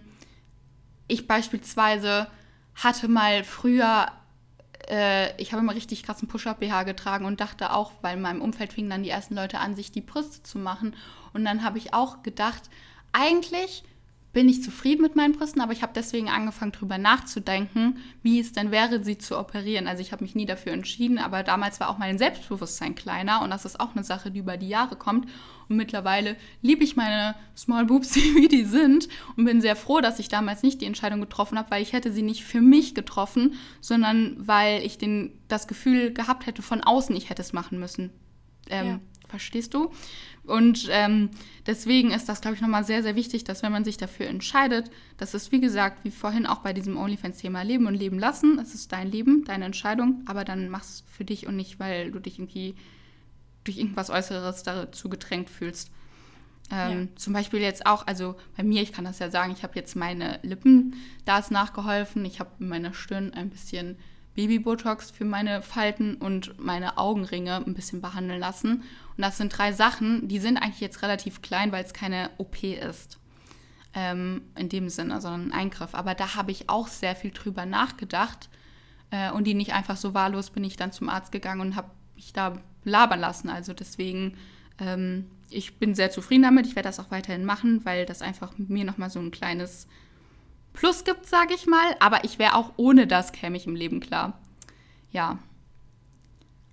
ich 1.08 1.28
beispielsweise 1.28 2.28
hatte 2.76 3.08
mal 3.08 3.44
früher, 3.44 4.08
äh, 4.90 5.40
ich 5.42 5.52
habe 5.52 5.62
immer 5.62 5.76
richtig 5.76 6.04
krassen 6.04 6.28
Push-Up-BH 6.28 6.84
getragen 6.84 7.26
und 7.26 7.40
dachte 7.40 7.74
auch, 7.74 7.92
weil 8.02 8.18
in 8.18 8.22
meinem 8.22 8.42
Umfeld 8.42 8.74
fingen 8.74 8.90
dann 8.90 9.04
die 9.04 9.10
ersten 9.10 9.36
Leute 9.36 9.60
an, 9.60 9.76
sich 9.76 9.92
die 9.92 10.02
Brüste 10.02 10.42
zu 10.44 10.58
machen. 10.58 10.96
Und 11.34 11.46
dann 11.46 11.64
habe 11.64 11.78
ich 11.78 11.94
auch 11.94 12.24
gedacht, 12.24 12.64
eigentlich 13.12 13.84
bin 14.34 14.50
ich 14.50 14.64
zufrieden 14.64 15.04
mit 15.04 15.16
meinen 15.16 15.34
Brüsten, 15.34 15.62
aber 15.62 15.74
ich 15.74 15.84
habe 15.84 15.94
deswegen 15.96 16.28
angefangen, 16.28 16.72
drüber 16.72 16.98
nachzudenken, 16.98 17.98
wie 18.24 18.40
es 18.40 18.52
denn 18.52 18.72
wäre, 18.72 19.04
sie 19.04 19.20
zu 19.20 19.38
operieren. 19.38 19.88
Also 19.88 20.02
ich 20.02 20.12
habe 20.12 20.24
mich 20.24 20.34
nie 20.34 20.48
dafür 20.48 20.74
entschieden, 20.74 21.20
aber 21.20 21.44
damals 21.44 21.80
war 21.80 21.90
auch 21.90 22.00
mein 22.00 22.18
Selbstbewusstsein 22.18 22.96
kleiner 22.96 23.44
und 23.44 23.52
das 23.52 23.64
ist 23.64 23.80
auch 23.80 23.96
eine 23.96 24.04
Sache, 24.04 24.32
die 24.32 24.40
über 24.40 24.58
die 24.58 24.70
Jahre 24.70 24.96
kommt. 24.96 25.28
Und 25.70 25.78
mittlerweile 25.78 26.36
liebe 26.64 26.84
ich 26.84 26.96
meine 26.96 27.36
Small 27.56 27.86
Boobs, 27.86 28.16
wie 28.36 28.48
die 28.48 28.66
sind 28.66 29.08
und 29.38 29.46
bin 29.46 29.62
sehr 29.62 29.76
froh, 29.76 30.02
dass 30.02 30.18
ich 30.18 30.30
damals 30.30 30.64
nicht 30.64 30.82
die 30.82 30.86
Entscheidung 30.88 31.22
getroffen 31.22 31.60
habe, 31.60 31.70
weil 31.70 31.84
ich 31.84 31.94
hätte 31.94 32.12
sie 32.12 32.24
nicht 32.24 32.44
für 32.44 32.62
mich 32.62 32.96
getroffen, 32.96 33.54
sondern 33.82 34.36
weil 34.40 34.84
ich 34.84 34.98
den, 34.98 35.32
das 35.48 35.68
Gefühl 35.68 36.12
gehabt 36.12 36.48
hätte 36.48 36.64
von 36.64 36.82
außen, 36.82 37.16
ich 37.16 37.30
hätte 37.30 37.44
es 37.44 37.54
machen 37.54 37.80
müssen. 37.80 38.10
Ähm, 38.70 38.88
Ja. 38.88 39.00
Verstehst 39.34 39.74
du? 39.74 39.92
Und 40.44 40.88
ähm, 40.92 41.32
deswegen 41.66 42.12
ist 42.12 42.30
das, 42.30 42.40
glaube 42.40 42.54
ich, 42.54 42.62
nochmal 42.62 42.84
sehr, 42.84 43.02
sehr 43.02 43.16
wichtig, 43.16 43.44
dass 43.44 43.64
wenn 43.64 43.72
man 43.72 43.84
sich 43.84 43.98
dafür 43.98 44.28
entscheidet, 44.28 44.92
dass 45.18 45.34
es, 45.34 45.52
wie 45.52 45.60
gesagt, 45.60 46.04
wie 46.04 46.12
vorhin 46.12 46.46
auch 46.46 46.60
bei 46.60 46.72
diesem 46.72 46.98
OnlyFans-Thema 46.98 47.64
Leben 47.64 47.88
und 47.88 47.96
Leben 47.96 48.20
lassen, 48.20 48.60
es 48.60 48.76
ist 48.76 48.92
dein 48.92 49.10
Leben, 49.10 49.44
deine 49.44 49.66
Entscheidung, 49.66 50.22
aber 50.28 50.46
dann 50.46 50.70
mach's 50.70 51.04
für 51.12 51.26
dich 51.26 51.48
und 51.48 51.56
nicht, 51.56 51.80
weil 51.80 52.12
du 52.12 52.20
dich 52.20 52.38
irgendwie 52.38 52.76
durch 53.64 53.80
irgendwas 53.80 54.12
Äußeres 54.12 54.62
dazu 54.62 55.10
gedrängt 55.10 55.50
fühlst. 55.50 55.90
Ähm, 56.70 57.00
ja. 57.00 57.16
Zum 57.16 57.34
Beispiel 57.34 57.62
jetzt 57.62 57.88
auch, 57.88 58.06
also 58.06 58.36
bei 58.56 58.62
mir, 58.62 58.84
ich 58.84 58.92
kann 58.92 59.06
das 59.06 59.18
ja 59.18 59.32
sagen, 59.32 59.52
ich 59.52 59.64
habe 59.64 59.74
jetzt 59.74 59.96
meine 59.96 60.40
Lippen, 60.44 60.94
da 61.26 61.40
ist 61.40 61.50
nachgeholfen. 61.50 62.24
Ich 62.24 62.40
habe 62.40 62.52
in 62.60 62.68
meiner 62.68 62.94
Stirn 62.94 63.34
ein 63.34 63.50
bisschen 63.50 63.98
Babybotox 64.36 65.12
für 65.12 65.26
meine 65.26 65.62
Falten 65.62 66.16
und 66.16 66.60
meine 66.60 66.98
Augenringe 66.98 67.58
ein 67.58 67.74
bisschen 67.74 68.02
behandeln 68.02 68.40
lassen. 68.40 68.84
Und 69.16 69.22
das 69.22 69.38
sind 69.38 69.56
drei 69.56 69.72
Sachen, 69.72 70.28
die 70.28 70.40
sind 70.40 70.58
eigentlich 70.58 70.82
jetzt 70.82 71.02
relativ 71.02 71.42
klein, 71.42 71.72
weil 71.72 71.84
es 71.84 71.94
keine 71.94 72.32
OP 72.38 72.64
ist. 72.64 73.20
Ähm, 73.96 74.42
in 74.56 74.70
dem 74.70 74.90
Sinne, 74.90 75.22
sondern 75.22 75.50
ein 75.50 75.52
Eingriff. 75.52 75.94
Aber 75.94 76.16
da 76.16 76.36
habe 76.36 76.52
ich 76.52 76.68
auch 76.68 76.88
sehr 76.88 77.16
viel 77.16 77.30
drüber 77.30 77.68
nachgedacht. 77.68 78.50
Äh, 79.12 79.32
und 79.32 79.46
die 79.46 79.54
nicht 79.54 79.74
einfach 79.74 79.98
so 79.98 80.16
wahllos 80.16 80.50
bin 80.50 80.64
ich 80.64 80.78
dann 80.78 80.92
zum 80.92 81.10
Arzt 81.10 81.32
gegangen 81.32 81.62
und 81.62 81.76
habe 81.76 81.92
mich 82.16 82.34
da 82.34 82.58
labern 82.84 83.20
lassen. 83.20 83.50
Also 83.50 83.74
deswegen, 83.74 84.36
ähm, 84.80 85.30
ich 85.52 85.78
bin 85.78 85.94
sehr 85.94 86.10
zufrieden 86.10 86.42
damit. 86.42 86.66
Ich 86.66 86.76
werde 86.76 86.90
das 86.90 87.00
auch 87.00 87.12
weiterhin 87.12 87.46
machen, 87.46 87.86
weil 87.86 88.08
das 88.08 88.24
einfach 88.24 88.54
mir 88.58 88.84
nochmal 88.84 89.12
so 89.12 89.20
ein 89.20 89.30
kleines 89.30 89.88
Plus 90.74 91.04
gibt, 91.04 91.28
sage 91.28 91.54
ich 91.54 91.68
mal. 91.68 91.96
Aber 92.00 92.24
ich 92.24 92.40
wäre 92.40 92.56
auch 92.56 92.74
ohne 92.78 93.08
das, 93.08 93.32
käme 93.32 93.58
ich 93.58 93.68
im 93.68 93.76
Leben 93.76 94.00
klar. 94.00 94.40
Ja. 95.12 95.40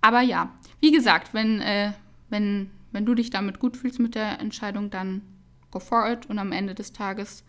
Aber 0.01 0.23
ja, 0.23 0.53
wie 0.81 0.91
gesagt, 0.91 1.35
wenn, 1.35 1.61
äh, 1.61 1.93
wenn, 2.31 2.71
wenn 2.93 3.05
du 3.05 3.15
dich 3.15 3.31
damit 3.31 3.59
gut 3.59 3.77
fühlst 3.77 4.01
mit 4.01 4.15
der 4.15 4.41
Entscheidung, 4.41 4.91
dann 4.91 5.23
go 5.71 5.79
for 5.79 6.11
it. 6.11 6.27
Und 6.27 6.39
am 6.39 6.53
Ende 6.53 6.75
des 6.75 6.93
Tages 6.93 7.45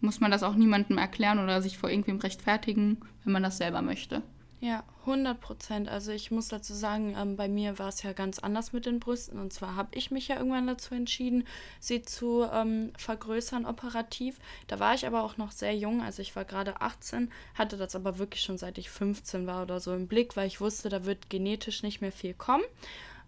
muss 0.00 0.20
man 0.20 0.30
das 0.30 0.42
auch 0.42 0.54
niemandem 0.54 0.96
erklären 0.96 1.40
oder 1.40 1.60
sich 1.60 1.76
vor 1.76 1.90
irgendwem 1.90 2.18
rechtfertigen, 2.18 2.98
wenn 3.24 3.32
man 3.32 3.42
das 3.42 3.58
selber 3.58 3.82
möchte. 3.82 4.22
Ja, 4.60 4.82
100 5.02 5.40
Prozent. 5.40 5.88
Also 5.88 6.10
ich 6.10 6.32
muss 6.32 6.48
dazu 6.48 6.74
sagen, 6.74 7.14
ähm, 7.16 7.36
bei 7.36 7.48
mir 7.48 7.78
war 7.78 7.88
es 7.88 8.02
ja 8.02 8.12
ganz 8.12 8.40
anders 8.40 8.72
mit 8.72 8.86
den 8.86 8.98
Brüsten. 8.98 9.38
Und 9.38 9.52
zwar 9.52 9.76
habe 9.76 9.90
ich 9.92 10.10
mich 10.10 10.26
ja 10.28 10.36
irgendwann 10.36 10.66
dazu 10.66 10.96
entschieden, 10.96 11.46
sie 11.78 12.02
zu 12.02 12.44
ähm, 12.52 12.92
vergrößern 12.98 13.66
operativ. 13.66 14.38
Da 14.66 14.80
war 14.80 14.94
ich 14.94 15.06
aber 15.06 15.22
auch 15.22 15.36
noch 15.36 15.52
sehr 15.52 15.76
jung. 15.76 16.02
Also 16.02 16.22
ich 16.22 16.34
war 16.34 16.44
gerade 16.44 16.80
18, 16.80 17.30
hatte 17.54 17.76
das 17.76 17.94
aber 17.94 18.18
wirklich 18.18 18.42
schon 18.42 18.58
seit 18.58 18.78
ich 18.78 18.90
15 18.90 19.46
war 19.46 19.62
oder 19.62 19.78
so 19.78 19.94
im 19.94 20.08
Blick, 20.08 20.36
weil 20.36 20.48
ich 20.48 20.60
wusste, 20.60 20.88
da 20.88 21.04
wird 21.04 21.30
genetisch 21.30 21.84
nicht 21.84 22.00
mehr 22.00 22.12
viel 22.12 22.34
kommen. 22.34 22.64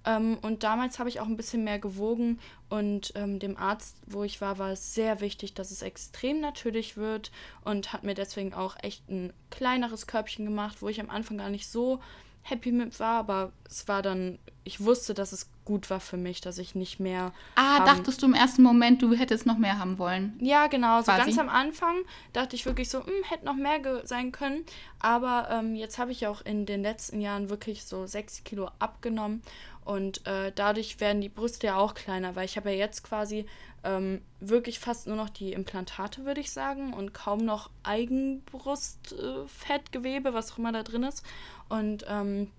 Ähm, 0.04 0.38
und 0.42 0.62
damals 0.62 0.98
habe 0.98 1.08
ich 1.08 1.20
auch 1.20 1.26
ein 1.26 1.36
bisschen 1.36 1.64
mehr 1.64 1.78
gewogen 1.78 2.38
und 2.68 3.12
ähm, 3.14 3.38
dem 3.38 3.56
Arzt, 3.56 3.96
wo 4.06 4.22
ich 4.24 4.40
war, 4.40 4.58
war 4.58 4.70
es 4.70 4.94
sehr 4.94 5.20
wichtig, 5.20 5.54
dass 5.54 5.70
es 5.70 5.82
extrem 5.82 6.40
natürlich 6.40 6.96
wird 6.96 7.30
und 7.64 7.92
hat 7.92 8.04
mir 8.04 8.14
deswegen 8.14 8.54
auch 8.54 8.76
echt 8.82 9.08
ein 9.10 9.32
kleineres 9.50 10.06
Körbchen 10.06 10.44
gemacht, 10.44 10.80
wo 10.80 10.88
ich 10.88 11.00
am 11.00 11.10
Anfang 11.10 11.38
gar 11.38 11.50
nicht 11.50 11.68
so 11.68 12.00
happy 12.42 12.72
mit 12.72 12.98
war, 13.00 13.18
aber 13.18 13.52
es 13.68 13.86
war 13.86 14.02
dann, 14.02 14.38
ich 14.64 14.82
wusste, 14.82 15.14
dass 15.14 15.32
es 15.32 15.48
gut 15.64 15.90
war 15.90 16.00
für 16.00 16.16
mich, 16.16 16.40
dass 16.40 16.58
ich 16.58 16.74
nicht 16.74 16.98
mehr. 16.98 17.32
Ah, 17.54 17.84
dachtest 17.84 18.22
du 18.22 18.26
im 18.26 18.34
ersten 18.34 18.62
Moment, 18.62 19.02
du 19.02 19.14
hättest 19.14 19.46
noch 19.46 19.58
mehr 19.58 19.78
haben 19.78 19.98
wollen? 19.98 20.36
Ja, 20.40 20.66
genau. 20.66 21.00
So 21.00 21.12
ganz 21.12 21.38
am 21.38 21.48
Anfang 21.48 21.96
dachte 22.32 22.56
ich 22.56 22.66
wirklich 22.66 22.88
so, 22.88 23.04
hm, 23.04 23.12
hätte 23.28 23.44
noch 23.44 23.54
mehr 23.54 23.80
sein 24.04 24.32
können. 24.32 24.64
Aber 24.98 25.48
ähm, 25.50 25.76
jetzt 25.76 25.98
habe 25.98 26.12
ich 26.12 26.26
auch 26.26 26.40
in 26.40 26.66
den 26.66 26.82
letzten 26.82 27.20
Jahren 27.20 27.50
wirklich 27.50 27.84
so 27.84 28.06
sechs 28.06 28.42
Kilo 28.42 28.68
abgenommen 28.78 29.42
und 29.90 30.24
äh, 30.24 30.52
dadurch 30.54 31.00
werden 31.00 31.20
die 31.20 31.28
Brüste 31.28 31.66
ja 31.66 31.76
auch 31.76 31.94
kleiner, 31.94 32.36
weil 32.36 32.44
ich 32.44 32.56
habe 32.56 32.70
ja 32.70 32.76
jetzt 32.76 33.02
quasi 33.02 33.44
ähm, 33.82 34.22
wirklich 34.38 34.78
fast 34.78 35.08
nur 35.08 35.16
noch 35.16 35.30
die 35.30 35.52
Implantate, 35.52 36.24
würde 36.24 36.40
ich 36.40 36.52
sagen, 36.52 36.94
und 36.94 37.12
kaum 37.12 37.44
noch 37.44 37.70
Eigenbrustfettgewebe, 37.82 40.28
äh, 40.28 40.32
was 40.32 40.52
auch 40.52 40.58
immer 40.58 40.70
da 40.70 40.84
drin 40.84 41.02
ist. 41.02 41.24
Und 41.68 42.04
ähm, 42.08 42.52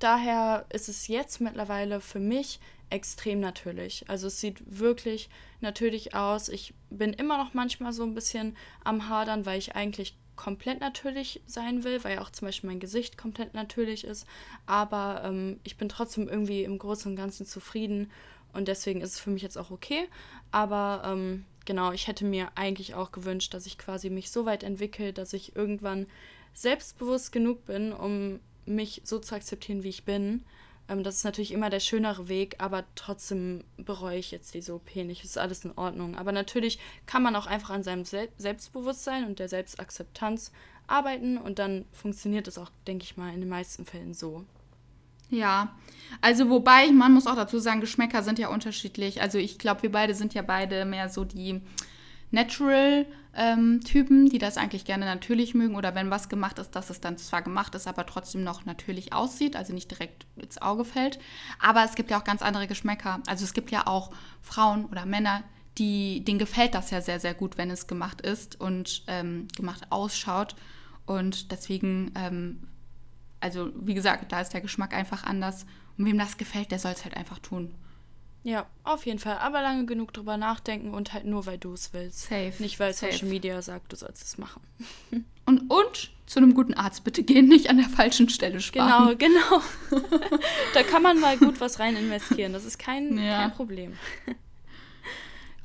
daher 0.00 0.66
ist 0.70 0.88
es 0.88 1.06
jetzt 1.06 1.40
mittlerweile 1.40 2.00
für 2.00 2.18
mich 2.18 2.58
extrem 2.90 3.38
natürlich. 3.38 4.04
Also 4.08 4.26
es 4.26 4.40
sieht 4.40 4.60
wirklich 4.66 5.30
natürlich 5.60 6.16
aus. 6.16 6.48
Ich 6.48 6.74
bin 6.90 7.12
immer 7.12 7.38
noch 7.38 7.54
manchmal 7.54 7.92
so 7.92 8.02
ein 8.02 8.14
bisschen 8.14 8.56
am 8.82 9.08
Hadern, 9.08 9.46
weil 9.46 9.60
ich 9.60 9.76
eigentlich 9.76 10.16
komplett 10.36 10.80
natürlich 10.80 11.40
sein 11.46 11.84
will, 11.84 12.02
weil 12.04 12.14
ja 12.14 12.22
auch 12.22 12.30
zum 12.30 12.48
Beispiel 12.48 12.68
mein 12.70 12.80
Gesicht 12.80 13.18
komplett 13.18 13.54
natürlich 13.54 14.04
ist. 14.04 14.26
Aber 14.66 15.22
ähm, 15.24 15.60
ich 15.64 15.76
bin 15.76 15.88
trotzdem 15.88 16.28
irgendwie 16.28 16.64
im 16.64 16.78
Großen 16.78 17.10
und 17.10 17.16
Ganzen 17.16 17.46
zufrieden 17.46 18.10
und 18.52 18.68
deswegen 18.68 19.00
ist 19.00 19.12
es 19.12 19.20
für 19.20 19.30
mich 19.30 19.42
jetzt 19.42 19.58
auch 19.58 19.70
okay. 19.70 20.08
Aber 20.50 21.02
ähm, 21.04 21.44
genau, 21.64 21.92
ich 21.92 22.06
hätte 22.06 22.24
mir 22.24 22.50
eigentlich 22.54 22.94
auch 22.94 23.12
gewünscht, 23.12 23.54
dass 23.54 23.66
ich 23.66 23.78
quasi 23.78 24.10
mich 24.10 24.30
so 24.30 24.44
weit 24.44 24.62
entwickle, 24.62 25.12
dass 25.12 25.32
ich 25.32 25.56
irgendwann 25.56 26.06
selbstbewusst 26.54 27.32
genug 27.32 27.64
bin, 27.64 27.92
um 27.92 28.40
mich 28.66 29.02
so 29.04 29.18
zu 29.18 29.34
akzeptieren, 29.34 29.82
wie 29.82 29.88
ich 29.88 30.04
bin 30.04 30.44
ähm, 30.88 31.02
das 31.02 31.16
ist 31.16 31.24
natürlich 31.24 31.52
immer 31.52 31.70
der 31.70 31.80
schönere 31.80 32.28
Weg, 32.28 32.56
aber 32.58 32.84
trotzdem 32.94 33.64
bereue 33.76 34.18
ich 34.18 34.30
jetzt 34.30 34.54
diese 34.54 34.74
OP 34.74 34.96
nicht. 34.96 35.24
Es 35.24 35.30
ist 35.30 35.38
alles 35.38 35.64
in 35.64 35.72
Ordnung. 35.76 36.16
Aber 36.16 36.32
natürlich 36.32 36.78
kann 37.06 37.22
man 37.22 37.36
auch 37.36 37.46
einfach 37.46 37.70
an 37.70 37.82
seinem 37.82 38.04
Sel 38.04 38.28
Selbstbewusstsein 38.38 39.24
und 39.24 39.38
der 39.38 39.48
Selbstakzeptanz 39.48 40.52
arbeiten 40.86 41.38
und 41.38 41.58
dann 41.58 41.84
funktioniert 41.92 42.48
es 42.48 42.58
auch, 42.58 42.70
denke 42.86 43.04
ich 43.04 43.16
mal, 43.16 43.32
in 43.32 43.40
den 43.40 43.48
meisten 43.48 43.86
Fällen 43.86 44.14
so. 44.14 44.44
Ja, 45.30 45.74
also 46.20 46.50
wobei, 46.50 46.92
man 46.92 47.14
muss 47.14 47.26
auch 47.26 47.36
dazu 47.36 47.58
sagen, 47.58 47.80
Geschmäcker 47.80 48.22
sind 48.22 48.38
ja 48.38 48.48
unterschiedlich. 48.48 49.22
Also 49.22 49.38
ich 49.38 49.58
glaube, 49.58 49.82
wir 49.82 49.92
beide 49.92 50.14
sind 50.14 50.34
ja 50.34 50.42
beide 50.42 50.84
mehr 50.84 51.08
so 51.08 51.24
die 51.24 51.62
Natural-Typen, 52.32 54.20
ähm, 54.24 54.28
die 54.28 54.38
das 54.38 54.56
eigentlich 54.56 54.84
gerne 54.84 55.04
natürlich 55.04 55.54
mögen 55.54 55.76
oder 55.76 55.94
wenn 55.94 56.10
was 56.10 56.28
gemacht 56.28 56.58
ist, 56.58 56.72
dass 56.72 56.90
es 56.90 57.00
dann 57.00 57.16
zwar 57.16 57.42
gemacht 57.42 57.74
ist, 57.74 57.86
aber 57.86 58.04
trotzdem 58.06 58.42
noch 58.42 58.64
natürlich 58.64 59.12
aussieht, 59.12 59.54
also 59.54 59.72
nicht 59.72 59.90
direkt 59.90 60.26
ins 60.36 60.60
Auge 60.60 60.84
fällt. 60.84 61.18
Aber 61.60 61.84
es 61.84 61.94
gibt 61.94 62.10
ja 62.10 62.18
auch 62.18 62.24
ganz 62.24 62.42
andere 62.42 62.66
Geschmäcker. 62.66 63.20
Also 63.26 63.44
es 63.44 63.52
gibt 63.52 63.70
ja 63.70 63.86
auch 63.86 64.10
Frauen 64.40 64.86
oder 64.86 65.06
Männer, 65.06 65.44
die, 65.78 66.24
denen 66.24 66.38
gefällt 66.38 66.74
das 66.74 66.90
ja 66.90 67.00
sehr, 67.00 67.20
sehr 67.20 67.34
gut, 67.34 67.56
wenn 67.56 67.70
es 67.70 67.86
gemacht 67.86 68.20
ist 68.20 68.60
und 68.60 69.04
ähm, 69.06 69.48
gemacht 69.56 69.86
ausschaut. 69.90 70.56
Und 71.06 71.50
deswegen, 71.52 72.12
ähm, 72.14 72.62
also 73.40 73.70
wie 73.74 73.94
gesagt, 73.94 74.32
da 74.32 74.40
ist 74.40 74.52
der 74.52 74.60
Geschmack 74.60 74.94
einfach 74.94 75.24
anders. 75.24 75.66
Und 75.98 76.06
wem 76.06 76.18
das 76.18 76.36
gefällt, 76.36 76.70
der 76.70 76.78
soll 76.78 76.92
es 76.92 77.04
halt 77.04 77.16
einfach 77.16 77.38
tun. 77.38 77.74
Ja, 78.44 78.66
auf 78.82 79.06
jeden 79.06 79.18
Fall. 79.18 79.38
Aber 79.38 79.62
lange 79.62 79.86
genug 79.86 80.12
drüber 80.12 80.36
nachdenken 80.36 80.94
und 80.94 81.12
halt 81.12 81.26
nur, 81.26 81.46
weil 81.46 81.58
du 81.58 81.72
es 81.72 81.92
willst. 81.92 82.22
Safe. 82.22 82.52
Nicht, 82.58 82.80
weil 82.80 82.92
Safe. 82.92 83.12
Social 83.12 83.28
Media 83.28 83.62
sagt, 83.62 83.92
du 83.92 83.96
sollst 83.96 84.24
es 84.24 84.38
machen. 84.38 84.60
und, 85.46 85.70
und 85.70 86.10
zu 86.26 86.40
einem 86.40 86.54
guten 86.54 86.74
Arzt 86.74 87.04
bitte 87.04 87.22
gehen, 87.22 87.46
nicht 87.46 87.70
an 87.70 87.76
der 87.76 87.88
falschen 87.88 88.28
Stelle 88.28 88.60
sparen. 88.60 89.16
Genau, 89.18 89.40
genau. 89.90 90.10
da 90.74 90.82
kann 90.82 91.02
man 91.02 91.20
mal 91.20 91.36
gut 91.36 91.60
was 91.60 91.78
rein 91.78 91.96
investieren. 91.96 92.52
Das 92.52 92.64
ist 92.64 92.78
kein, 92.78 93.16
ja. 93.18 93.42
kein 93.42 93.52
Problem. 93.52 93.96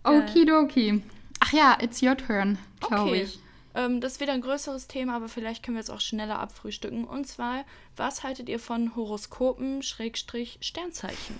Okidoki. 0.03 1.01
Ach 1.39 1.53
ja, 1.53 1.77
it's 1.81 2.01
your 2.01 2.17
turn, 2.17 2.57
glaube 2.79 3.11
okay. 3.11 3.21
ich. 3.23 3.39
Ähm, 3.75 4.01
das 4.01 4.13
ist 4.13 4.21
wieder 4.21 4.33
ein 4.33 4.41
größeres 4.41 4.87
Thema, 4.87 5.15
aber 5.15 5.29
vielleicht 5.29 5.63
können 5.63 5.77
wir 5.77 5.81
es 5.81 5.89
auch 5.89 6.01
schneller 6.01 6.39
abfrühstücken. 6.39 7.05
Und 7.05 7.27
zwar, 7.27 7.65
was 7.95 8.23
haltet 8.23 8.49
ihr 8.49 8.59
von 8.59 8.95
Horoskopen, 8.95 9.83
Schrägstrich, 9.83 10.57
Sternzeichen? 10.61 11.39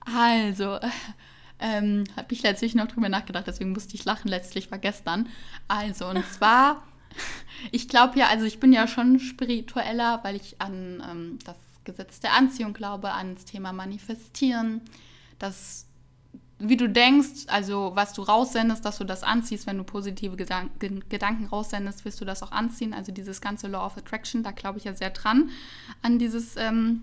Also, 0.00 0.78
ähm, 1.58 2.04
habe 2.16 2.32
ich 2.32 2.42
letztlich 2.42 2.74
noch 2.74 2.88
drüber 2.88 3.08
nachgedacht, 3.08 3.46
deswegen 3.46 3.72
musste 3.72 3.94
ich 3.94 4.04
lachen. 4.04 4.28
Letztlich 4.28 4.70
war 4.70 4.78
gestern. 4.78 5.28
Also, 5.68 6.08
und 6.08 6.24
zwar, 6.32 6.82
ich 7.70 7.88
glaube 7.88 8.18
ja, 8.18 8.28
also 8.28 8.44
ich 8.44 8.60
bin 8.60 8.72
ja 8.72 8.86
schon 8.86 9.20
spiritueller, 9.20 10.20
weil 10.22 10.36
ich 10.36 10.60
an 10.60 11.02
ähm, 11.08 11.38
das 11.44 11.56
Gesetz 11.84 12.20
der 12.20 12.34
Anziehung 12.34 12.72
glaube, 12.72 13.12
ans 13.12 13.44
Thema 13.44 13.72
Manifestieren, 13.72 14.82
das 15.38 15.86
wie 16.60 16.76
du 16.76 16.88
denkst, 16.88 17.46
also 17.46 17.92
was 17.94 18.12
du 18.12 18.20
raussendest, 18.20 18.84
dass 18.84 18.98
du 18.98 19.04
das 19.04 19.22
anziehst, 19.22 19.66
wenn 19.66 19.78
du 19.78 19.84
positive 19.84 20.36
Gedanken, 20.36 21.02
Gedanken 21.08 21.46
raussendest, 21.46 22.04
wirst 22.04 22.20
du 22.20 22.26
das 22.26 22.42
auch 22.42 22.52
anziehen. 22.52 22.92
Also 22.92 23.12
dieses 23.12 23.40
ganze 23.40 23.66
Law 23.66 23.86
of 23.86 23.96
Attraction, 23.96 24.42
da 24.42 24.50
glaube 24.50 24.78
ich 24.78 24.84
ja 24.84 24.94
sehr 24.94 25.08
dran 25.08 25.50
an 26.02 26.18
dieses 26.18 26.56
ähm, 26.56 27.02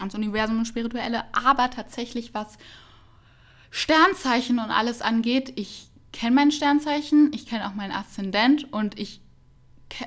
ans 0.00 0.14
Universum 0.14 0.58
und 0.58 0.66
Spirituelle, 0.66 1.24
aber 1.32 1.70
tatsächlich 1.70 2.34
was 2.34 2.58
Sternzeichen 3.70 4.58
und 4.58 4.70
alles 4.70 5.00
angeht, 5.00 5.52
ich 5.56 5.88
kenne 6.12 6.34
mein 6.34 6.50
Sternzeichen, 6.50 7.32
ich 7.32 7.46
kenne 7.46 7.68
auch 7.68 7.74
meinen 7.74 7.92
Aszendent 7.92 8.72
und 8.72 8.98
ich, 8.98 9.20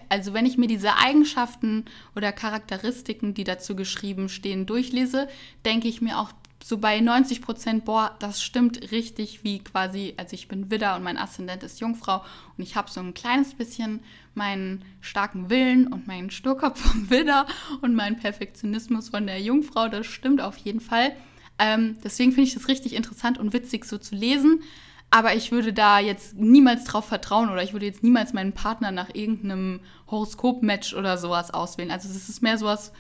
also 0.10 0.34
wenn 0.34 0.46
ich 0.46 0.58
mir 0.58 0.68
diese 0.68 0.98
Eigenschaften 0.98 1.86
oder 2.16 2.32
Charakteristiken, 2.32 3.34
die 3.34 3.46
dazu 3.46 3.76
geschrieben 3.76 4.28
stehen, 4.30 4.66
durchlese, 4.66 5.30
denke 5.66 5.88
ich 5.88 6.02
mir 6.02 6.20
auch 6.20 6.32
so 6.64 6.78
bei 6.78 7.02
90 7.02 7.42
Prozent, 7.42 7.84
boah, 7.84 8.16
das 8.20 8.42
stimmt 8.42 8.92
richtig, 8.92 9.44
wie 9.44 9.60
quasi, 9.60 10.14
also 10.16 10.34
ich 10.34 10.48
bin 10.48 10.72
Widder 10.72 10.96
und 10.96 11.04
mein 11.04 11.18
Aszendent 11.18 11.62
ist 11.62 11.82
Jungfrau 11.82 12.24
und 12.58 12.64
ich 12.64 12.78
habe 12.78 12.90
so 12.90 13.02
ein 13.02 13.14
kleines 13.14 13.54
bisschen 13.54 14.00
meinen 14.34 14.86
starken 15.02 15.50
Willen 15.50 15.92
und 15.92 16.08
meinen 16.08 16.32
Sturkopf 16.32 16.80
vom 16.92 17.10
Widder 17.10 17.48
und 17.82 17.96
meinen 17.96 18.18
Perfektionismus 18.18 19.10
von 19.10 19.28
der 19.28 19.42
Jungfrau, 19.42 19.90
das 19.90 20.08
stimmt 20.08 20.40
auf 20.40 20.56
jeden 20.58 20.80
Fall. 20.80 21.14
Ähm, 21.60 21.98
deswegen 22.02 22.32
finde 22.32 22.48
ich 22.48 22.54
das 22.54 22.70
richtig 22.70 22.96
interessant 22.96 23.38
und 23.38 23.52
witzig 23.52 23.84
so 23.84 23.98
zu 23.98 24.16
lesen. 24.16 24.64
Aber 25.12 25.36
ich 25.36 25.52
würde 25.52 25.74
da 25.74 26.00
jetzt 26.00 26.38
niemals 26.38 26.86
drauf 26.86 27.06
vertrauen 27.06 27.50
oder 27.50 27.62
ich 27.62 27.74
würde 27.74 27.86
jetzt 27.86 28.04
niemals 28.04 28.34
meinen 28.34 28.54
Partner 28.54 28.92
nach 28.92 29.14
irgendeinem 29.14 29.82
Horoskop-Match 30.10 30.96
oder 30.96 31.20
sowas 31.20 31.54
auswählen. 31.54 31.92
Also 31.92 32.10
es 32.10 32.30
ist 32.30 32.42
mehr 32.42 32.58
sowas, 32.58 32.94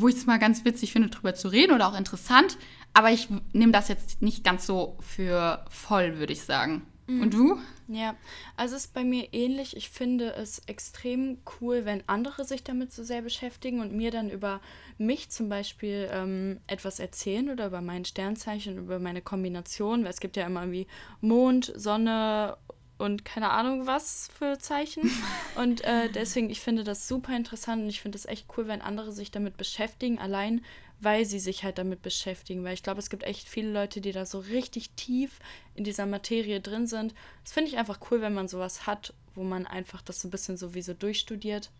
wo 0.00 0.08
ich 0.08 0.16
es 0.16 0.26
mal 0.26 0.38
ganz 0.38 0.64
witzig 0.64 0.92
finde, 0.92 1.08
drüber 1.08 1.34
zu 1.34 1.48
reden 1.48 1.72
oder 1.72 1.88
auch 1.88 1.98
interessant. 1.98 2.58
Aber 2.92 3.10
ich 3.10 3.28
nehme 3.52 3.72
das 3.72 3.88
jetzt 3.88 4.22
nicht 4.22 4.44
ganz 4.44 4.66
so 4.66 4.96
für 5.00 5.64
voll, 5.68 6.18
würde 6.18 6.32
ich 6.32 6.42
sagen. 6.42 6.86
Mhm. 7.06 7.22
Und 7.22 7.34
du? 7.34 7.58
Ja, 7.88 8.16
also 8.56 8.74
es 8.74 8.86
ist 8.86 8.94
bei 8.94 9.04
mir 9.04 9.32
ähnlich. 9.32 9.76
Ich 9.76 9.90
finde 9.90 10.34
es 10.34 10.60
extrem 10.66 11.38
cool, 11.60 11.84
wenn 11.84 12.02
andere 12.08 12.44
sich 12.44 12.64
damit 12.64 12.92
so 12.92 13.04
sehr 13.04 13.22
beschäftigen 13.22 13.80
und 13.80 13.92
mir 13.92 14.10
dann 14.10 14.28
über 14.28 14.60
mich 14.98 15.30
zum 15.30 15.48
Beispiel 15.48 16.08
ähm, 16.10 16.58
etwas 16.66 16.98
erzählen 16.98 17.50
oder 17.50 17.66
über 17.66 17.80
mein 17.80 18.04
Sternzeichen, 18.04 18.78
über 18.78 18.98
meine 18.98 19.22
Kombination, 19.22 20.02
weil 20.02 20.10
es 20.10 20.20
gibt 20.20 20.36
ja 20.36 20.46
immer 20.46 20.62
irgendwie 20.62 20.88
Mond, 21.20 21.72
Sonne 21.76 22.56
und 22.98 23.24
keine 23.24 23.50
Ahnung 23.50 23.86
was 23.86 24.28
für 24.38 24.58
Zeichen. 24.58 25.10
Und 25.56 25.82
äh, 25.84 26.10
deswegen, 26.10 26.50
ich 26.50 26.60
finde 26.60 26.84
das 26.84 27.08
super 27.08 27.34
interessant 27.34 27.82
und 27.82 27.88
ich 27.88 28.02
finde 28.02 28.18
es 28.18 28.26
echt 28.26 28.46
cool, 28.56 28.68
wenn 28.68 28.82
andere 28.82 29.10
sich 29.10 29.30
damit 29.30 29.56
beschäftigen, 29.56 30.18
allein 30.18 30.60
weil 31.00 31.24
sie 31.24 31.38
sich 31.38 31.64
halt 31.64 31.78
damit 31.78 32.02
beschäftigen. 32.02 32.64
Weil 32.64 32.74
ich 32.74 32.82
glaube, 32.82 33.00
es 33.00 33.10
gibt 33.10 33.22
echt 33.22 33.48
viele 33.48 33.70
Leute, 33.70 34.00
die 34.00 34.12
da 34.12 34.26
so 34.26 34.38
richtig 34.38 34.90
tief 34.90 35.38
in 35.74 35.84
dieser 35.84 36.06
Materie 36.06 36.60
drin 36.60 36.86
sind. 36.86 37.14
Das 37.44 37.52
finde 37.52 37.70
ich 37.70 37.78
einfach 37.78 38.00
cool, 38.10 38.20
wenn 38.20 38.34
man 38.34 38.48
sowas 38.48 38.86
hat, 38.86 39.12
wo 39.34 39.42
man 39.42 39.66
einfach 39.66 40.02
das 40.02 40.20
so 40.20 40.28
ein 40.28 40.30
bisschen 40.30 40.56
sowieso 40.56 40.94
durchstudiert. 40.94 41.70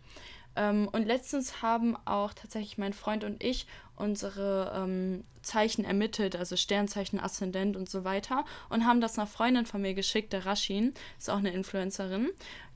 Ähm, 0.57 0.89
und 0.91 1.05
letztens 1.05 1.61
haben 1.61 1.95
auch 2.05 2.33
tatsächlich 2.33 2.77
mein 2.77 2.93
Freund 2.93 3.23
und 3.23 3.43
ich 3.43 3.67
unsere 3.95 4.73
ähm, 4.75 5.23
Zeichen 5.41 5.85
ermittelt, 5.85 6.35
also 6.35 6.55
Sternzeichen, 6.55 7.19
Aszendent 7.19 7.77
und 7.77 7.89
so 7.89 8.03
weiter, 8.03 8.43
und 8.69 8.85
haben 8.85 8.99
das 8.99 9.17
einer 9.17 9.27
Freundin 9.27 9.65
von 9.65 9.81
mir 9.81 9.93
geschickt, 9.93 10.33
der 10.33 10.45
Rashin, 10.45 10.93
ist 11.17 11.29
auch 11.29 11.37
eine 11.37 11.51
Influencerin. 11.51 12.29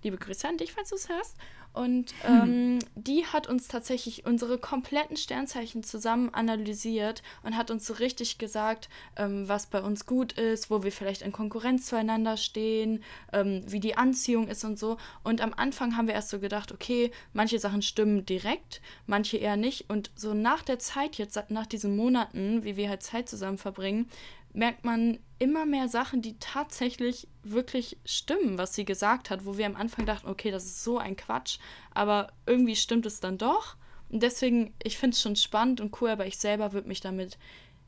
Liebe 0.03 0.17
Grüße 0.17 0.47
an 0.47 0.57
dich, 0.57 0.73
falls 0.73 0.89
du 0.89 0.95
es 0.95 1.09
hörst. 1.09 1.36
Und 1.74 2.13
hm. 2.22 2.41
ähm, 2.43 2.80
die 2.95 3.26
hat 3.26 3.47
uns 3.47 3.67
tatsächlich 3.67 4.26
unsere 4.26 4.57
kompletten 4.57 5.15
Sternzeichen 5.15 5.84
zusammen 5.84 6.34
analysiert 6.34 7.24
und 7.43 7.55
hat 7.55 7.72
uns 7.72 7.86
so 7.86 7.93
richtig 7.93 8.38
gesagt, 8.38 8.89
ähm, 9.15 9.47
was 9.47 9.67
bei 9.67 9.82
uns 9.82 10.05
gut 10.05 10.34
ist, 10.34 10.69
wo 10.69 10.84
wir 10.84 10.91
vielleicht 10.91 11.22
in 11.22 11.32
Konkurrenz 11.32 11.86
zueinander 11.86 12.36
stehen, 12.36 13.03
ähm, 13.32 13.63
wie 13.67 13.80
die 13.80 13.97
Anziehung 13.97 14.47
ist 14.47 14.65
und 14.65 14.78
so. 14.78 14.97
Und 15.24 15.41
am 15.41 15.53
Anfang 15.55 15.95
haben 15.95 16.07
wir 16.07 16.13
erst 16.13 16.30
so 16.30 16.39
gedacht, 16.39 16.72
okay, 16.72 17.11
manche 17.34 17.59
Sachen 17.59 17.82
stimmen 17.82 18.26
direkt, 18.26 18.82
manche 19.07 19.38
eher 19.38 19.57
nicht. 19.57 19.89
Und 19.89 20.11
so 20.15 20.34
nach 20.34 20.63
der 20.63 20.80
Zeit 20.80 21.15
jetzt, 21.15 21.39
nach 21.49 21.65
diesen 21.65 21.95
Monaten, 21.95 22.63
wie 22.63 22.76
wir 22.76 22.89
halt 22.89 23.03
Zeit 23.03 23.30
zusammen 23.30 23.57
verbringen, 23.57 24.09
merkt 24.53 24.84
man 24.84 25.19
immer 25.41 25.65
mehr 25.65 25.89
Sachen, 25.89 26.21
die 26.21 26.37
tatsächlich 26.39 27.27
wirklich 27.41 27.97
stimmen, 28.05 28.59
was 28.59 28.75
sie 28.75 28.85
gesagt 28.85 29.31
hat, 29.31 29.43
wo 29.43 29.57
wir 29.57 29.65
am 29.65 29.75
Anfang 29.75 30.05
dachten, 30.05 30.29
okay, 30.29 30.51
das 30.51 30.65
ist 30.65 30.83
so 30.83 30.99
ein 30.99 31.15
Quatsch, 31.15 31.57
aber 31.95 32.31
irgendwie 32.45 32.75
stimmt 32.75 33.07
es 33.07 33.21
dann 33.21 33.39
doch. 33.39 33.75
Und 34.09 34.21
deswegen, 34.21 34.75
ich 34.83 34.99
finde 34.99 35.15
es 35.15 35.21
schon 35.21 35.35
spannend 35.35 35.81
und 35.81 35.99
cool, 35.99 36.09
aber 36.11 36.27
ich 36.27 36.37
selber 36.37 36.73
würde 36.73 36.87
mich 36.87 37.01
damit 37.01 37.39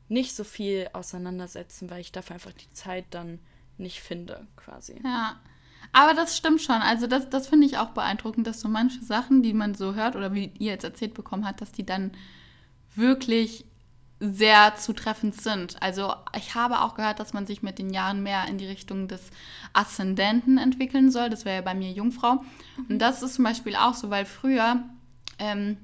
nicht 0.08 0.34
so 0.34 0.42
viel 0.42 0.88
auseinandersetzen, 0.94 1.88
weil 1.90 2.00
ich 2.00 2.10
dafür 2.10 2.34
einfach 2.34 2.52
die 2.52 2.72
Zeit 2.72 3.04
dann 3.10 3.38
nicht 3.78 4.00
finde, 4.00 4.48
quasi. 4.56 5.00
Ja. 5.04 5.38
Aber 5.92 6.12
das 6.14 6.36
stimmt 6.36 6.60
schon. 6.60 6.82
Also 6.82 7.06
das, 7.06 7.30
das 7.30 7.46
finde 7.46 7.68
ich 7.68 7.78
auch 7.78 7.90
beeindruckend, 7.90 8.48
dass 8.48 8.60
so 8.60 8.68
manche 8.68 9.04
Sachen, 9.04 9.44
die 9.44 9.52
man 9.52 9.76
so 9.76 9.94
hört 9.94 10.16
oder 10.16 10.34
wie 10.34 10.50
ihr 10.58 10.72
jetzt 10.72 10.84
erzählt 10.84 11.14
bekommen 11.14 11.46
habt, 11.46 11.60
dass 11.60 11.70
die 11.70 11.86
dann 11.86 12.10
wirklich 12.96 13.64
sehr 14.20 14.76
zutreffend 14.76 15.40
sind. 15.40 15.82
Also 15.82 16.14
ich 16.36 16.54
habe 16.54 16.80
auch 16.80 16.94
gehört, 16.94 17.20
dass 17.20 17.32
man 17.32 17.46
sich 17.46 17.62
mit 17.62 17.78
den 17.78 17.90
Jahren 17.90 18.22
mehr 18.22 18.46
in 18.48 18.58
die 18.58 18.66
Richtung 18.66 19.08
des 19.08 19.30
Aszendenten 19.72 20.58
entwickeln 20.58 21.10
soll. 21.10 21.30
Das 21.30 21.44
wäre 21.44 21.56
ja 21.56 21.62
bei 21.62 21.74
mir 21.74 21.90
Jungfrau. 21.90 22.34
Mhm. 22.76 22.86
Und 22.88 22.98
das 23.00 23.22
ist 23.22 23.34
zum 23.34 23.44
Beispiel 23.44 23.76
auch 23.76 23.94
so, 23.94 24.10
weil 24.10 24.24
früher, 24.24 24.82
ähm, 25.38 25.76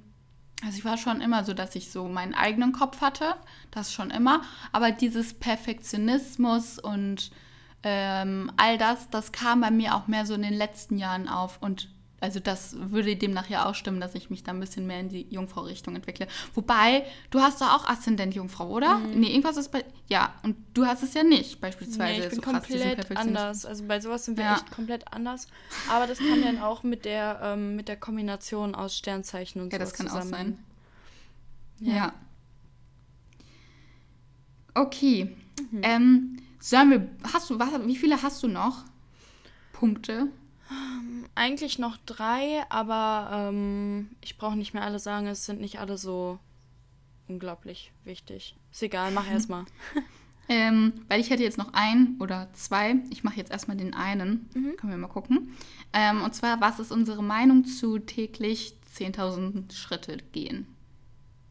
also 0.64 0.78
ich 0.78 0.84
war 0.84 0.96
schon 0.96 1.20
immer 1.20 1.44
so, 1.44 1.54
dass 1.54 1.74
ich 1.74 1.90
so 1.90 2.06
meinen 2.08 2.34
eigenen 2.34 2.72
Kopf 2.72 3.00
hatte, 3.00 3.34
das 3.70 3.92
schon 3.92 4.10
immer. 4.10 4.42
Aber 4.72 4.92
dieses 4.92 5.34
Perfektionismus 5.34 6.78
und 6.78 7.30
ähm, 7.82 8.52
all 8.56 8.78
das, 8.78 9.10
das 9.10 9.32
kam 9.32 9.62
bei 9.62 9.70
mir 9.70 9.94
auch 9.94 10.06
mehr 10.06 10.26
so 10.26 10.34
in 10.34 10.42
den 10.42 10.54
letzten 10.54 10.98
Jahren 10.98 11.28
auf. 11.28 11.58
Und 11.60 11.88
also 12.20 12.38
das 12.38 12.76
würde 12.78 13.16
dem 13.16 13.32
nachher 13.32 13.66
auch 13.66 13.74
stimmen, 13.74 13.98
dass 13.98 14.14
ich 14.14 14.28
mich 14.28 14.42
da 14.42 14.52
ein 14.52 14.60
bisschen 14.60 14.86
mehr 14.86 15.00
in 15.00 15.08
die 15.08 15.26
Jungfrau-Richtung 15.30 15.96
entwickle. 15.96 16.28
Wobei, 16.54 17.06
du 17.30 17.40
hast 17.40 17.62
doch 17.62 17.72
auch 17.72 17.88
Aszendent 17.88 18.34
Jungfrau, 18.34 18.68
oder? 18.68 18.98
Mhm. 18.98 19.20
Nee, 19.20 19.28
irgendwas 19.30 19.56
ist 19.56 19.72
bei... 19.72 19.84
Ja, 20.06 20.34
und 20.42 20.56
du 20.74 20.84
hast 20.84 21.02
es 21.02 21.14
ja 21.14 21.22
nicht, 21.22 21.62
beispielsweise. 21.62 22.20
Nee, 22.20 22.26
ich 22.26 22.30
bin 22.30 22.42
so 22.42 22.50
komplett 22.50 23.16
anders. 23.16 23.64
Also 23.64 23.84
bei 23.86 24.00
sowas 24.00 24.26
sind 24.26 24.36
wir 24.36 24.44
ja. 24.44 24.54
echt 24.56 24.70
komplett 24.70 25.10
anders. 25.12 25.48
Aber 25.88 26.06
das 26.06 26.18
kann 26.18 26.42
dann 26.42 26.58
auch 26.58 26.82
mit 26.82 27.06
der, 27.06 27.40
ähm, 27.42 27.76
mit 27.76 27.88
der 27.88 27.96
Kombination 27.96 28.74
aus 28.74 28.96
Sternzeichen 28.96 29.62
und 29.62 29.70
so. 29.70 29.76
Ja, 29.76 29.78
das 29.78 29.94
kann 29.94 30.06
zusammen. 30.06 30.26
auch 30.26 30.36
sein. 30.36 30.58
Ja. 31.80 31.94
ja. 31.94 32.12
Okay. 34.74 35.36
Mhm. 35.70 35.80
Ähm, 35.82 36.36
sollen 36.58 36.90
wir... 36.90 37.08
Hast 37.32 37.48
du... 37.48 37.58
Was, 37.58 37.68
wie 37.86 37.96
viele 37.96 38.22
hast 38.22 38.42
du 38.42 38.48
noch? 38.48 38.84
Punkte? 39.72 40.28
Eigentlich 41.34 41.78
noch 41.78 41.96
drei, 42.06 42.64
aber 42.68 43.48
ähm, 43.50 44.10
ich 44.20 44.38
brauche 44.38 44.56
nicht 44.56 44.74
mehr 44.74 44.84
alle 44.84 44.98
sagen, 44.98 45.26
es 45.26 45.46
sind 45.46 45.60
nicht 45.60 45.80
alle 45.80 45.98
so 45.98 46.38
unglaublich 47.28 47.92
wichtig. 48.04 48.56
Ist 48.72 48.82
egal, 48.82 49.10
mach 49.12 49.28
erst 49.30 49.48
mal. 49.48 49.64
ähm, 50.48 50.92
weil 51.08 51.20
ich 51.20 51.30
hätte 51.30 51.42
jetzt 51.42 51.58
noch 51.58 51.72
ein 51.72 52.16
oder 52.20 52.52
zwei. 52.52 52.96
Ich 53.10 53.24
mache 53.24 53.36
jetzt 53.36 53.50
erstmal 53.50 53.76
den 53.76 53.94
einen. 53.94 54.48
Mhm. 54.54 54.76
Können 54.76 54.92
wir 54.92 54.98
mal 54.98 55.08
gucken. 55.08 55.56
Ähm, 55.92 56.22
und 56.22 56.34
zwar, 56.34 56.60
was 56.60 56.78
ist 56.78 56.92
unsere 56.92 57.22
Meinung 57.22 57.64
zu 57.64 57.98
täglich 57.98 58.74
10.000 58.96 59.72
Schritte 59.72 60.18
gehen? 60.32 60.66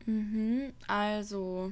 Mhm, 0.06 0.74
also, 0.88 1.72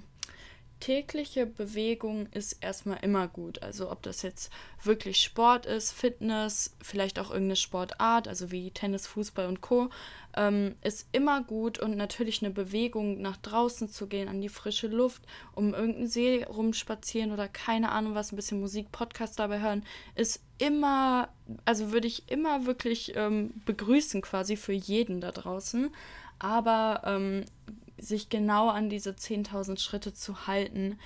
tägliche 0.79 1.45
Bewegung 1.45 2.27
ist 2.31 2.53
erstmal 2.61 2.99
immer 3.01 3.27
gut. 3.27 3.61
Also 3.63 3.91
ob 3.91 4.01
das 4.03 4.21
jetzt 4.21 4.51
wirklich 4.83 5.21
Sport 5.21 5.65
ist, 5.65 5.91
Fitness, 5.91 6.75
vielleicht 6.81 7.19
auch 7.19 7.29
irgendeine 7.29 7.55
Sportart, 7.55 8.27
also 8.27 8.51
wie 8.51 8.71
Tennis, 8.71 9.07
Fußball 9.07 9.47
und 9.47 9.61
Co, 9.61 9.89
ähm, 10.35 10.75
ist 10.83 11.07
immer 11.11 11.43
gut 11.43 11.79
und 11.79 11.97
natürlich 11.97 12.43
eine 12.43 12.53
Bewegung 12.53 13.21
nach 13.21 13.37
draußen 13.37 13.89
zu 13.89 14.07
gehen, 14.07 14.29
an 14.29 14.41
die 14.41 14.49
frische 14.49 14.87
Luft, 14.87 15.23
um 15.55 15.73
irgendeinen 15.73 16.07
See 16.07 16.43
rumspazieren 16.43 17.31
oder 17.31 17.47
keine 17.47 17.91
Ahnung 17.91 18.13
was, 18.15 18.31
ein 18.31 18.35
bisschen 18.35 18.59
Musik, 18.59 18.91
Podcast 18.91 19.39
dabei 19.39 19.59
hören, 19.59 19.83
ist 20.15 20.41
immer, 20.59 21.29
also 21.65 21.91
würde 21.91 22.07
ich 22.07 22.29
immer 22.31 22.65
wirklich 22.65 23.13
ähm, 23.15 23.51
begrüßen 23.65 24.21
quasi 24.21 24.55
für 24.55 24.73
jeden 24.73 25.21
da 25.21 25.31
draußen. 25.31 25.89
Aber 26.39 27.01
ähm, 27.05 27.45
sich 27.97 28.29
genau 28.29 28.69
an 28.69 28.89
diese 28.89 29.11
10.000 29.11 29.79
Schritte 29.79 30.13
zu 30.13 30.47
halten, 30.47 30.97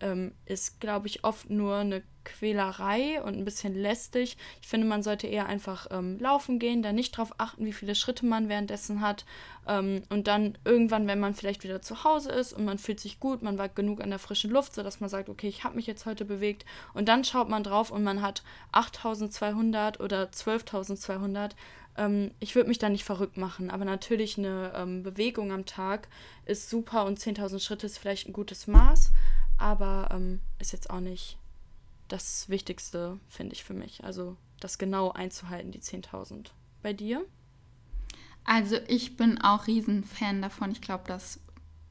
ähm, 0.00 0.32
ist, 0.46 0.80
glaube 0.80 1.06
ich, 1.06 1.24
oft 1.24 1.50
nur 1.50 1.76
eine 1.76 2.02
Quälerei 2.24 3.22
und 3.22 3.36
ein 3.36 3.44
bisschen 3.44 3.74
lästig. 3.74 4.36
Ich 4.60 4.68
finde, 4.68 4.86
man 4.86 5.02
sollte 5.02 5.26
eher 5.26 5.46
einfach 5.46 5.86
ähm, 5.90 6.18
laufen 6.18 6.58
gehen, 6.58 6.82
da 6.82 6.92
nicht 6.92 7.14
darauf 7.16 7.32
achten, 7.38 7.64
wie 7.64 7.72
viele 7.72 7.94
Schritte 7.94 8.26
man 8.26 8.48
währenddessen 8.48 9.00
hat. 9.00 9.24
Ähm, 9.68 10.02
und 10.08 10.26
dann 10.26 10.58
irgendwann, 10.64 11.06
wenn 11.06 11.20
man 11.20 11.34
vielleicht 11.34 11.64
wieder 11.64 11.82
zu 11.82 12.02
Hause 12.02 12.30
ist 12.30 12.52
und 12.52 12.64
man 12.64 12.78
fühlt 12.78 13.00
sich 13.00 13.20
gut, 13.20 13.42
man 13.42 13.58
war 13.58 13.68
genug 13.68 14.02
an 14.02 14.10
der 14.10 14.18
frischen 14.18 14.50
Luft, 14.50 14.74
sodass 14.74 15.00
man 15.00 15.10
sagt, 15.10 15.28
okay, 15.28 15.48
ich 15.48 15.64
habe 15.64 15.76
mich 15.76 15.86
jetzt 15.86 16.06
heute 16.06 16.24
bewegt. 16.24 16.64
Und 16.94 17.08
dann 17.08 17.24
schaut 17.24 17.48
man 17.48 17.62
drauf 17.62 17.90
und 17.90 18.02
man 18.02 18.22
hat 18.22 18.42
8200 18.72 20.00
oder 20.00 20.24
12.200 20.24 21.52
ähm, 21.96 22.30
ich 22.40 22.54
würde 22.54 22.68
mich 22.68 22.78
da 22.78 22.88
nicht 22.88 23.04
verrückt 23.04 23.36
machen, 23.36 23.70
aber 23.70 23.84
natürlich 23.84 24.38
eine 24.38 24.72
ähm, 24.74 25.02
Bewegung 25.02 25.52
am 25.52 25.66
Tag 25.66 26.08
ist 26.44 26.70
super 26.70 27.04
und 27.04 27.18
10.000 27.18 27.60
Schritte 27.60 27.86
ist 27.86 27.98
vielleicht 27.98 28.28
ein 28.28 28.32
gutes 28.32 28.66
Maß, 28.66 29.12
aber 29.58 30.08
ähm, 30.12 30.40
ist 30.58 30.72
jetzt 30.72 30.90
auch 30.90 31.00
nicht 31.00 31.38
das 32.08 32.48
Wichtigste, 32.48 33.18
finde 33.28 33.54
ich 33.54 33.64
für 33.64 33.74
mich. 33.74 34.04
Also 34.04 34.36
das 34.60 34.78
genau 34.78 35.10
einzuhalten, 35.10 35.72
die 35.72 35.80
10.000. 35.80 36.46
Bei 36.82 36.92
dir? 36.92 37.24
Also 38.44 38.76
ich 38.88 39.16
bin 39.16 39.40
auch 39.40 39.66
Riesenfan 39.66 40.42
davon. 40.42 40.70
Ich 40.70 40.82
glaube, 40.82 41.04
das 41.06 41.40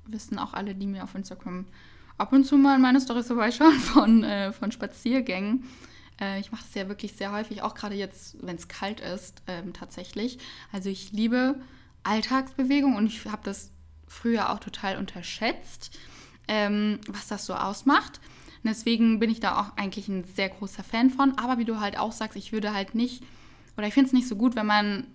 wissen 0.06 0.38
auch 0.38 0.54
alle, 0.54 0.76
die 0.76 0.86
mir 0.86 1.04
auf 1.04 1.16
Instagram 1.16 1.66
ab 2.18 2.32
und 2.32 2.46
zu 2.46 2.58
mal 2.58 2.76
in 2.76 2.82
meine 2.82 3.02
Storys 3.02 3.28
vorbeischauen 3.28 3.80
von, 3.80 4.24
äh, 4.24 4.52
von 4.54 4.72
Spaziergängen. 4.72 5.66
Äh, 6.20 6.40
ich 6.40 6.52
mache 6.52 6.64
das 6.64 6.74
ja 6.76 6.88
wirklich 6.88 7.14
sehr 7.14 7.32
häufig, 7.32 7.62
auch 7.62 7.76
gerade 7.76 7.96
jetzt, 7.96 8.38
wenn 8.42 8.56
es 8.56 8.68
kalt 8.68 9.00
ist, 9.00 9.42
ähm, 9.48 9.74
tatsächlich. 9.74 10.38
Also 10.72 10.90
ich 10.90 11.12
liebe 11.12 11.56
Alltagsbewegung 12.04 12.96
und 12.96 13.08
ich 13.08 13.26
habe 13.26 13.42
das 13.44 13.72
früher 14.08 14.52
auch 14.52 14.60
total 14.60 14.98
unterschätzt, 14.98 15.98
ähm, 16.48 17.00
was 17.08 17.28
das 17.28 17.46
so 17.46 17.56
ausmacht. 17.56 18.20
Und 18.64 18.70
deswegen 18.70 19.20
bin 19.20 19.30
ich 19.30 19.40
da 19.40 19.60
auch 19.60 19.78
eigentlich 19.78 20.08
ein 20.08 20.24
sehr 20.24 20.50
großer 20.50 20.84
Fan 20.84 21.10
von. 21.10 21.38
Aber 21.38 21.58
wie 21.58 21.66
du 21.66 21.80
halt 21.80 21.98
auch 21.98 22.12
sagst, 22.12 22.38
ich 22.38 22.54
würde 22.54 22.74
halt 22.74 22.96
nicht, 22.96 23.24
oder 23.76 23.88
ich 23.88 23.94
finde 23.94 24.08
es 24.08 24.14
nicht 24.14 24.28
so 24.28 24.36
gut, 24.36 24.56
wenn 24.56 24.66
man 24.66 25.08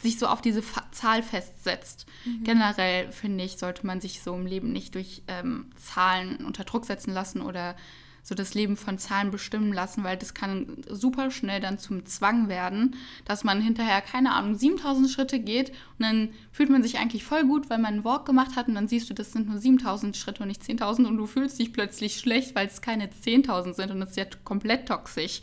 sich 0.00 0.18
so 0.18 0.26
auf 0.26 0.40
diese 0.40 0.62
Fa 0.62 0.84
Zahl 0.92 1.22
festsetzt. 1.22 2.06
Mhm. 2.24 2.44
Generell 2.44 3.12
finde 3.12 3.44
ich, 3.44 3.58
sollte 3.58 3.86
man 3.86 4.00
sich 4.00 4.22
so 4.22 4.34
im 4.34 4.46
Leben 4.46 4.72
nicht 4.72 4.94
durch 4.94 5.22
ähm, 5.28 5.70
Zahlen 5.76 6.44
unter 6.44 6.64
Druck 6.64 6.86
setzen 6.86 7.12
lassen 7.12 7.42
oder 7.42 7.76
so 8.22 8.34
das 8.34 8.54
Leben 8.54 8.76
von 8.76 8.98
Zahlen 8.98 9.30
bestimmen 9.30 9.72
lassen, 9.72 10.04
weil 10.04 10.16
das 10.16 10.34
kann 10.34 10.82
super 10.88 11.30
schnell 11.30 11.60
dann 11.60 11.78
zum 11.78 12.04
Zwang 12.06 12.48
werden, 12.48 12.96
dass 13.24 13.44
man 13.44 13.60
hinterher, 13.60 14.00
keine 14.00 14.32
Ahnung, 14.32 14.54
7000 14.54 15.10
Schritte 15.10 15.40
geht 15.40 15.70
und 15.70 16.00
dann 16.00 16.28
fühlt 16.52 16.70
man 16.70 16.82
sich 16.82 16.98
eigentlich 16.98 17.24
voll 17.24 17.44
gut, 17.44 17.70
weil 17.70 17.78
man 17.78 17.94
einen 17.94 18.04
Walk 18.04 18.26
gemacht 18.26 18.56
hat 18.56 18.68
und 18.68 18.74
dann 18.74 18.88
siehst 18.88 19.08
du, 19.10 19.14
das 19.14 19.32
sind 19.32 19.48
nur 19.48 19.58
7000 19.58 20.16
Schritte 20.16 20.42
und 20.42 20.48
nicht 20.48 20.62
10.000 20.62 21.06
und 21.06 21.16
du 21.16 21.26
fühlst 21.26 21.58
dich 21.58 21.72
plötzlich 21.72 22.16
schlecht, 22.18 22.54
weil 22.54 22.66
es 22.66 22.82
keine 22.82 23.08
10.000 23.08 23.74
sind 23.74 23.90
und 23.90 24.00
das 24.00 24.10
ist 24.10 24.16
ja 24.16 24.26
komplett 24.44 24.86
toxisch. 24.86 25.40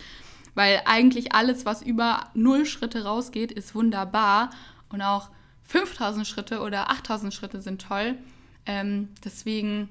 Weil 0.56 0.82
eigentlich 0.86 1.34
alles, 1.34 1.66
was 1.66 1.84
über 1.84 2.32
0 2.34 2.66
Schritte 2.66 3.04
rausgeht, 3.04 3.52
ist 3.52 3.76
wunderbar 3.76 4.50
und 4.90 5.02
auch 5.02 5.30
5000 5.66 6.26
Schritte 6.26 6.62
oder 6.62 6.90
8000 6.90 7.34
Schritte 7.34 7.62
sind 7.62 7.82
toll. 7.82 8.18
Ähm, 8.66 9.10
deswegen 9.24 9.90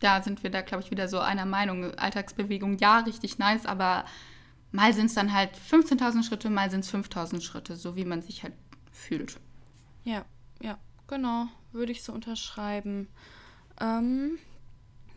da 0.00 0.22
sind 0.22 0.42
wir 0.42 0.50
da, 0.50 0.62
glaube 0.62 0.82
ich, 0.82 0.90
wieder 0.90 1.08
so 1.08 1.18
einer 1.18 1.46
Meinung. 1.46 1.94
Alltagsbewegung, 1.94 2.78
ja, 2.78 3.00
richtig 3.00 3.38
nice, 3.38 3.66
aber 3.66 4.04
mal 4.72 4.92
sind 4.92 5.06
es 5.06 5.14
dann 5.14 5.32
halt 5.32 5.50
15.000 5.56 6.22
Schritte, 6.24 6.50
mal 6.50 6.70
sind 6.70 6.84
es 6.84 6.92
5.000 6.92 7.40
Schritte, 7.40 7.76
so 7.76 7.96
wie 7.96 8.04
man 8.04 8.22
sich 8.22 8.42
halt 8.42 8.54
fühlt. 8.92 9.38
Ja, 10.04 10.24
ja, 10.60 10.78
genau, 11.06 11.46
würde 11.72 11.92
ich 11.92 12.02
so 12.02 12.12
unterschreiben. 12.12 13.08
Ähm, 13.80 14.38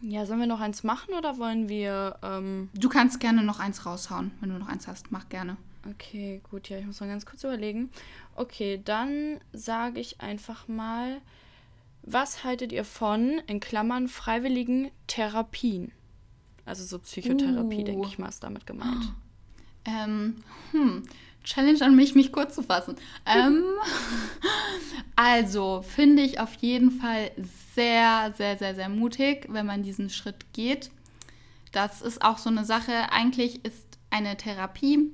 ja, 0.02 0.26
sollen 0.26 0.40
wir 0.40 0.48
noch 0.48 0.60
eins 0.60 0.84
machen 0.84 1.14
oder 1.14 1.38
wollen 1.38 1.70
wir. 1.70 2.18
Ähm 2.24 2.70
du 2.74 2.90
kannst 2.90 3.20
gerne 3.20 3.44
noch 3.44 3.60
eins 3.60 3.86
raushauen, 3.86 4.32
wenn 4.40 4.50
du 4.50 4.58
noch 4.58 4.68
eins 4.68 4.88
hast. 4.88 5.12
Mach 5.12 5.30
gerne. 5.30 5.58
Okay, 5.90 6.42
gut, 6.50 6.70
ja, 6.70 6.78
ich 6.78 6.86
muss 6.86 7.00
mal 7.00 7.08
ganz 7.08 7.26
kurz 7.26 7.44
überlegen. 7.44 7.90
Okay, 8.36 8.82
dann 8.84 9.40
sage 9.52 10.00
ich 10.00 10.22
einfach 10.22 10.68
mal, 10.68 11.22
was 12.04 12.44
haltet 12.44 12.72
ihr 12.72 12.86
von, 12.86 13.42
in 13.48 13.60
Klammern, 13.60 14.08
freiwilligen 14.08 14.92
Therapien? 15.08 15.92
Also 16.66 16.84
so 16.84 17.00
Psychotherapie, 17.00 17.82
uh. 17.82 17.84
denke 17.84 18.08
ich 18.08 18.20
mal, 18.20 18.30
ist 18.30 18.44
damit 18.44 18.66
gemeint. 18.66 19.14
Ähm, 19.84 20.44
hm. 20.74 21.02
Challenge 21.44 21.82
an 21.82 21.96
mich, 21.96 22.14
mich 22.14 22.32
kurz 22.32 22.54
zu 22.54 22.62
fassen. 22.62 22.98
ähm, 23.26 23.64
also 25.16 25.82
finde 25.82 26.22
ich 26.22 26.40
auf 26.40 26.54
jeden 26.58 26.92
Fall 26.92 27.32
sehr, 27.74 28.32
sehr, 28.38 28.60
sehr, 28.60 28.76
sehr 28.76 28.90
mutig, 28.90 29.48
wenn 29.50 29.66
man 29.66 29.82
diesen 29.82 30.12
Schritt 30.12 30.54
geht. 30.54 30.92
Das 31.72 32.04
ist 32.04 32.22
auch 32.22 32.38
so 32.38 32.52
eine 32.52 32.64
Sache. 32.64 33.12
Eigentlich 33.12 33.66
ist 33.66 33.98
eine 34.12 34.38
Therapie, 34.38 35.12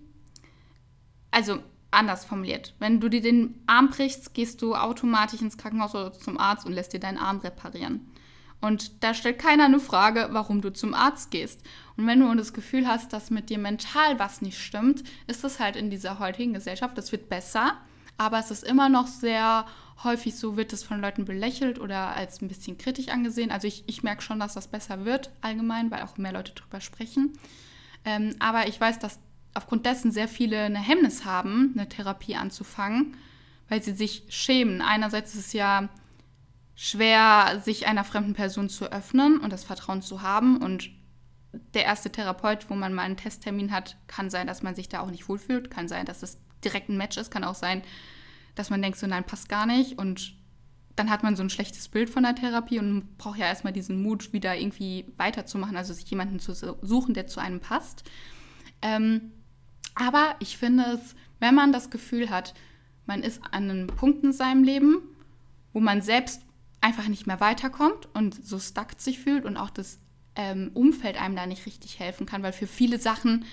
also 1.31 1.59
anders 1.91 2.25
formuliert. 2.25 2.73
Wenn 2.79 2.99
du 2.99 3.09
dir 3.09 3.21
den 3.21 3.61
Arm 3.67 3.89
brichst, 3.89 4.33
gehst 4.33 4.61
du 4.61 4.75
automatisch 4.75 5.41
ins 5.41 5.57
Krankenhaus 5.57 5.95
oder 5.95 6.13
zum 6.13 6.37
Arzt 6.37 6.65
und 6.65 6.73
lässt 6.73 6.93
dir 6.93 6.99
deinen 6.99 7.17
Arm 7.17 7.39
reparieren. 7.39 8.11
Und 8.59 9.03
da 9.03 9.13
stellt 9.13 9.39
keiner 9.39 9.65
eine 9.65 9.79
Frage, 9.79 10.29
warum 10.31 10.61
du 10.61 10.73
zum 10.73 10.93
Arzt 10.93 11.29
gehst. 11.31 11.61
Und 11.95 12.07
wenn 12.07 12.19
du 12.19 12.33
das 12.35 12.53
Gefühl 12.53 12.87
hast, 12.87 13.13
dass 13.13 13.29
mit 13.29 13.49
dir 13.49 13.59
mental 13.59 14.19
was 14.19 14.41
nicht 14.41 14.59
stimmt, 14.59 15.03
ist 15.27 15.43
das 15.43 15.59
halt 15.59 15.75
in 15.75 15.89
dieser 15.89 16.19
heutigen 16.19 16.53
Gesellschaft, 16.53 16.97
das 16.97 17.11
wird 17.11 17.29
besser, 17.29 17.77
aber 18.17 18.39
es 18.39 18.49
ist 18.49 18.63
immer 18.63 18.89
noch 18.89 19.07
sehr 19.07 19.65
häufig 20.03 20.35
so, 20.35 20.57
wird 20.57 20.73
es 20.73 20.83
von 20.83 21.01
Leuten 21.01 21.25
belächelt 21.25 21.79
oder 21.79 22.15
als 22.15 22.41
ein 22.41 22.47
bisschen 22.47 22.77
kritisch 22.77 23.09
angesehen. 23.09 23.51
Also 23.51 23.67
ich, 23.67 23.83
ich 23.87 24.03
merke 24.03 24.21
schon, 24.21 24.39
dass 24.39 24.53
das 24.53 24.67
besser 24.67 25.05
wird 25.05 25.31
allgemein, 25.41 25.91
weil 25.91 26.03
auch 26.03 26.17
mehr 26.17 26.33
Leute 26.33 26.53
drüber 26.53 26.81
sprechen. 26.81 27.33
Ähm, 28.05 28.35
aber 28.39 28.67
ich 28.67 28.79
weiß, 28.79 28.99
dass 28.99 29.19
aufgrund 29.57 29.85
dessen 29.85 30.11
sehr 30.11 30.27
viele 30.27 30.61
eine 30.61 30.79
Hemmnis 30.79 31.25
haben, 31.25 31.73
eine 31.75 31.89
Therapie 31.89 32.35
anzufangen, 32.35 33.17
weil 33.67 33.81
sie 33.81 33.93
sich 33.93 34.23
schämen. 34.29 34.81
Einerseits 34.81 35.33
ist 35.33 35.47
es 35.47 35.53
ja 35.53 35.89
schwer, 36.75 37.59
sich 37.65 37.87
einer 37.87 38.03
fremden 38.03 38.33
Person 38.33 38.69
zu 38.69 38.91
öffnen 38.91 39.39
und 39.39 39.51
das 39.51 39.63
Vertrauen 39.63 40.03
zu 40.03 40.21
haben. 40.21 40.57
Und 40.57 40.91
der 41.73 41.85
erste 41.85 42.11
Therapeut, 42.11 42.69
wo 42.69 42.75
man 42.75 42.93
mal 42.93 43.01
einen 43.01 43.17
Testtermin 43.17 43.71
hat, 43.71 43.97
kann 44.05 44.29
sein, 44.29 44.45
dass 44.45 44.61
man 44.61 44.75
sich 44.75 44.89
da 44.89 44.99
auch 44.99 45.09
nicht 45.09 45.27
wohlfühlt, 45.27 45.71
kann 45.71 45.87
sein, 45.87 46.05
dass 46.05 46.21
es 46.21 46.39
direkt 46.63 46.89
ein 46.89 46.97
Match 46.97 47.17
ist, 47.17 47.31
kann 47.31 47.43
auch 47.43 47.55
sein, 47.55 47.81
dass 48.53 48.69
man 48.69 48.81
denkt, 48.81 48.99
so 48.99 49.07
nein, 49.07 49.23
passt 49.23 49.49
gar 49.49 49.65
nicht. 49.65 49.97
Und 49.97 50.35
dann 50.95 51.09
hat 51.09 51.23
man 51.23 51.35
so 51.35 51.41
ein 51.41 51.49
schlechtes 51.49 51.87
Bild 51.87 52.11
von 52.11 52.21
der 52.23 52.35
Therapie 52.35 52.77
und 52.77 53.17
braucht 53.17 53.39
ja 53.39 53.47
erstmal 53.47 53.73
diesen 53.73 54.03
Mut, 54.03 54.33
wieder 54.33 54.55
irgendwie 54.55 55.11
weiterzumachen, 55.17 55.75
also 55.75 55.93
sich 55.93 56.09
jemanden 56.09 56.39
zu 56.39 56.53
suchen, 56.53 57.15
der 57.15 57.25
zu 57.25 57.39
einem 57.39 57.59
passt. 57.59 58.03
Ähm, 58.83 59.31
aber 59.97 60.35
ich 60.39 60.57
finde 60.57 60.83
es, 60.93 61.15
wenn 61.39 61.55
man 61.55 61.71
das 61.71 61.89
Gefühl 61.89 62.29
hat, 62.29 62.53
man 63.05 63.23
ist 63.23 63.41
an 63.51 63.69
einem 63.69 63.87
Punkt 63.87 64.23
in 64.23 64.33
seinem 64.33 64.63
Leben, 64.63 65.01
wo 65.73 65.79
man 65.79 66.01
selbst 66.01 66.41
einfach 66.81 67.07
nicht 67.07 67.25
mehr 67.25 67.39
weiterkommt 67.39 68.07
und 68.13 68.45
so 68.45 68.59
stuck 68.59 68.89
sich 68.97 69.19
fühlt 69.19 69.45
und 69.45 69.57
auch 69.57 69.69
das 69.69 69.99
ähm, 70.35 70.71
Umfeld 70.73 71.19
einem 71.19 71.35
da 71.35 71.45
nicht 71.45 71.65
richtig 71.65 71.99
helfen 71.99 72.25
kann, 72.25 72.43
weil 72.43 72.53
für 72.53 72.67
viele 72.67 72.99
Sachen 72.99 73.45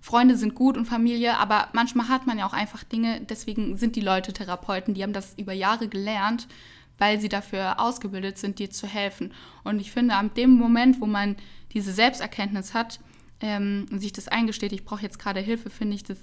Freunde 0.00 0.36
sind 0.36 0.54
gut 0.54 0.78
und 0.78 0.86
Familie, 0.86 1.36
aber 1.36 1.68
manchmal 1.74 2.08
hat 2.08 2.26
man 2.26 2.38
ja 2.38 2.46
auch 2.46 2.54
einfach 2.54 2.84
Dinge, 2.84 3.20
deswegen 3.20 3.76
sind 3.76 3.96
die 3.96 4.00
Leute 4.00 4.32
Therapeuten, 4.32 4.94
die 4.94 5.02
haben 5.02 5.12
das 5.12 5.34
über 5.36 5.52
Jahre 5.52 5.88
gelernt, 5.88 6.48
weil 6.96 7.20
sie 7.20 7.28
dafür 7.28 7.78
ausgebildet 7.78 8.38
sind, 8.38 8.58
dir 8.58 8.70
zu 8.70 8.86
helfen. 8.86 9.32
Und 9.62 9.80
ich 9.80 9.90
finde, 9.90 10.14
an 10.14 10.32
dem 10.34 10.50
Moment, 10.50 11.00
wo 11.02 11.06
man 11.06 11.36
diese 11.72 11.92
Selbsterkenntnis 11.92 12.72
hat, 12.72 13.00
ähm, 13.40 13.86
sich 13.98 14.12
das 14.12 14.28
eingesteht, 14.28 14.72
ich 14.72 14.84
brauche 14.84 15.02
jetzt 15.02 15.18
gerade 15.18 15.40
Hilfe, 15.40 15.70
finde 15.70 15.94
ich 15.96 16.02
das 16.02 16.18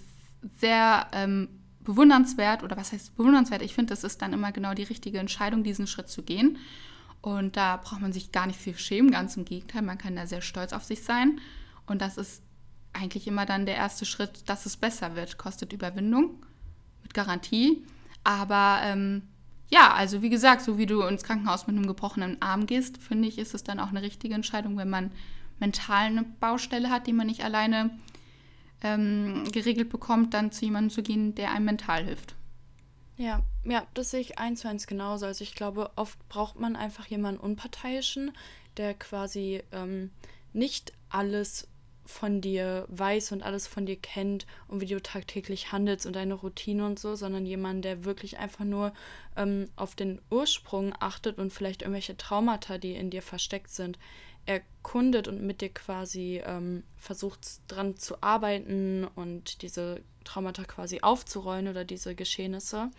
sehr 0.59 1.07
ähm, 1.13 1.49
bewundernswert. 1.81 2.63
Oder 2.63 2.77
was 2.77 2.91
heißt 2.91 3.15
bewundernswert? 3.15 3.61
Ich 3.61 3.73
finde, 3.73 3.91
das 3.91 4.03
ist 4.03 4.21
dann 4.21 4.33
immer 4.33 4.51
genau 4.51 4.73
die 4.73 4.83
richtige 4.83 5.19
Entscheidung, 5.19 5.63
diesen 5.63 5.87
Schritt 5.87 6.09
zu 6.09 6.21
gehen. 6.21 6.57
Und 7.21 7.57
da 7.57 7.77
braucht 7.77 8.01
man 8.01 8.13
sich 8.13 8.31
gar 8.31 8.45
nicht 8.45 8.59
viel 8.59 8.77
schämen, 8.77 9.11
ganz 9.11 9.35
im 9.37 9.45
Gegenteil, 9.45 9.81
man 9.81 9.97
kann 9.97 10.15
da 10.15 10.27
sehr 10.27 10.41
stolz 10.41 10.71
auf 10.71 10.83
sich 10.83 11.03
sein. 11.03 11.39
Und 11.87 12.01
das 12.01 12.17
ist 12.17 12.43
eigentlich 12.93 13.27
immer 13.27 13.45
dann 13.45 13.65
der 13.65 13.75
erste 13.75 14.05
Schritt, 14.05 14.47
dass 14.47 14.65
es 14.65 14.77
besser 14.77 15.15
wird. 15.15 15.37
Kostet 15.37 15.73
Überwindung, 15.73 16.45
mit 17.03 17.13
Garantie. 17.13 17.83
Aber 18.23 18.79
ähm, 18.83 19.23
ja, 19.69 19.93
also 19.93 20.21
wie 20.21 20.29
gesagt, 20.29 20.61
so 20.61 20.77
wie 20.77 20.85
du 20.85 21.01
ins 21.01 21.23
Krankenhaus 21.23 21.67
mit 21.67 21.75
einem 21.75 21.87
gebrochenen 21.87 22.41
Arm 22.41 22.65
gehst, 22.65 22.97
finde 22.97 23.27
ich, 23.27 23.37
ist 23.37 23.53
es 23.53 23.63
dann 23.63 23.79
auch 23.79 23.89
eine 23.89 24.01
richtige 24.01 24.33
Entscheidung, 24.35 24.77
wenn 24.77 24.89
man 24.89 25.11
mental 25.59 26.05
eine 26.05 26.23
Baustelle 26.23 26.89
hat, 26.89 27.07
die 27.07 27.13
man 27.13 27.27
nicht 27.27 27.43
alleine 27.43 27.91
ähm, 28.83 29.43
geregelt 29.51 29.89
bekommt, 29.89 30.33
dann 30.33 30.51
zu 30.51 30.65
jemandem 30.65 30.91
zu 30.91 31.03
gehen, 31.03 31.35
der 31.35 31.51
einem 31.51 31.65
mental 31.65 32.03
hilft. 32.03 32.35
Ja, 33.17 33.41
ja, 33.63 33.85
das 33.95 34.11
sehe 34.11 34.19
ich 34.19 34.37
eins 34.37 34.61
zu 34.61 34.69
eins 34.69 34.85
genauso. 34.85 35.25
Also 35.25 35.43
ich 35.43 35.55
glaube, 35.55 35.91
oft 35.95 36.17
braucht 36.29 36.59
man 36.59 36.75
einfach 36.75 37.07
jemanden 37.07 37.41
Unparteiischen, 37.41 38.31
der 38.77 38.93
quasi 38.93 39.63
ähm, 39.71 40.11
nicht 40.53 40.93
alles 41.09 41.67
von 42.07 42.41
dir 42.41 42.85
weiß 42.87 43.33
und 43.33 43.43
alles 43.43 43.67
von 43.67 43.85
dir 43.85 43.97
kennt 43.97 44.47
und 44.67 44.81
wie 44.81 44.85
du 44.87 45.01
tagtäglich 45.01 45.71
handelst 45.71 46.05
und 46.05 46.15
deine 46.15 46.33
Routine 46.33 46.85
und 46.85 46.97
so, 46.97 47.15
sondern 47.15 47.45
jemand, 47.45 47.85
der 47.85 48.05
wirklich 48.05 48.39
einfach 48.39 48.65
nur 48.65 48.93
ähm, 49.35 49.69
auf 49.75 49.93
den 49.93 50.21
Ursprung 50.31 50.93
achtet 50.99 51.37
und 51.37 51.51
vielleicht 51.51 51.81
irgendwelche 51.81 52.17
Traumata, 52.17 52.77
die 52.77 52.93
in 52.93 53.09
dir 53.09 53.21
versteckt 53.21 53.69
sind, 53.69 53.99
erkundet 54.45 55.27
und 55.27 55.41
mit 55.41 55.61
dir 55.61 55.69
quasi 55.69 56.41
ähm, 56.45 56.83
versucht 56.95 57.41
dran 57.67 57.97
zu 57.97 58.23
arbeiten 58.23 59.05
und 59.15 59.61
diese 59.61 60.01
Traumata 60.23 60.63
quasi 60.63 61.01
aufzurollen 61.01 61.67
oder 61.67 61.83
diese 61.83 62.15
Geschehnisse. 62.15 62.89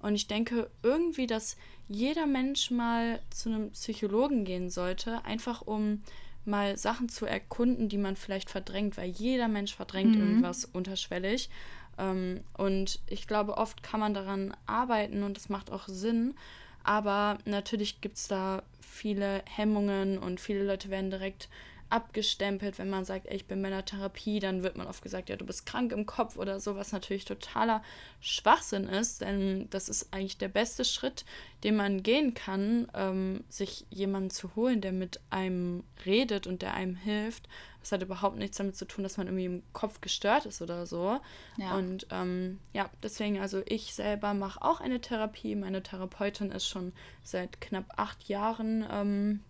Und 0.00 0.14
ich 0.14 0.26
denke 0.26 0.70
irgendwie, 0.82 1.26
dass 1.26 1.56
jeder 1.88 2.26
Mensch 2.26 2.70
mal 2.70 3.20
zu 3.30 3.50
einem 3.50 3.70
Psychologen 3.70 4.44
gehen 4.44 4.70
sollte, 4.70 5.24
einfach 5.24 5.62
um 5.62 6.02
mal 6.46 6.76
Sachen 6.76 7.08
zu 7.08 7.26
erkunden, 7.26 7.88
die 7.88 7.98
man 7.98 8.16
vielleicht 8.16 8.50
verdrängt, 8.50 8.96
weil 8.96 9.10
jeder 9.10 9.48
Mensch 9.48 9.74
verdrängt 9.74 10.16
mhm. 10.16 10.22
irgendwas 10.22 10.64
unterschwellig. 10.64 11.50
Ähm, 11.98 12.40
und 12.56 13.00
ich 13.06 13.26
glaube, 13.26 13.56
oft 13.56 13.82
kann 13.82 14.00
man 14.00 14.14
daran 14.14 14.56
arbeiten 14.66 15.22
und 15.22 15.38
es 15.38 15.48
macht 15.48 15.70
auch 15.70 15.88
Sinn. 15.88 16.34
Aber 16.82 17.38
natürlich 17.46 18.00
gibt 18.00 18.16
es 18.16 18.28
da 18.28 18.62
viele 18.80 19.42
Hemmungen 19.46 20.18
und 20.18 20.40
viele 20.40 20.64
Leute 20.64 20.90
werden 20.90 21.10
direkt 21.10 21.48
abgestempelt, 21.90 22.78
wenn 22.78 22.90
man 22.90 23.04
sagt, 23.04 23.26
ey, 23.26 23.36
ich 23.36 23.46
bin 23.46 23.62
bei 23.62 23.68
einer 23.68 23.84
Therapie, 23.84 24.40
dann 24.40 24.62
wird 24.62 24.76
man 24.76 24.86
oft 24.86 25.02
gesagt, 25.02 25.28
ja, 25.28 25.36
du 25.36 25.44
bist 25.44 25.66
krank 25.66 25.92
im 25.92 26.06
Kopf 26.06 26.36
oder 26.36 26.60
so, 26.60 26.76
was 26.76 26.92
natürlich 26.92 27.24
totaler 27.24 27.82
Schwachsinn 28.20 28.84
ist, 28.84 29.20
denn 29.20 29.68
das 29.70 29.88
ist 29.88 30.12
eigentlich 30.12 30.38
der 30.38 30.48
beste 30.48 30.84
Schritt, 30.84 31.24
den 31.62 31.76
man 31.76 32.02
gehen 32.02 32.34
kann, 32.34 32.88
ähm, 32.94 33.44
sich 33.48 33.86
jemanden 33.90 34.30
zu 34.30 34.54
holen, 34.56 34.80
der 34.80 34.92
mit 34.92 35.20
einem 35.30 35.84
redet 36.04 36.46
und 36.46 36.62
der 36.62 36.74
einem 36.74 36.96
hilft. 36.96 37.48
Das 37.80 37.92
hat 37.92 38.02
überhaupt 38.02 38.38
nichts 38.38 38.56
damit 38.56 38.76
zu 38.76 38.86
tun, 38.86 39.04
dass 39.04 39.18
man 39.18 39.26
irgendwie 39.26 39.44
im 39.44 39.62
Kopf 39.74 40.00
gestört 40.00 40.46
ist 40.46 40.62
oder 40.62 40.86
so. 40.86 41.20
Ja. 41.58 41.76
Und 41.76 42.06
ähm, 42.10 42.58
ja, 42.72 42.88
deswegen, 43.02 43.40
also 43.40 43.62
ich 43.66 43.92
selber 43.92 44.32
mache 44.32 44.62
auch 44.62 44.80
eine 44.80 45.02
Therapie. 45.02 45.54
Meine 45.54 45.82
Therapeutin 45.82 46.50
ist 46.50 46.66
schon 46.66 46.92
seit 47.22 47.60
knapp 47.60 47.84
acht 47.98 48.26
Jahren 48.28 48.86
ähm, 48.90 49.40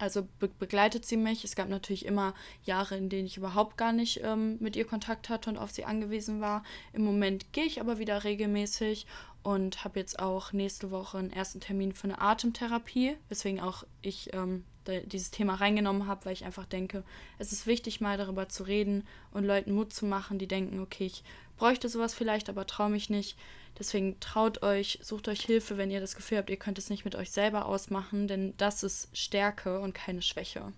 also 0.00 0.26
be 0.38 0.48
begleitet 0.58 1.04
sie 1.04 1.16
mich. 1.16 1.44
Es 1.44 1.54
gab 1.54 1.68
natürlich 1.68 2.06
immer 2.06 2.34
Jahre, 2.64 2.96
in 2.96 3.08
denen 3.08 3.26
ich 3.26 3.36
überhaupt 3.36 3.76
gar 3.76 3.92
nicht 3.92 4.20
ähm, 4.24 4.56
mit 4.60 4.76
ihr 4.76 4.86
Kontakt 4.86 5.28
hatte 5.28 5.50
und 5.50 5.58
auf 5.58 5.70
sie 5.70 5.84
angewiesen 5.84 6.40
war. 6.40 6.64
Im 6.92 7.04
Moment 7.04 7.52
gehe 7.52 7.64
ich 7.64 7.80
aber 7.80 7.98
wieder 7.98 8.24
regelmäßig 8.24 9.06
und 9.42 9.84
habe 9.84 9.98
jetzt 9.98 10.18
auch 10.18 10.52
nächste 10.52 10.90
Woche 10.90 11.18
einen 11.18 11.32
ersten 11.32 11.60
Termin 11.60 11.92
für 11.92 12.04
eine 12.04 12.20
Atemtherapie, 12.20 13.16
weswegen 13.28 13.60
auch 13.60 13.84
ich 14.02 14.32
ähm, 14.32 14.64
dieses 15.04 15.30
Thema 15.30 15.54
reingenommen 15.54 16.06
habe, 16.06 16.24
weil 16.24 16.32
ich 16.32 16.44
einfach 16.44 16.66
denke, 16.66 17.04
es 17.38 17.52
ist 17.52 17.66
wichtig, 17.66 18.00
mal 18.00 18.16
darüber 18.16 18.48
zu 18.48 18.64
reden 18.64 19.04
und 19.32 19.44
Leuten 19.44 19.72
Mut 19.72 19.92
zu 19.92 20.06
machen, 20.06 20.38
die 20.38 20.48
denken, 20.48 20.80
okay, 20.80 21.06
ich 21.06 21.22
bräuchte 21.58 21.88
sowas 21.88 22.14
vielleicht, 22.14 22.48
aber 22.48 22.66
traue 22.66 22.90
mich 22.90 23.10
nicht. 23.10 23.36
Deswegen 23.80 24.20
traut 24.20 24.62
euch, 24.62 24.98
sucht 25.02 25.26
euch 25.26 25.40
Hilfe, 25.40 25.78
wenn 25.78 25.90
ihr 25.90 26.00
das 26.00 26.14
Gefühl 26.14 26.36
habt, 26.36 26.50
ihr 26.50 26.58
könnt 26.58 26.76
es 26.76 26.90
nicht 26.90 27.06
mit 27.06 27.16
euch 27.16 27.30
selber 27.30 27.64
ausmachen, 27.64 28.28
denn 28.28 28.52
das 28.58 28.82
ist 28.82 29.08
Stärke 29.16 29.80
und 29.80 29.94
keine 29.94 30.20
Schwäche. 30.20 30.74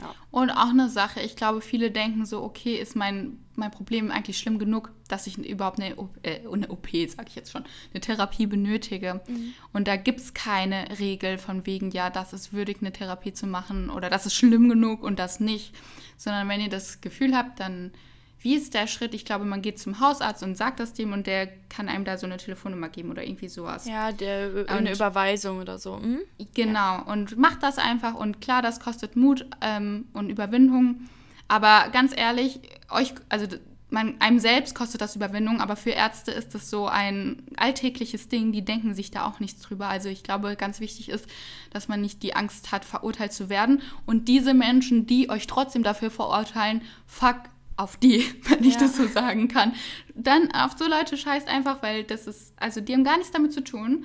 Ja. 0.00 0.14
Und 0.32 0.50
auch 0.50 0.70
eine 0.70 0.88
Sache, 0.88 1.20
ich 1.20 1.36
glaube, 1.36 1.60
viele 1.60 1.92
denken 1.92 2.26
so, 2.26 2.42
okay, 2.42 2.74
ist 2.74 2.96
mein, 2.96 3.38
mein 3.54 3.70
Problem 3.70 4.10
eigentlich 4.10 4.38
schlimm 4.38 4.58
genug, 4.58 4.92
dass 5.06 5.28
ich 5.28 5.38
überhaupt 5.38 5.80
eine, 5.80 5.94
äh, 6.24 6.40
eine 6.52 6.68
OP, 6.68 6.88
sage 6.90 7.28
ich 7.28 7.36
jetzt 7.36 7.52
schon, 7.52 7.64
eine 7.92 8.00
Therapie 8.00 8.46
benötige. 8.46 9.20
Mhm. 9.28 9.54
Und 9.72 9.86
da 9.86 9.94
gibt 9.94 10.18
es 10.18 10.34
keine 10.34 10.98
Regel 10.98 11.38
von 11.38 11.66
wegen, 11.66 11.92
ja, 11.92 12.10
das 12.10 12.32
ist 12.32 12.52
würdig, 12.52 12.78
eine 12.80 12.92
Therapie 12.92 13.32
zu 13.32 13.46
machen 13.46 13.90
oder 13.90 14.10
das 14.10 14.26
ist 14.26 14.34
schlimm 14.34 14.68
genug 14.68 15.04
und 15.04 15.20
das 15.20 15.38
nicht. 15.38 15.72
Sondern 16.16 16.48
wenn 16.48 16.60
ihr 16.60 16.70
das 16.70 17.00
Gefühl 17.00 17.36
habt, 17.36 17.60
dann 17.60 17.92
wie 18.40 18.54
ist 18.54 18.74
der 18.74 18.86
Schritt? 18.86 19.14
Ich 19.14 19.24
glaube, 19.24 19.44
man 19.44 19.62
geht 19.62 19.78
zum 19.78 20.00
Hausarzt 20.00 20.42
und 20.42 20.56
sagt 20.56 20.78
das 20.80 20.92
dem 20.92 21.12
und 21.12 21.26
der 21.26 21.48
kann 21.68 21.88
einem 21.88 22.04
da 22.04 22.16
so 22.18 22.26
eine 22.26 22.36
Telefonnummer 22.36 22.88
geben 22.88 23.10
oder 23.10 23.24
irgendwie 23.24 23.48
sowas. 23.48 23.86
Ja, 23.86 24.12
der, 24.12 24.50
und, 24.54 24.68
eine 24.68 24.92
Überweisung 24.92 25.60
oder 25.60 25.78
so. 25.78 26.00
Hm? 26.00 26.20
Genau, 26.54 26.98
ja. 26.98 27.02
und 27.02 27.36
macht 27.36 27.62
das 27.62 27.78
einfach 27.78 28.14
und 28.14 28.40
klar, 28.40 28.62
das 28.62 28.78
kostet 28.80 29.16
Mut 29.16 29.46
ähm, 29.60 30.06
und 30.12 30.30
Überwindung. 30.30 31.08
Aber 31.48 31.88
ganz 31.92 32.16
ehrlich, 32.16 32.60
euch, 32.90 33.14
also 33.28 33.46
man, 33.90 34.20
einem 34.20 34.38
selbst 34.38 34.74
kostet 34.74 35.00
das 35.00 35.16
Überwindung, 35.16 35.60
aber 35.60 35.74
für 35.74 35.90
Ärzte 35.90 36.30
ist 36.30 36.54
das 36.54 36.68
so 36.68 36.86
ein 36.86 37.42
alltägliches 37.56 38.28
Ding, 38.28 38.52
die 38.52 38.64
denken 38.64 38.94
sich 38.94 39.10
da 39.10 39.26
auch 39.26 39.40
nichts 39.40 39.62
drüber. 39.62 39.88
Also 39.88 40.08
ich 40.10 40.22
glaube, 40.22 40.56
ganz 40.56 40.80
wichtig 40.80 41.08
ist, 41.08 41.26
dass 41.70 41.88
man 41.88 42.00
nicht 42.00 42.22
die 42.22 42.36
Angst 42.36 42.70
hat, 42.70 42.84
verurteilt 42.84 43.32
zu 43.32 43.48
werden. 43.48 43.80
Und 44.04 44.28
diese 44.28 44.52
Menschen, 44.52 45.06
die 45.06 45.30
euch 45.30 45.46
trotzdem 45.46 45.82
dafür 45.82 46.10
verurteilen, 46.10 46.82
fuck 47.06 47.36
auf 47.78 47.96
die, 47.96 48.24
wenn 48.48 48.64
ich 48.64 48.74
ja. 48.74 48.80
das 48.80 48.96
so 48.96 49.06
sagen 49.06 49.48
kann. 49.48 49.72
Dann 50.14 50.50
auf 50.52 50.72
so 50.76 50.86
Leute 50.86 51.16
scheißt 51.16 51.48
einfach, 51.48 51.82
weil 51.82 52.04
das 52.04 52.26
ist, 52.26 52.52
also 52.56 52.80
die 52.80 52.92
haben 52.92 53.04
gar 53.04 53.16
nichts 53.16 53.32
damit 53.32 53.52
zu 53.52 53.64
tun. 53.64 54.04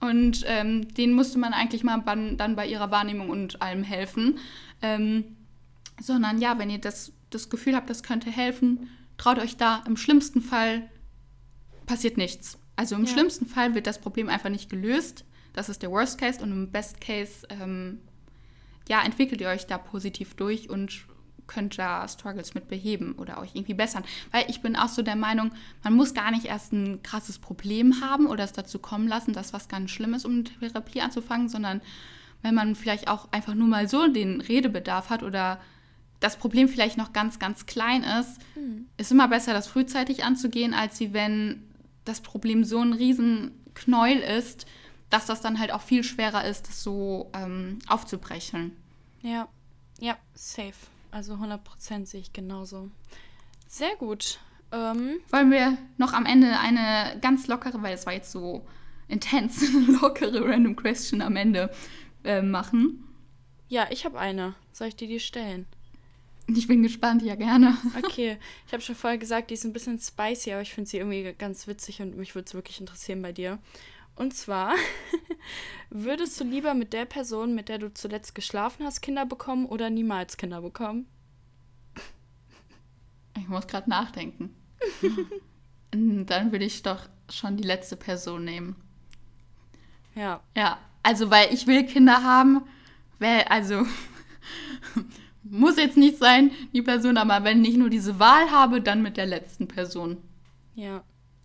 Und 0.00 0.44
ähm, 0.46 0.92
denen 0.94 1.14
musste 1.14 1.38
man 1.38 1.54
eigentlich 1.54 1.82
mal 1.82 2.02
dann 2.36 2.56
bei 2.56 2.66
ihrer 2.66 2.90
Wahrnehmung 2.90 3.30
und 3.30 3.62
allem 3.62 3.82
helfen. 3.82 4.38
Ähm, 4.82 5.36
sondern 6.00 6.38
ja, 6.38 6.58
wenn 6.58 6.68
ihr 6.68 6.78
das, 6.78 7.12
das 7.30 7.48
Gefühl 7.48 7.74
habt, 7.74 7.88
das 7.88 8.02
könnte 8.02 8.30
helfen, 8.30 8.90
traut 9.16 9.38
euch 9.38 9.56
da. 9.56 9.82
Im 9.86 9.96
schlimmsten 9.96 10.42
Fall 10.42 10.90
passiert 11.86 12.18
nichts. 12.18 12.58
Also 12.76 12.96
im 12.96 13.04
ja. 13.04 13.12
schlimmsten 13.12 13.46
Fall 13.46 13.74
wird 13.74 13.86
das 13.86 14.00
Problem 14.00 14.28
einfach 14.28 14.50
nicht 14.50 14.68
gelöst. 14.68 15.24
Das 15.54 15.68
ist 15.68 15.82
der 15.82 15.90
Worst 15.90 16.18
Case. 16.18 16.42
Und 16.42 16.50
im 16.50 16.70
Best 16.70 17.00
Case, 17.00 17.46
ähm, 17.48 18.00
ja, 18.88 19.02
entwickelt 19.02 19.40
ihr 19.40 19.48
euch 19.48 19.66
da 19.66 19.78
positiv 19.78 20.34
durch 20.34 20.68
und 20.68 21.06
könnt 21.46 21.78
da 21.78 22.06
Struggles 22.08 22.54
mit 22.54 22.68
beheben 22.68 23.14
oder 23.14 23.38
euch 23.38 23.50
irgendwie 23.54 23.74
bessern. 23.74 24.04
Weil 24.30 24.44
ich 24.48 24.62
bin 24.62 24.76
auch 24.76 24.88
so 24.88 25.02
der 25.02 25.16
Meinung, 25.16 25.52
man 25.82 25.94
muss 25.94 26.14
gar 26.14 26.30
nicht 26.30 26.46
erst 26.46 26.72
ein 26.72 27.02
krasses 27.02 27.38
Problem 27.38 28.00
haben 28.00 28.26
oder 28.26 28.44
es 28.44 28.52
dazu 28.52 28.78
kommen 28.78 29.08
lassen, 29.08 29.32
dass 29.32 29.52
was 29.52 29.68
ganz 29.68 29.90
Schlimmes, 29.90 30.24
um 30.24 30.32
eine 30.32 30.44
Therapie 30.44 31.00
anzufangen, 31.00 31.48
sondern 31.48 31.80
wenn 32.42 32.54
man 32.54 32.74
vielleicht 32.74 33.08
auch 33.08 33.32
einfach 33.32 33.54
nur 33.54 33.68
mal 33.68 33.88
so 33.88 34.06
den 34.06 34.40
Redebedarf 34.40 35.10
hat 35.10 35.22
oder 35.22 35.60
das 36.20 36.36
Problem 36.36 36.68
vielleicht 36.68 36.96
noch 36.96 37.12
ganz, 37.12 37.38
ganz 37.38 37.66
klein 37.66 38.02
ist, 38.02 38.38
mhm. 38.54 38.86
ist 38.96 39.12
immer 39.12 39.28
besser, 39.28 39.52
das 39.52 39.66
frühzeitig 39.66 40.24
anzugehen, 40.24 40.74
als 40.74 41.00
wie 41.00 41.12
wenn 41.12 41.62
das 42.04 42.20
Problem 42.20 42.64
so 42.64 42.80
ein 42.80 42.92
Riesenknäuel 42.92 44.18
ist, 44.18 44.66
dass 45.10 45.26
das 45.26 45.40
dann 45.40 45.58
halt 45.58 45.72
auch 45.72 45.82
viel 45.82 46.04
schwerer 46.04 46.44
ist, 46.44 46.68
das 46.68 46.82
so 46.82 47.30
ähm, 47.34 47.78
aufzubrechen. 47.88 48.72
Ja, 49.22 49.48
ja, 50.00 50.16
safe. 50.34 50.74
Also 51.14 51.34
100% 51.34 52.06
sehe 52.06 52.20
ich 52.20 52.32
genauso. 52.32 52.90
Sehr 53.68 53.94
gut. 53.94 54.40
Ähm, 54.72 55.20
Wollen 55.30 55.52
wir 55.52 55.78
noch 55.96 56.12
am 56.12 56.26
Ende 56.26 56.58
eine 56.58 57.20
ganz 57.20 57.46
lockere, 57.46 57.80
weil 57.82 57.94
es 57.94 58.04
war 58.04 58.12
jetzt 58.12 58.32
so 58.32 58.66
intens, 59.06 59.64
lockere 60.02 60.44
Random 60.44 60.74
Question 60.74 61.22
am 61.22 61.36
Ende 61.36 61.70
äh, 62.24 62.42
machen? 62.42 63.04
Ja, 63.68 63.86
ich 63.90 64.04
habe 64.04 64.18
eine. 64.18 64.56
Soll 64.72 64.88
ich 64.88 64.96
dir 64.96 65.06
die 65.06 65.20
stellen? 65.20 65.66
Ich 66.48 66.66
bin 66.66 66.82
gespannt, 66.82 67.22
ja 67.22 67.36
gerne. 67.36 67.76
Okay, 67.96 68.36
ich 68.66 68.72
habe 68.72 68.82
schon 68.82 68.96
vorher 68.96 69.18
gesagt, 69.18 69.50
die 69.50 69.54
ist 69.54 69.64
ein 69.64 69.72
bisschen 69.72 70.00
spicy, 70.00 70.50
aber 70.50 70.62
ich 70.62 70.74
finde 70.74 70.90
sie 70.90 70.96
irgendwie 70.98 71.32
ganz 71.38 71.68
witzig 71.68 72.02
und 72.02 72.16
mich 72.16 72.34
würde 72.34 72.46
es 72.48 72.54
wirklich 72.54 72.80
interessieren 72.80 73.22
bei 73.22 73.30
dir. 73.30 73.60
Und 74.16 74.34
zwar, 74.34 74.74
würdest 75.90 76.40
du 76.40 76.44
lieber 76.44 76.74
mit 76.74 76.92
der 76.92 77.04
Person, 77.04 77.54
mit 77.54 77.68
der 77.68 77.78
du 77.78 77.92
zuletzt 77.92 78.34
geschlafen 78.34 78.86
hast, 78.86 79.00
Kinder 79.00 79.26
bekommen 79.26 79.66
oder 79.66 79.90
niemals 79.90 80.36
Kinder 80.36 80.62
bekommen? 80.62 81.06
Ich 83.36 83.48
muss 83.48 83.66
gerade 83.66 83.90
nachdenken. 83.90 84.54
Dann 85.90 86.52
würde 86.52 86.64
ich 86.64 86.82
doch 86.82 87.08
schon 87.30 87.56
die 87.56 87.64
letzte 87.64 87.96
Person 87.96 88.44
nehmen. 88.44 88.76
Ja. 90.14 90.40
Ja, 90.56 90.78
also 91.02 91.30
weil 91.30 91.52
ich 91.52 91.66
will 91.66 91.84
Kinder 91.84 92.22
haben, 92.22 92.62
weil, 93.18 93.42
also 93.44 93.84
muss 95.42 95.76
jetzt 95.76 95.96
nicht 95.96 96.18
sein, 96.18 96.52
die 96.72 96.82
Person, 96.82 97.16
aber 97.16 97.44
wenn 97.44 97.64
ich 97.64 97.76
nur 97.76 97.90
diese 97.90 98.18
Wahl 98.18 98.50
habe, 98.50 98.80
dann 98.80 99.02
mit 99.02 99.16
der 99.16 99.26
letzten 99.26 99.66
Person. 99.66 100.18
Ja, 100.74 101.02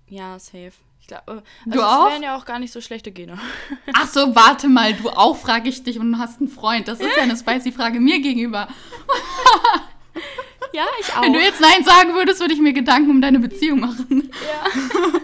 ja, 0.07 0.37
safe. 0.39 0.73
Glaub, 1.09 1.27
also 1.27 1.43
du 1.65 1.81
auch? 1.81 2.05
Das 2.05 2.13
wären 2.13 2.23
ja 2.23 2.37
auch 2.37 2.45
gar 2.45 2.59
nicht 2.59 2.71
so 2.71 2.81
schlechte 2.81 3.11
Gene. 3.11 3.39
Ach 3.93 4.07
so, 4.07 4.35
warte 4.35 4.67
mal, 4.67 4.93
du 4.93 5.09
auch, 5.09 5.37
frage 5.37 5.67
ich 5.67 5.83
dich 5.83 5.99
und 5.99 6.11
du 6.11 6.19
hast 6.19 6.39
einen 6.39 6.49
Freund. 6.49 6.87
Das 6.87 6.99
ist 6.99 7.15
ja 7.17 7.23
eine 7.23 7.35
spicy 7.35 7.71
Frage 7.71 7.99
mir 7.99 8.21
gegenüber. 8.21 8.67
ja, 10.73 10.85
ich 11.01 11.13
auch. 11.15 11.23
Wenn 11.23 11.33
du 11.33 11.41
jetzt 11.41 11.59
Nein 11.59 11.83
sagen 11.83 12.13
würdest, 12.13 12.39
würde 12.41 12.53
ich 12.53 12.61
mir 12.61 12.73
Gedanken 12.73 13.09
um 13.09 13.21
deine 13.21 13.39
Beziehung 13.39 13.79
machen. 13.79 14.29
Ja. 14.47 15.19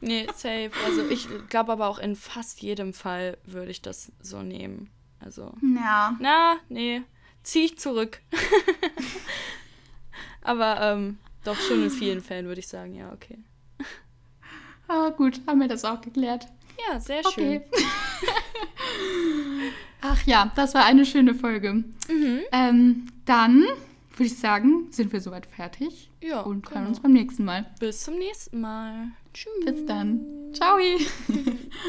nee, 0.00 0.26
safe. 0.34 0.70
Also 0.86 1.06
ich 1.10 1.28
glaube 1.50 1.72
aber 1.72 1.88
auch 1.88 1.98
in 1.98 2.16
fast 2.16 2.62
jedem 2.62 2.94
Fall 2.94 3.36
würde 3.44 3.70
ich 3.70 3.82
das 3.82 4.12
so 4.20 4.42
nehmen. 4.42 4.90
Also. 5.20 5.52
Ja. 5.62 6.16
Na, 6.20 6.56
nee. 6.70 7.02
Zieh 7.42 7.66
ich 7.66 7.78
zurück. 7.78 8.22
aber 10.40 10.80
ähm, 10.80 11.18
doch 11.44 11.60
schon 11.60 11.82
in 11.82 11.90
vielen 11.90 12.22
Fällen 12.22 12.46
würde 12.46 12.60
ich 12.60 12.68
sagen, 12.68 12.94
ja, 12.94 13.12
okay. 13.12 13.36
Ah, 14.88 15.10
gut, 15.10 15.40
haben 15.46 15.60
wir 15.60 15.68
das 15.68 15.84
auch 15.84 16.00
geklärt. 16.00 16.46
Ja, 16.88 17.00
sehr 17.00 17.22
schön. 17.30 17.56
Okay. 17.56 17.62
Ach 20.00 20.22
ja, 20.26 20.52
das 20.54 20.74
war 20.74 20.84
eine 20.84 21.06
schöne 21.06 21.34
Folge. 21.34 21.72
Mhm. 21.72 22.40
Ähm, 22.52 23.06
dann 23.24 23.64
würde 24.12 24.26
ich 24.26 24.38
sagen, 24.38 24.88
sind 24.90 25.12
wir 25.12 25.20
soweit 25.20 25.46
fertig. 25.46 26.10
Ja. 26.20 26.40
Und 26.40 26.68
hören 26.70 26.80
genau. 26.80 26.88
uns 26.88 27.00
beim 27.00 27.12
nächsten 27.12 27.44
Mal. 27.44 27.66
Bis 27.80 28.02
zum 28.02 28.18
nächsten 28.18 28.60
Mal. 28.60 29.08
Tschüss. 29.32 29.64
Bis 29.64 29.86
dann. 29.86 30.20
Ciao. 30.52 30.78